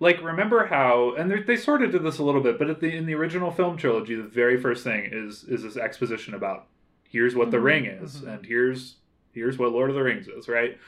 [0.00, 1.14] like, remember how?
[1.16, 3.14] And they they sort of did this a little bit, but at the in the
[3.14, 6.66] original film trilogy, the very first thing is is this exposition about
[7.08, 7.64] here's what the Mhm.
[7.64, 8.34] ring is, Mhm.
[8.34, 8.96] and here's
[9.32, 10.78] here's what Lord of the Rings is, right?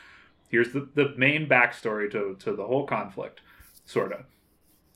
[0.49, 3.41] Here's the the main backstory to to the whole conflict,
[3.85, 4.25] sort of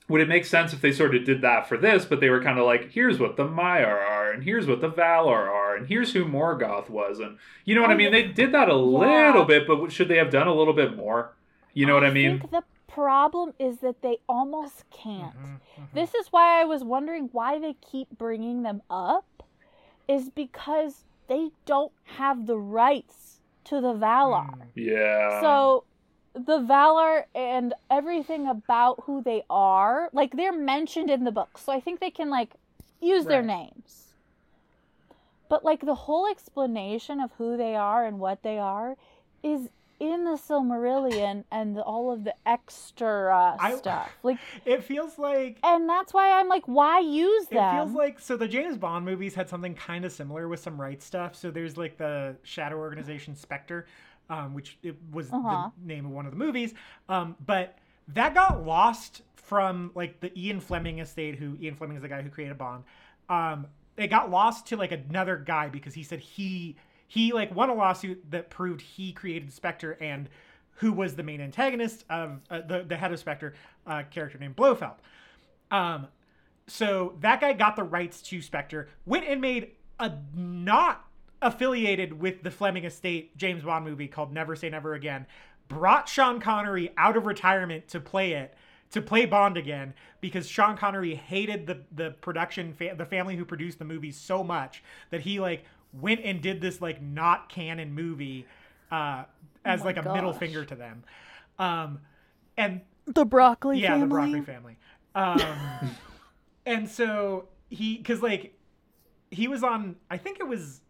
[0.08, 2.42] would it make sense if they sort of did that for this, but they were
[2.42, 5.86] kind of like, here's what the Maiar are, and here's what the Valar are, and
[5.86, 8.10] here's who Morgoth was, and you know what I I mean?
[8.10, 9.26] They did that a Yeah.
[9.28, 11.36] little bit, but should they have done a little bit more?
[11.74, 12.42] You know what I mean?
[12.50, 12.62] the
[12.92, 15.36] problem is that they almost can't.
[15.36, 15.92] Mhm, mhm.
[15.94, 19.42] This is why I was wondering why they keep bringing them up,
[20.08, 24.50] is because they don't have the rights to the Valar.
[24.50, 24.68] Mm.
[24.74, 25.40] Yeah.
[25.40, 25.84] So
[26.32, 31.58] the Valar and everything about who they are, like they're mentioned in the book.
[31.58, 32.54] So I think they can like
[33.00, 34.14] use their names.
[35.48, 38.96] But like the whole explanation of who they are and what they are
[39.42, 39.68] is
[40.00, 44.10] in the Silmarillion and the, all of the extra I- stuff.
[44.22, 47.74] Like It feels like and that's why I'm like why use that?
[47.74, 50.80] It feels like so the James Bond movies had something kind of similar with some
[50.80, 51.36] right stuff.
[51.36, 53.86] So there's like the Shadow Organization Spectre,
[54.28, 55.70] um, which it was Uh-huh.
[55.80, 56.74] the name of one of the movies.
[57.08, 57.78] Um, but
[58.08, 62.22] that got lost from like the Ian Fleming estate, who Ian Fleming is the guy
[62.22, 62.84] who created Bond.
[63.28, 63.66] Um,
[63.96, 66.76] it got lost to like another guy because he said he
[67.10, 70.28] he like won a lawsuit that proved he created Spectre and
[70.76, 73.52] who was the main antagonist of uh, the the head of Spectre,
[73.84, 74.94] uh, character named Blofeld.
[75.72, 76.06] Um,
[76.68, 81.04] so that guy got the rights to Spectre, went and made a not
[81.42, 85.26] affiliated with the Fleming estate James Bond movie called Never Say Never Again,
[85.66, 88.54] brought Sean Connery out of retirement to play it,
[88.92, 93.44] to play Bond again, because Sean Connery hated the the production, fa- the family who
[93.44, 97.94] produced the movie so much that he like went and did this like not canon
[97.94, 98.46] movie
[98.90, 99.24] uh,
[99.64, 101.04] as my like a middle finger to them.
[101.58, 102.00] Um,
[102.56, 104.00] and the broccoli yeah, family.
[104.00, 104.76] the broccoli family.
[105.14, 105.40] Um,
[106.66, 108.54] and so he, because like
[109.30, 110.80] he was on, I think it was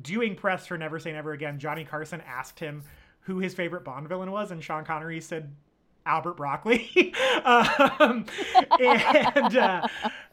[0.00, 1.58] doing press for Never Say Never Again.
[1.58, 2.82] Johnny Carson asked him
[3.20, 5.54] who his favorite Bond villain was, and Sean Connery said
[6.06, 7.14] Albert Broccoli.
[7.44, 8.26] um,
[8.80, 9.86] and uh,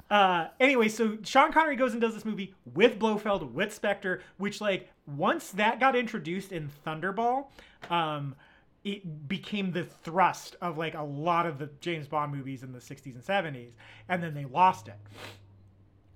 [0.09, 4.59] uh, anyway, so Sean Connery goes and does this movie with Blofeld, with Spectre, which
[4.59, 7.47] like once that got introduced in Thunderball,
[7.91, 8.35] um,
[8.83, 12.79] it became the thrust of like a lot of the James Bond movies in the
[12.79, 13.73] 60s and 70s,
[14.07, 14.97] and then they lost it.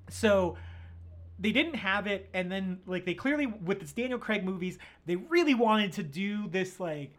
[0.09, 0.57] So
[1.37, 5.17] they didn't have it, and then like they clearly with this Daniel Craig movies, they
[5.17, 7.11] really wanted to do this like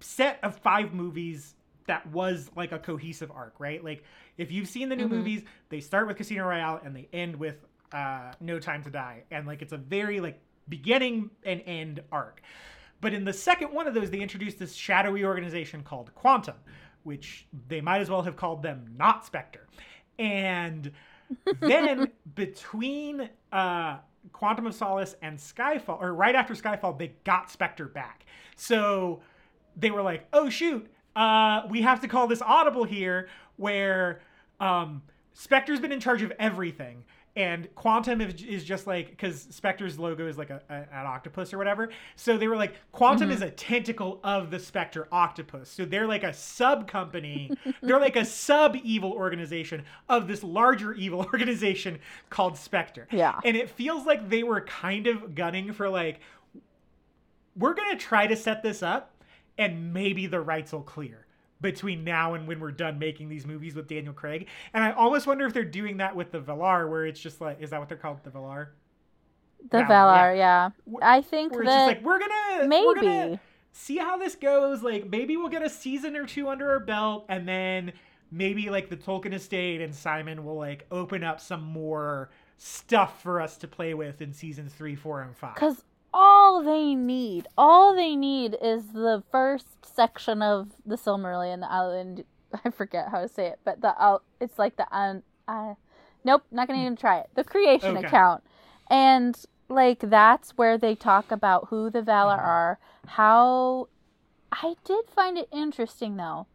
[0.00, 1.54] set of five movies
[1.86, 3.82] that was like a cohesive arc, right?
[3.84, 4.04] Like
[4.36, 5.10] if you've seen the new Mhm.
[5.10, 9.22] movies, they start with Casino Royale and they end with uh No Time to Die.
[9.30, 12.40] And like it's a very like beginning and end arc.
[13.00, 16.56] But in the second one of those, they introduced this shadowy organization called Quantum,
[17.02, 19.66] which they might as well have called them not Spectre.
[20.18, 20.92] And
[21.60, 23.98] then between uh,
[24.32, 28.26] Quantum of Solace and Skyfall, or right after Skyfall, they got Spectre back.
[28.56, 29.22] So
[29.76, 30.86] they were like, oh shoot,
[31.16, 34.20] uh, we have to call this audible here, where
[34.60, 37.04] um, Spectre's been in charge of everything.
[37.36, 41.54] And Quantum is, is just like because Spectre's logo is like a, a- an octopus
[41.54, 41.90] or whatever.
[42.16, 45.70] So they were like, Quantum is a tentacle of the Spectre octopus.
[45.70, 47.52] So they're like a sub company.
[47.82, 52.00] they're like a sub evil organization of this larger evil organization
[52.30, 53.06] called Spectre.
[53.12, 53.38] Yeah.
[53.44, 56.18] And it feels like they were kind of gunning for like,
[57.56, 59.14] we're gonna try to set this up,
[59.58, 61.26] and maybe the rights will clear
[61.60, 64.48] between now and when we're done making these movies with Daniel Craig.
[64.72, 67.60] And I almost wonder if they're doing that with the Valar, where it's just like,
[67.60, 68.68] is that what they're called, the Valar?
[69.70, 70.70] The Valar, Valar, yeah.
[70.90, 72.86] Wh- I think Where it's just like we're gonna maybe.
[72.86, 73.40] we're gonna
[73.72, 74.82] see how this goes.
[74.82, 77.92] Like maybe we'll get a season or two under our belt, and then
[78.30, 83.40] maybe like the Tolkien estate and Simon will like open up some more stuff for
[83.40, 85.54] us to play with in seasons three, four, and five.
[85.56, 91.70] Because all they need, all they need is the first section of the Silmarillion, the
[91.70, 92.24] island.
[92.64, 94.24] I forget how to say it, but the out.
[94.40, 95.22] It's like the un.
[95.46, 95.74] Uh,
[96.24, 97.26] nope, not gonna even try it.
[97.34, 98.06] The creation Okay.
[98.06, 98.42] account,
[98.90, 99.38] and
[99.68, 102.44] like that's where they talk about who the Valar Mhm.
[102.44, 102.78] are.
[103.06, 103.88] How
[104.52, 106.46] I did find it interesting though.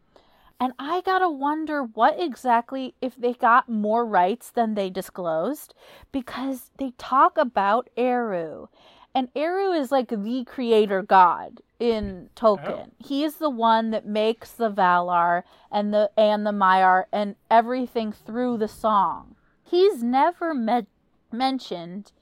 [0.58, 5.74] And I gotta wonder what exactly if they got more rights than they disclosed,
[6.12, 8.68] because they talk about Eru,
[9.16, 12.90] and Eru is like the creator god in Tolkien.
[12.98, 18.12] He is the one that makes the Valar and the and the Maiar and everything
[18.12, 19.34] through the song.
[19.64, 20.86] He's never me-
[21.32, 22.12] mentioned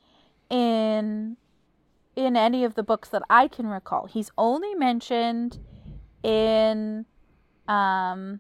[0.49, 1.37] in
[2.15, 4.07] in any of the books that I can recall.
[4.07, 5.59] He's only mentioned
[6.23, 7.07] in
[7.67, 8.39] um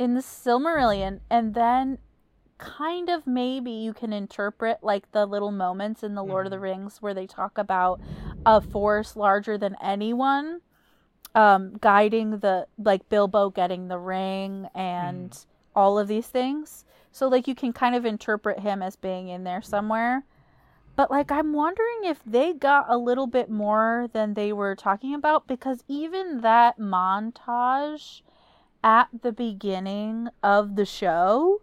[0.00, 1.98] in the Silmarillion and then
[2.62, 6.60] kind of maybe you can interpret like the little moments in the Lord of the
[6.60, 8.00] Rings where they talk about
[8.46, 10.60] a force larger than anyone
[11.34, 16.84] um guiding the like Bilbo getting the ring and all of these things.
[17.10, 20.24] So like you can kind of interpret him as being in there somewhere.
[20.94, 25.14] But like I'm wondering if they got a little bit more than they were talking
[25.14, 28.22] about because even that montage
[28.84, 31.62] at the beginning of the show,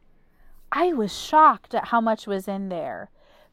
[0.71, 3.09] I was shocked at how much was in there.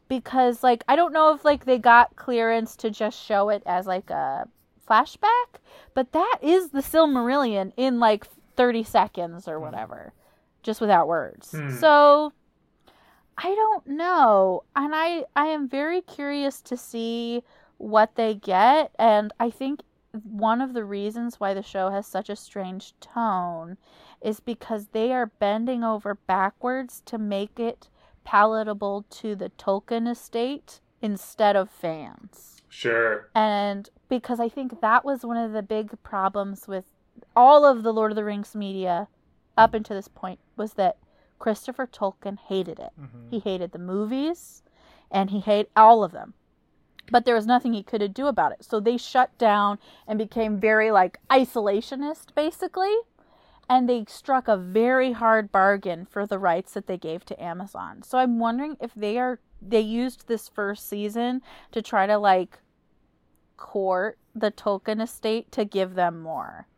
[0.08, 3.86] Because like I don't know if like they got clearance to just show it as
[3.86, 4.48] like a
[4.88, 5.58] flashback,
[5.94, 8.26] but that is the Silmarillion in like
[8.56, 10.12] 30 seconds or whatever,
[10.62, 11.50] just without words.
[11.50, 11.70] Hmm.
[11.70, 12.32] So
[13.36, 14.62] I don't know.
[14.76, 17.42] And I I am very curious to see
[17.78, 19.80] what they get and I think
[20.22, 23.76] one of the reasons why the show has such a strange tone
[24.20, 27.88] is because they are bending over backwards to make it
[28.24, 32.62] palatable to the Tolkien estate instead of fans.
[32.68, 33.28] Sure.
[33.34, 36.84] And because I think that was one of the big problems with
[37.34, 39.08] all of the Lord of the Rings media
[39.56, 40.98] up until this point was that
[41.38, 42.92] Christopher Tolkien hated it.
[42.98, 43.30] Mhm.
[43.30, 44.62] He hated the movies
[45.10, 46.34] and he hated all of them.
[47.10, 48.64] But there was nothing he could do about it.
[48.64, 52.94] So they shut down and became very like isolationist basically.
[53.68, 58.02] And they struck a very hard bargain for the rights that they gave to Amazon.
[58.02, 62.60] So I'm wondering if they are they used this first season to try to like
[63.56, 66.68] court the Tolkien estate to give them more.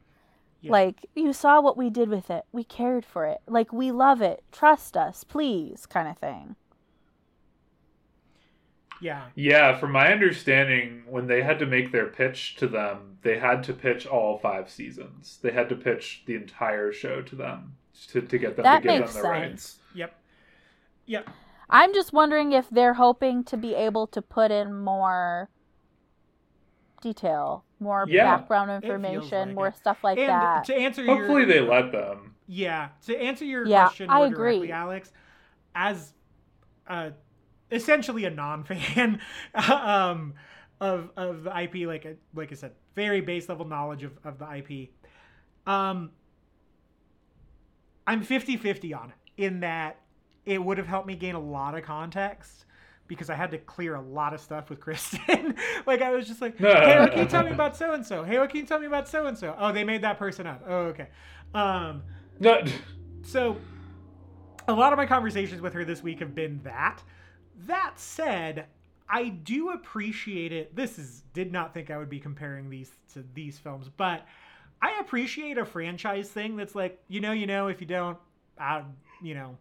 [0.60, 0.72] Yeah.
[0.72, 2.44] Like, you saw what we did with it.
[2.50, 3.38] We cared for it.
[3.46, 4.42] Like, we love it.
[4.50, 6.56] Trust us, please, kind of thing.
[9.00, 9.26] Yeah.
[9.34, 13.62] Yeah, from my understanding, when they had to make their pitch to them, they had
[13.64, 15.38] to pitch all five seasons.
[15.42, 17.76] They had to pitch the entire show to them
[18.08, 19.50] to, to get them That to give makes them the sense.
[19.50, 19.78] rights.
[19.94, 20.14] Yep.
[21.06, 21.28] Yep.
[21.70, 25.48] I'm just wondering if they're hoping to be able to put in more
[27.00, 28.36] detail, more Yeah.
[28.38, 29.76] background information, like more it.
[29.76, 30.64] stuff like and that.
[30.64, 32.34] to answer Hopefully, your they let them.
[32.46, 34.54] Yeah, to answer your Yeah, question I agree.
[34.56, 35.12] directly, Alex,
[35.74, 36.14] as
[36.88, 37.10] uh,
[37.70, 39.20] essentially a non-fan
[39.54, 40.34] um,
[40.80, 44.38] of of the IP, like I- like I said, very base level knowledge of, of
[44.38, 44.90] the IP.
[45.66, 46.10] Um,
[48.06, 50.00] I'm 50-50 on it in that
[50.46, 52.64] it would have helped me gain a lot of context
[53.06, 55.54] because I had to clear a lot of stuff with Kristen.
[55.86, 58.24] like I was just like, hey, what can you tell me about so and so?
[58.24, 59.54] Hey, what can you tell me about so and so?
[59.58, 60.62] Oh, they made that person up.
[60.66, 61.08] Oh, okay.
[61.54, 62.02] Um,
[63.22, 63.56] so
[64.66, 67.02] a lot of my conversations with her this week have been that.
[67.66, 68.66] That said,
[69.08, 70.74] I do appreciate it.
[70.76, 74.26] This is did not think I would be comparing these to these films, but
[74.80, 78.16] I appreciate a franchise thing that's like, you know, you know, if you don't,
[78.58, 78.82] I,
[79.22, 79.56] you know,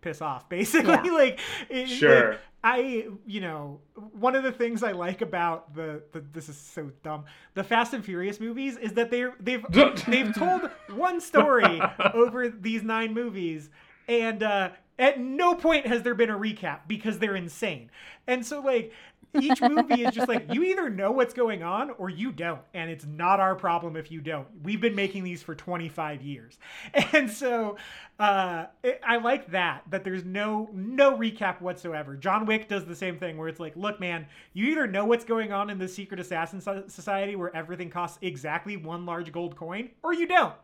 [0.00, 1.12] piss off basically Yeah.
[1.12, 2.30] like it, Sure.
[2.30, 3.80] like, I, you know,
[4.12, 7.24] one of the things I like about the, the this is so dumb.
[7.52, 9.64] The Fast and Furious movies is that they're they've
[10.06, 11.82] they've told one story
[12.14, 13.68] over these nine movies,
[14.08, 17.90] and uh, at no point has there been a recap because they're insane.
[18.26, 18.92] And so, like,
[19.40, 22.90] each movie is just like you either know what's going on or you don't, and
[22.90, 24.46] it's not our problem if you don't.
[24.62, 26.58] We've been making these for 25 years,
[27.12, 27.76] and so
[28.18, 32.16] uh, it, I like that that there's no no recap whatsoever.
[32.16, 35.24] John Wick does the same thing where it's like, look, man, you either know what's
[35.24, 39.90] going on in the secret assassin society where everything costs exactly one large gold coin,
[40.02, 40.54] or you don't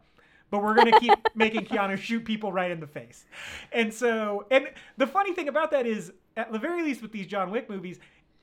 [0.51, 3.25] but we're gonna keep making Keanu shoot people right in the face.
[3.73, 7.27] And so, and the funny thing about that is, at the very least, with these
[7.27, 7.99] John Wick movies,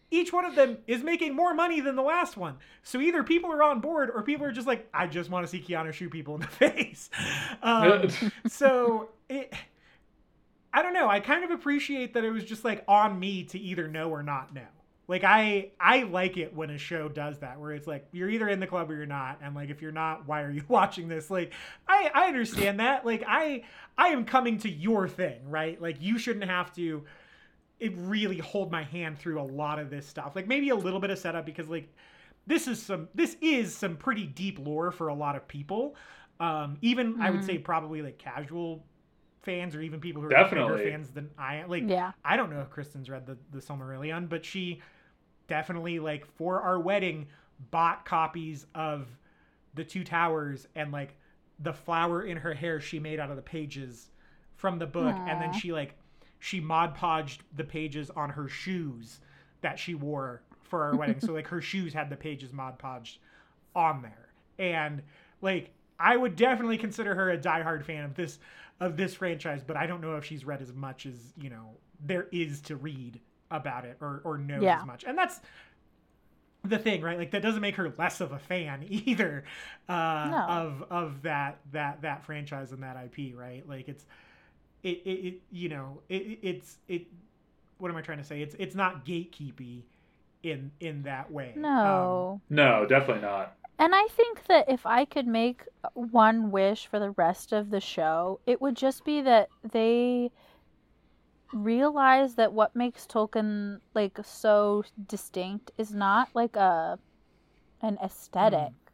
[0.10, 2.56] each one of them is making more money than the last one.
[2.84, 5.52] So either people are on board, or people are just like, I just want to
[5.52, 7.10] see Keanu shoot people in the face.
[7.62, 8.08] Um,
[8.48, 9.54] so it.
[10.74, 11.10] I don't know.
[11.10, 14.22] I kind of appreciate that it was just like on me to either know or
[14.22, 14.62] not know.
[15.08, 18.50] Like I I like it when a show does that where it's like you're either
[18.50, 21.08] in the club or you're not and like if you're not why are you watching
[21.08, 21.30] this?
[21.32, 21.54] Like
[21.88, 23.06] I I understand that.
[23.06, 23.64] Like I
[23.98, 25.82] I am coming to your thing, right?
[25.82, 27.04] Like you shouldn't have to
[27.80, 30.36] it really hold my hand through a lot of this stuff.
[30.36, 31.88] Like maybe a little bit of setup because like
[32.46, 35.96] this is some this is some pretty deep lore for a lot of people.
[36.40, 37.46] Um even I would Mhm.
[37.46, 38.84] say probably like casual
[39.42, 40.78] fans or even people who are Definitely.
[40.80, 41.70] bigger fans than I am.
[41.70, 42.12] Like Yeah.
[42.26, 44.82] I don't know if Kristen's read the the Silmarillion, but she
[45.48, 47.28] definitely like for our wedding
[47.72, 49.07] bought copies of
[49.74, 51.15] the Two Towers and like
[51.60, 54.10] the flower in her hair she made out of the pages
[54.56, 55.95] from the book, and then she like
[56.40, 59.19] she mod podged the pages on her shoes
[59.61, 61.19] that she wore for our wedding.
[61.19, 63.18] So like her shoes had the pages mod podged
[63.76, 64.30] on there,
[64.60, 65.02] and
[65.41, 68.40] like I would definitely consider her a diehard fan of this
[68.80, 71.78] of this franchise, but I don't know if she's read as much as you know
[72.06, 73.19] there is to read
[73.52, 74.80] about it or or knows Yeah.
[74.80, 75.40] as much, and that's
[76.64, 77.18] the thing, right?
[77.18, 79.44] Like that doesn't make her less of a fan either
[79.88, 80.45] uh, No.
[80.48, 83.68] of of that that that franchise and that IP, right?
[83.68, 84.06] Like it's
[84.84, 87.07] it it, it you know it, it- it's it.
[87.80, 88.41] What am I trying to say?
[88.41, 89.84] It's it's not gatekeepy
[90.44, 91.53] in in that way.
[91.56, 92.41] Um, No.
[92.49, 93.53] no, definitely not.
[93.80, 95.61] And I think that if I could make
[95.94, 100.32] one wish for the rest of the show, it would just be that they
[101.53, 106.99] realize that what makes Tolkien like so distinct is not like a
[107.82, 108.91] an aesthetic mm.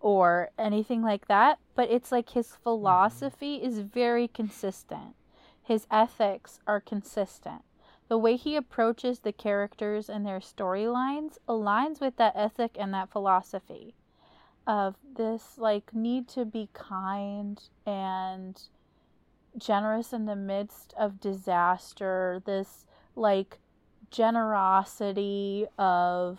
[0.00, 2.62] or anything like that, but it's like his mm-hmm.
[2.62, 3.66] philosophy mm.
[3.66, 5.14] is very consistent.
[5.62, 7.62] His ethics are consistent.
[8.08, 13.10] The way he approaches the characters and their storylines aligns with that ethic and that
[13.10, 13.94] philosophy
[14.66, 18.60] of this like need to be kind and
[19.58, 22.86] generous in the midst of disaster, this
[23.16, 23.58] like
[24.10, 26.38] generosity of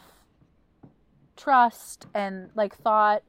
[1.36, 3.24] trust and like thought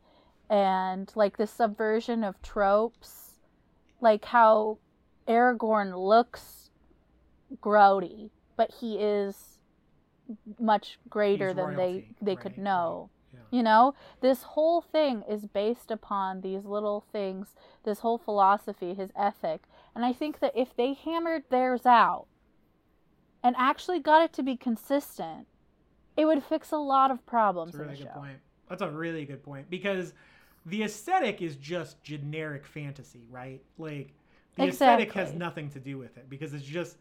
[0.48, 3.38] and like the subversion of tropes,
[4.00, 4.78] like how
[5.26, 6.70] Aragorn looks
[7.60, 9.58] grody, but he is
[10.58, 13.10] much greater He's than royalty, they they right, could know.
[13.50, 17.54] You know, this whole thing is based upon these little things,
[17.84, 19.62] this whole philosophy, his ethic.
[19.97, 22.27] And I think that if they hammered theirs out
[23.43, 25.47] and actually got it to be consistent,
[26.18, 27.73] it would fix a lot of problems.
[27.73, 28.20] That's a really good show.
[28.20, 28.39] point.
[28.68, 30.12] That's a really good point because
[30.66, 33.62] the aesthetic is just generic fantasy, right?
[33.78, 34.12] Like
[34.56, 35.06] the exactly.
[35.06, 36.98] aesthetic has nothing to do with it because it's just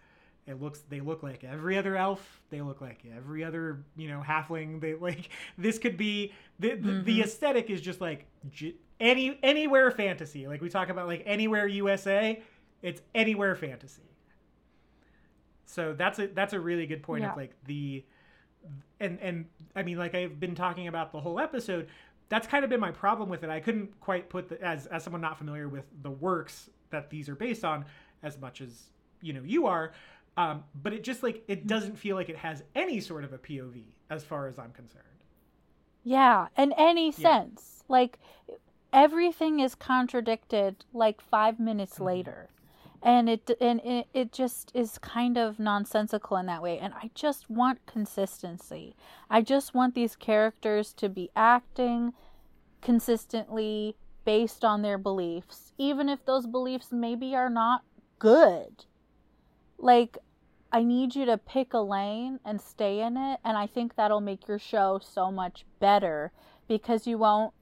[0.47, 4.23] it looks they look like every other elf they look like every other you know
[4.25, 7.03] halfling they like this could be the the, mm-hmm.
[7.03, 8.25] the aesthetic is just like
[8.99, 12.41] any anywhere fantasy like we talk about like anywhere usa
[12.85, 14.03] it's anywhere fantasy
[15.65, 17.31] so that's a that's a really good point yeah.
[17.31, 18.03] of like the
[18.99, 19.45] and and
[19.75, 21.87] i mean like i've been talking about the whole episode
[22.29, 25.03] that's kind of been my problem with it i couldn't quite put the as as
[25.03, 27.85] someone not familiar with the works that these are based on
[28.23, 28.83] as much as
[29.21, 29.91] you know you are
[30.37, 33.37] um, but it just like it doesn't feel like it has any sort of a
[33.37, 35.03] POV as far as I'm concerned.
[36.03, 37.83] Yeah, in any sense.
[37.87, 37.93] Yeah.
[37.93, 38.19] Like
[38.91, 42.03] everything is contradicted like 5 minutes mm-hmm.
[42.03, 42.49] later.
[43.05, 47.11] And it and it, it just is kind of nonsensical in that way and I
[47.13, 48.95] just want consistency.
[49.29, 52.13] I just want these characters to be acting
[52.81, 53.95] consistently
[54.25, 57.83] based on their beliefs, even if those beliefs maybe are not
[58.17, 58.85] good.
[59.77, 60.17] Like
[60.75, 63.39] I need you to pick a lane and stay in it.
[63.45, 66.33] And I think that'll make your show so much better
[66.67, 67.53] because you won't,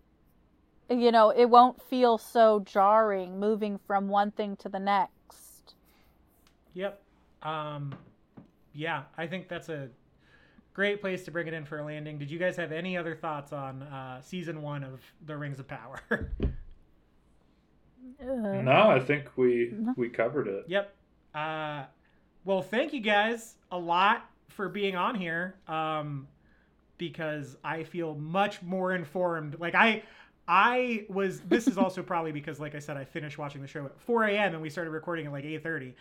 [0.90, 5.13] you know, it won't feel so jarring moving from one thing to the next.
[6.74, 7.02] Yep.
[7.42, 7.96] Um,
[8.74, 9.90] yeah, I think that's a
[10.74, 12.18] great place to bring it in for a landing.
[12.18, 15.68] Did you guys have any other thoughts on uh, season one of The Rings of
[15.68, 16.02] Power?
[16.12, 16.22] uh,
[18.20, 20.66] no, I think we we covered it.
[20.68, 20.94] Yep.
[21.36, 21.84] Uh,
[22.46, 25.56] well, thank you guys a lot for being on here.
[25.68, 26.28] Um,
[26.98, 29.60] because I feel much more informed.
[29.60, 30.04] Like I,
[30.48, 31.42] I was.
[31.42, 34.26] This is also probably because, like I said, I finished watching the show at 4
[34.26, 34.54] a.m.
[34.54, 35.94] and we started recording at like 8:30.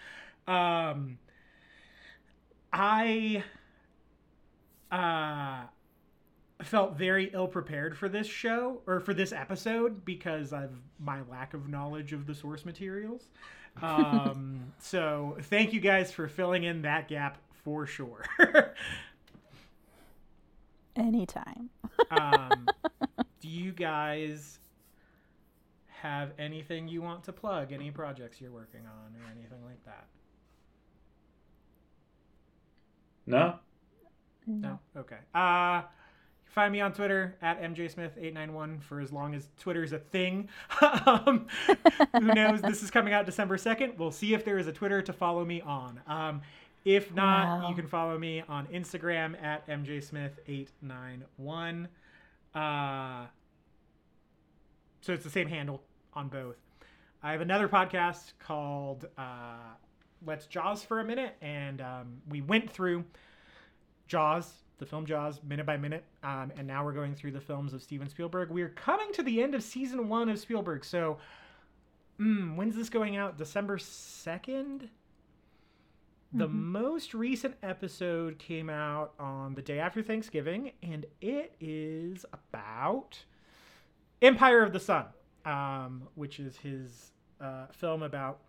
[0.47, 1.19] Um,
[2.73, 3.45] I
[4.91, 5.63] uh,
[6.65, 11.55] felt very ill prepared for this show or for this episode because of my lack
[11.55, 13.29] of knowledge of the source materials.
[13.81, 18.25] Um, so thank you guys for filling in that gap for sure.
[20.97, 21.71] Anytime.
[22.11, 22.69] um,
[23.41, 24.59] do you guys
[25.87, 27.73] have anything you want to plug?
[27.73, 30.07] Any projects you're working on or anything like that?
[33.27, 33.59] No.
[34.47, 34.79] No.
[34.97, 35.19] Okay.
[35.35, 35.83] Uh
[36.53, 40.51] Find me on Twitter at mjsmith891 for as long as Twitter is a thing.
[41.07, 41.47] um,
[42.13, 42.61] who knows?
[42.61, 43.97] This is coming out December 2nd.
[43.97, 45.99] We'll see if there is a Twitter to follow me on.
[46.07, 46.43] Um,
[46.85, 47.71] if not, wow.
[47.71, 51.87] you can follow me on Instagram at mjsmith891.
[52.55, 53.25] Uh,
[55.01, 55.83] so it's the same handle
[56.13, 56.57] on both.
[57.23, 59.73] I have another podcast called uh,
[60.27, 63.05] Let's Jaws for a Minute, and um, we went through
[64.07, 67.73] Jaws the film Jaws minute by minute, um, and now we're going through the films
[67.73, 68.51] of Steven Spielberg.
[68.51, 71.19] We're coming to the end of season one of Spielberg, so
[72.21, 73.39] mm, when's this going out?
[73.39, 74.89] December second.
[76.35, 76.73] The mm-hmm.
[76.73, 83.23] most recent episode came out on the day after Thanksgiving, and it is about
[84.21, 85.05] Empire of the Sun,
[85.45, 88.41] um, which is his uh, film about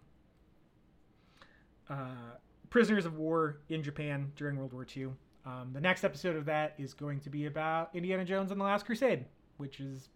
[1.90, 2.38] uh,
[2.70, 5.10] prisoners of war in Japan during World War II.
[5.46, 8.66] Um, the next episode of that is going to be about Indiana Jones and the
[8.66, 9.26] Last Crusade,
[9.58, 10.10] which is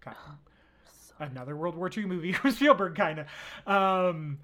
[0.00, 0.16] kind
[1.20, 3.26] of another World War II movie from Spielberg, kind of.
[3.66, 4.38] Um,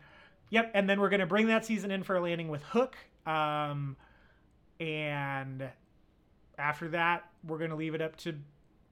[0.50, 2.96] yep, and then we're going to bring that season in for a landing with Hook.
[3.26, 3.96] Um,
[4.80, 5.68] and
[6.58, 8.34] after that, we're going to leave it up to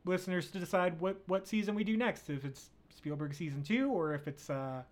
[0.05, 4.15] listeners to decide what, what season we do next, if it's Spielberg season two or
[4.15, 4.83] if it's uh,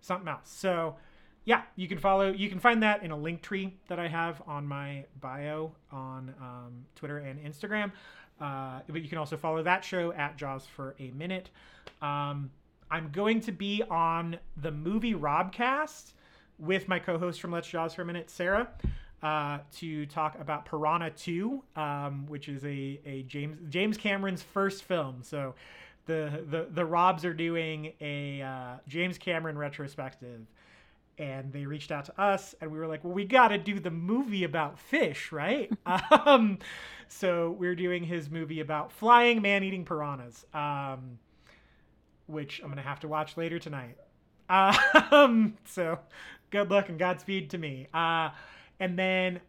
[0.00, 0.50] something else.
[0.50, 0.96] So
[1.46, 2.32] yeah, you can follow.
[2.32, 6.34] You can find that in a link tree that I have on my bio on
[6.40, 7.92] um, Twitter and Instagram.
[8.40, 11.50] Uh, but you can also follow that show at Jaws for a minute.
[12.02, 12.50] Um,
[12.90, 16.12] I'm going to be on the movie Robcast
[16.58, 18.68] with my co-host from Let's Jaws for a minute, Sarah,
[19.22, 24.82] uh, to talk about Piranha 2, um, which is a, a James James Cameron's first
[24.82, 25.22] film.
[25.22, 25.54] So
[26.06, 30.40] the the the Robs are doing a uh, James Cameron retrospective,
[31.18, 33.80] and they reached out to us, and we were like, well, we got to do
[33.80, 35.70] the movie about fish, right?
[36.26, 36.58] um,
[37.08, 40.44] so we're doing his movie about flying man-eating piranhas.
[40.52, 41.18] Um,
[42.26, 43.96] which I'm gonna have to watch later tonight.
[44.48, 45.98] Um, so
[46.50, 47.88] good luck and Godspeed to me.
[47.92, 48.30] Uh,
[48.78, 49.40] and then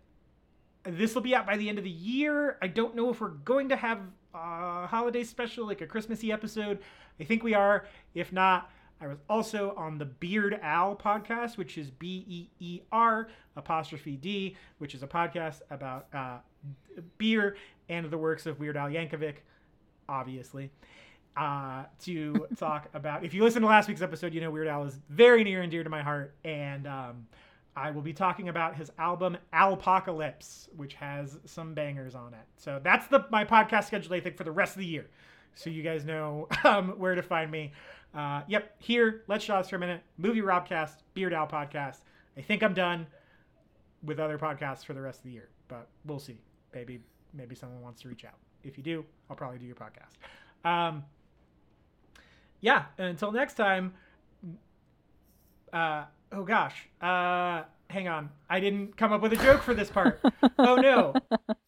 [0.83, 2.57] this will be out by the end of the year.
[2.61, 3.99] I don't know if we're going to have
[4.33, 6.79] a holiday special, like a Christmassy episode.
[7.19, 7.85] I think we are.
[8.13, 8.69] If not,
[8.99, 14.15] I was also on the Beard Al podcast, which is B E E R apostrophe
[14.15, 16.37] D, which is a podcast about uh,
[17.17, 17.57] beer
[17.89, 19.35] and the works of Weird Al Yankovic,
[20.09, 20.71] obviously.
[21.35, 23.23] Uh, to talk about.
[23.23, 25.69] If you listen to last week's episode, you know Weird Al is very near and
[25.69, 27.27] dear to my heart, and um,
[27.75, 32.45] I will be talking about his album Alpocalypse, which has some bangers on it.
[32.57, 35.07] So that's the my podcast schedule, I think, for the rest of the year.
[35.53, 37.73] So you guys know um, where to find me.
[38.17, 41.99] Uh, yep, here, Let's Jaws for a minute, Movie Robcast, Beard Al podcast.
[42.35, 43.05] I think I'm done
[44.03, 46.39] with other podcasts for the rest of the year, but we'll see.
[46.73, 46.99] Maybe
[47.33, 48.33] maybe someone wants to reach out.
[48.63, 50.67] If you do, I'll probably do your podcast.
[50.67, 51.03] Um,
[52.59, 53.93] yeah, until next time.
[55.71, 56.87] Uh, oh gosh.
[56.99, 58.29] Uh, hang on.
[58.49, 60.19] I didn't come up with a joke for this part.
[60.57, 61.13] oh no.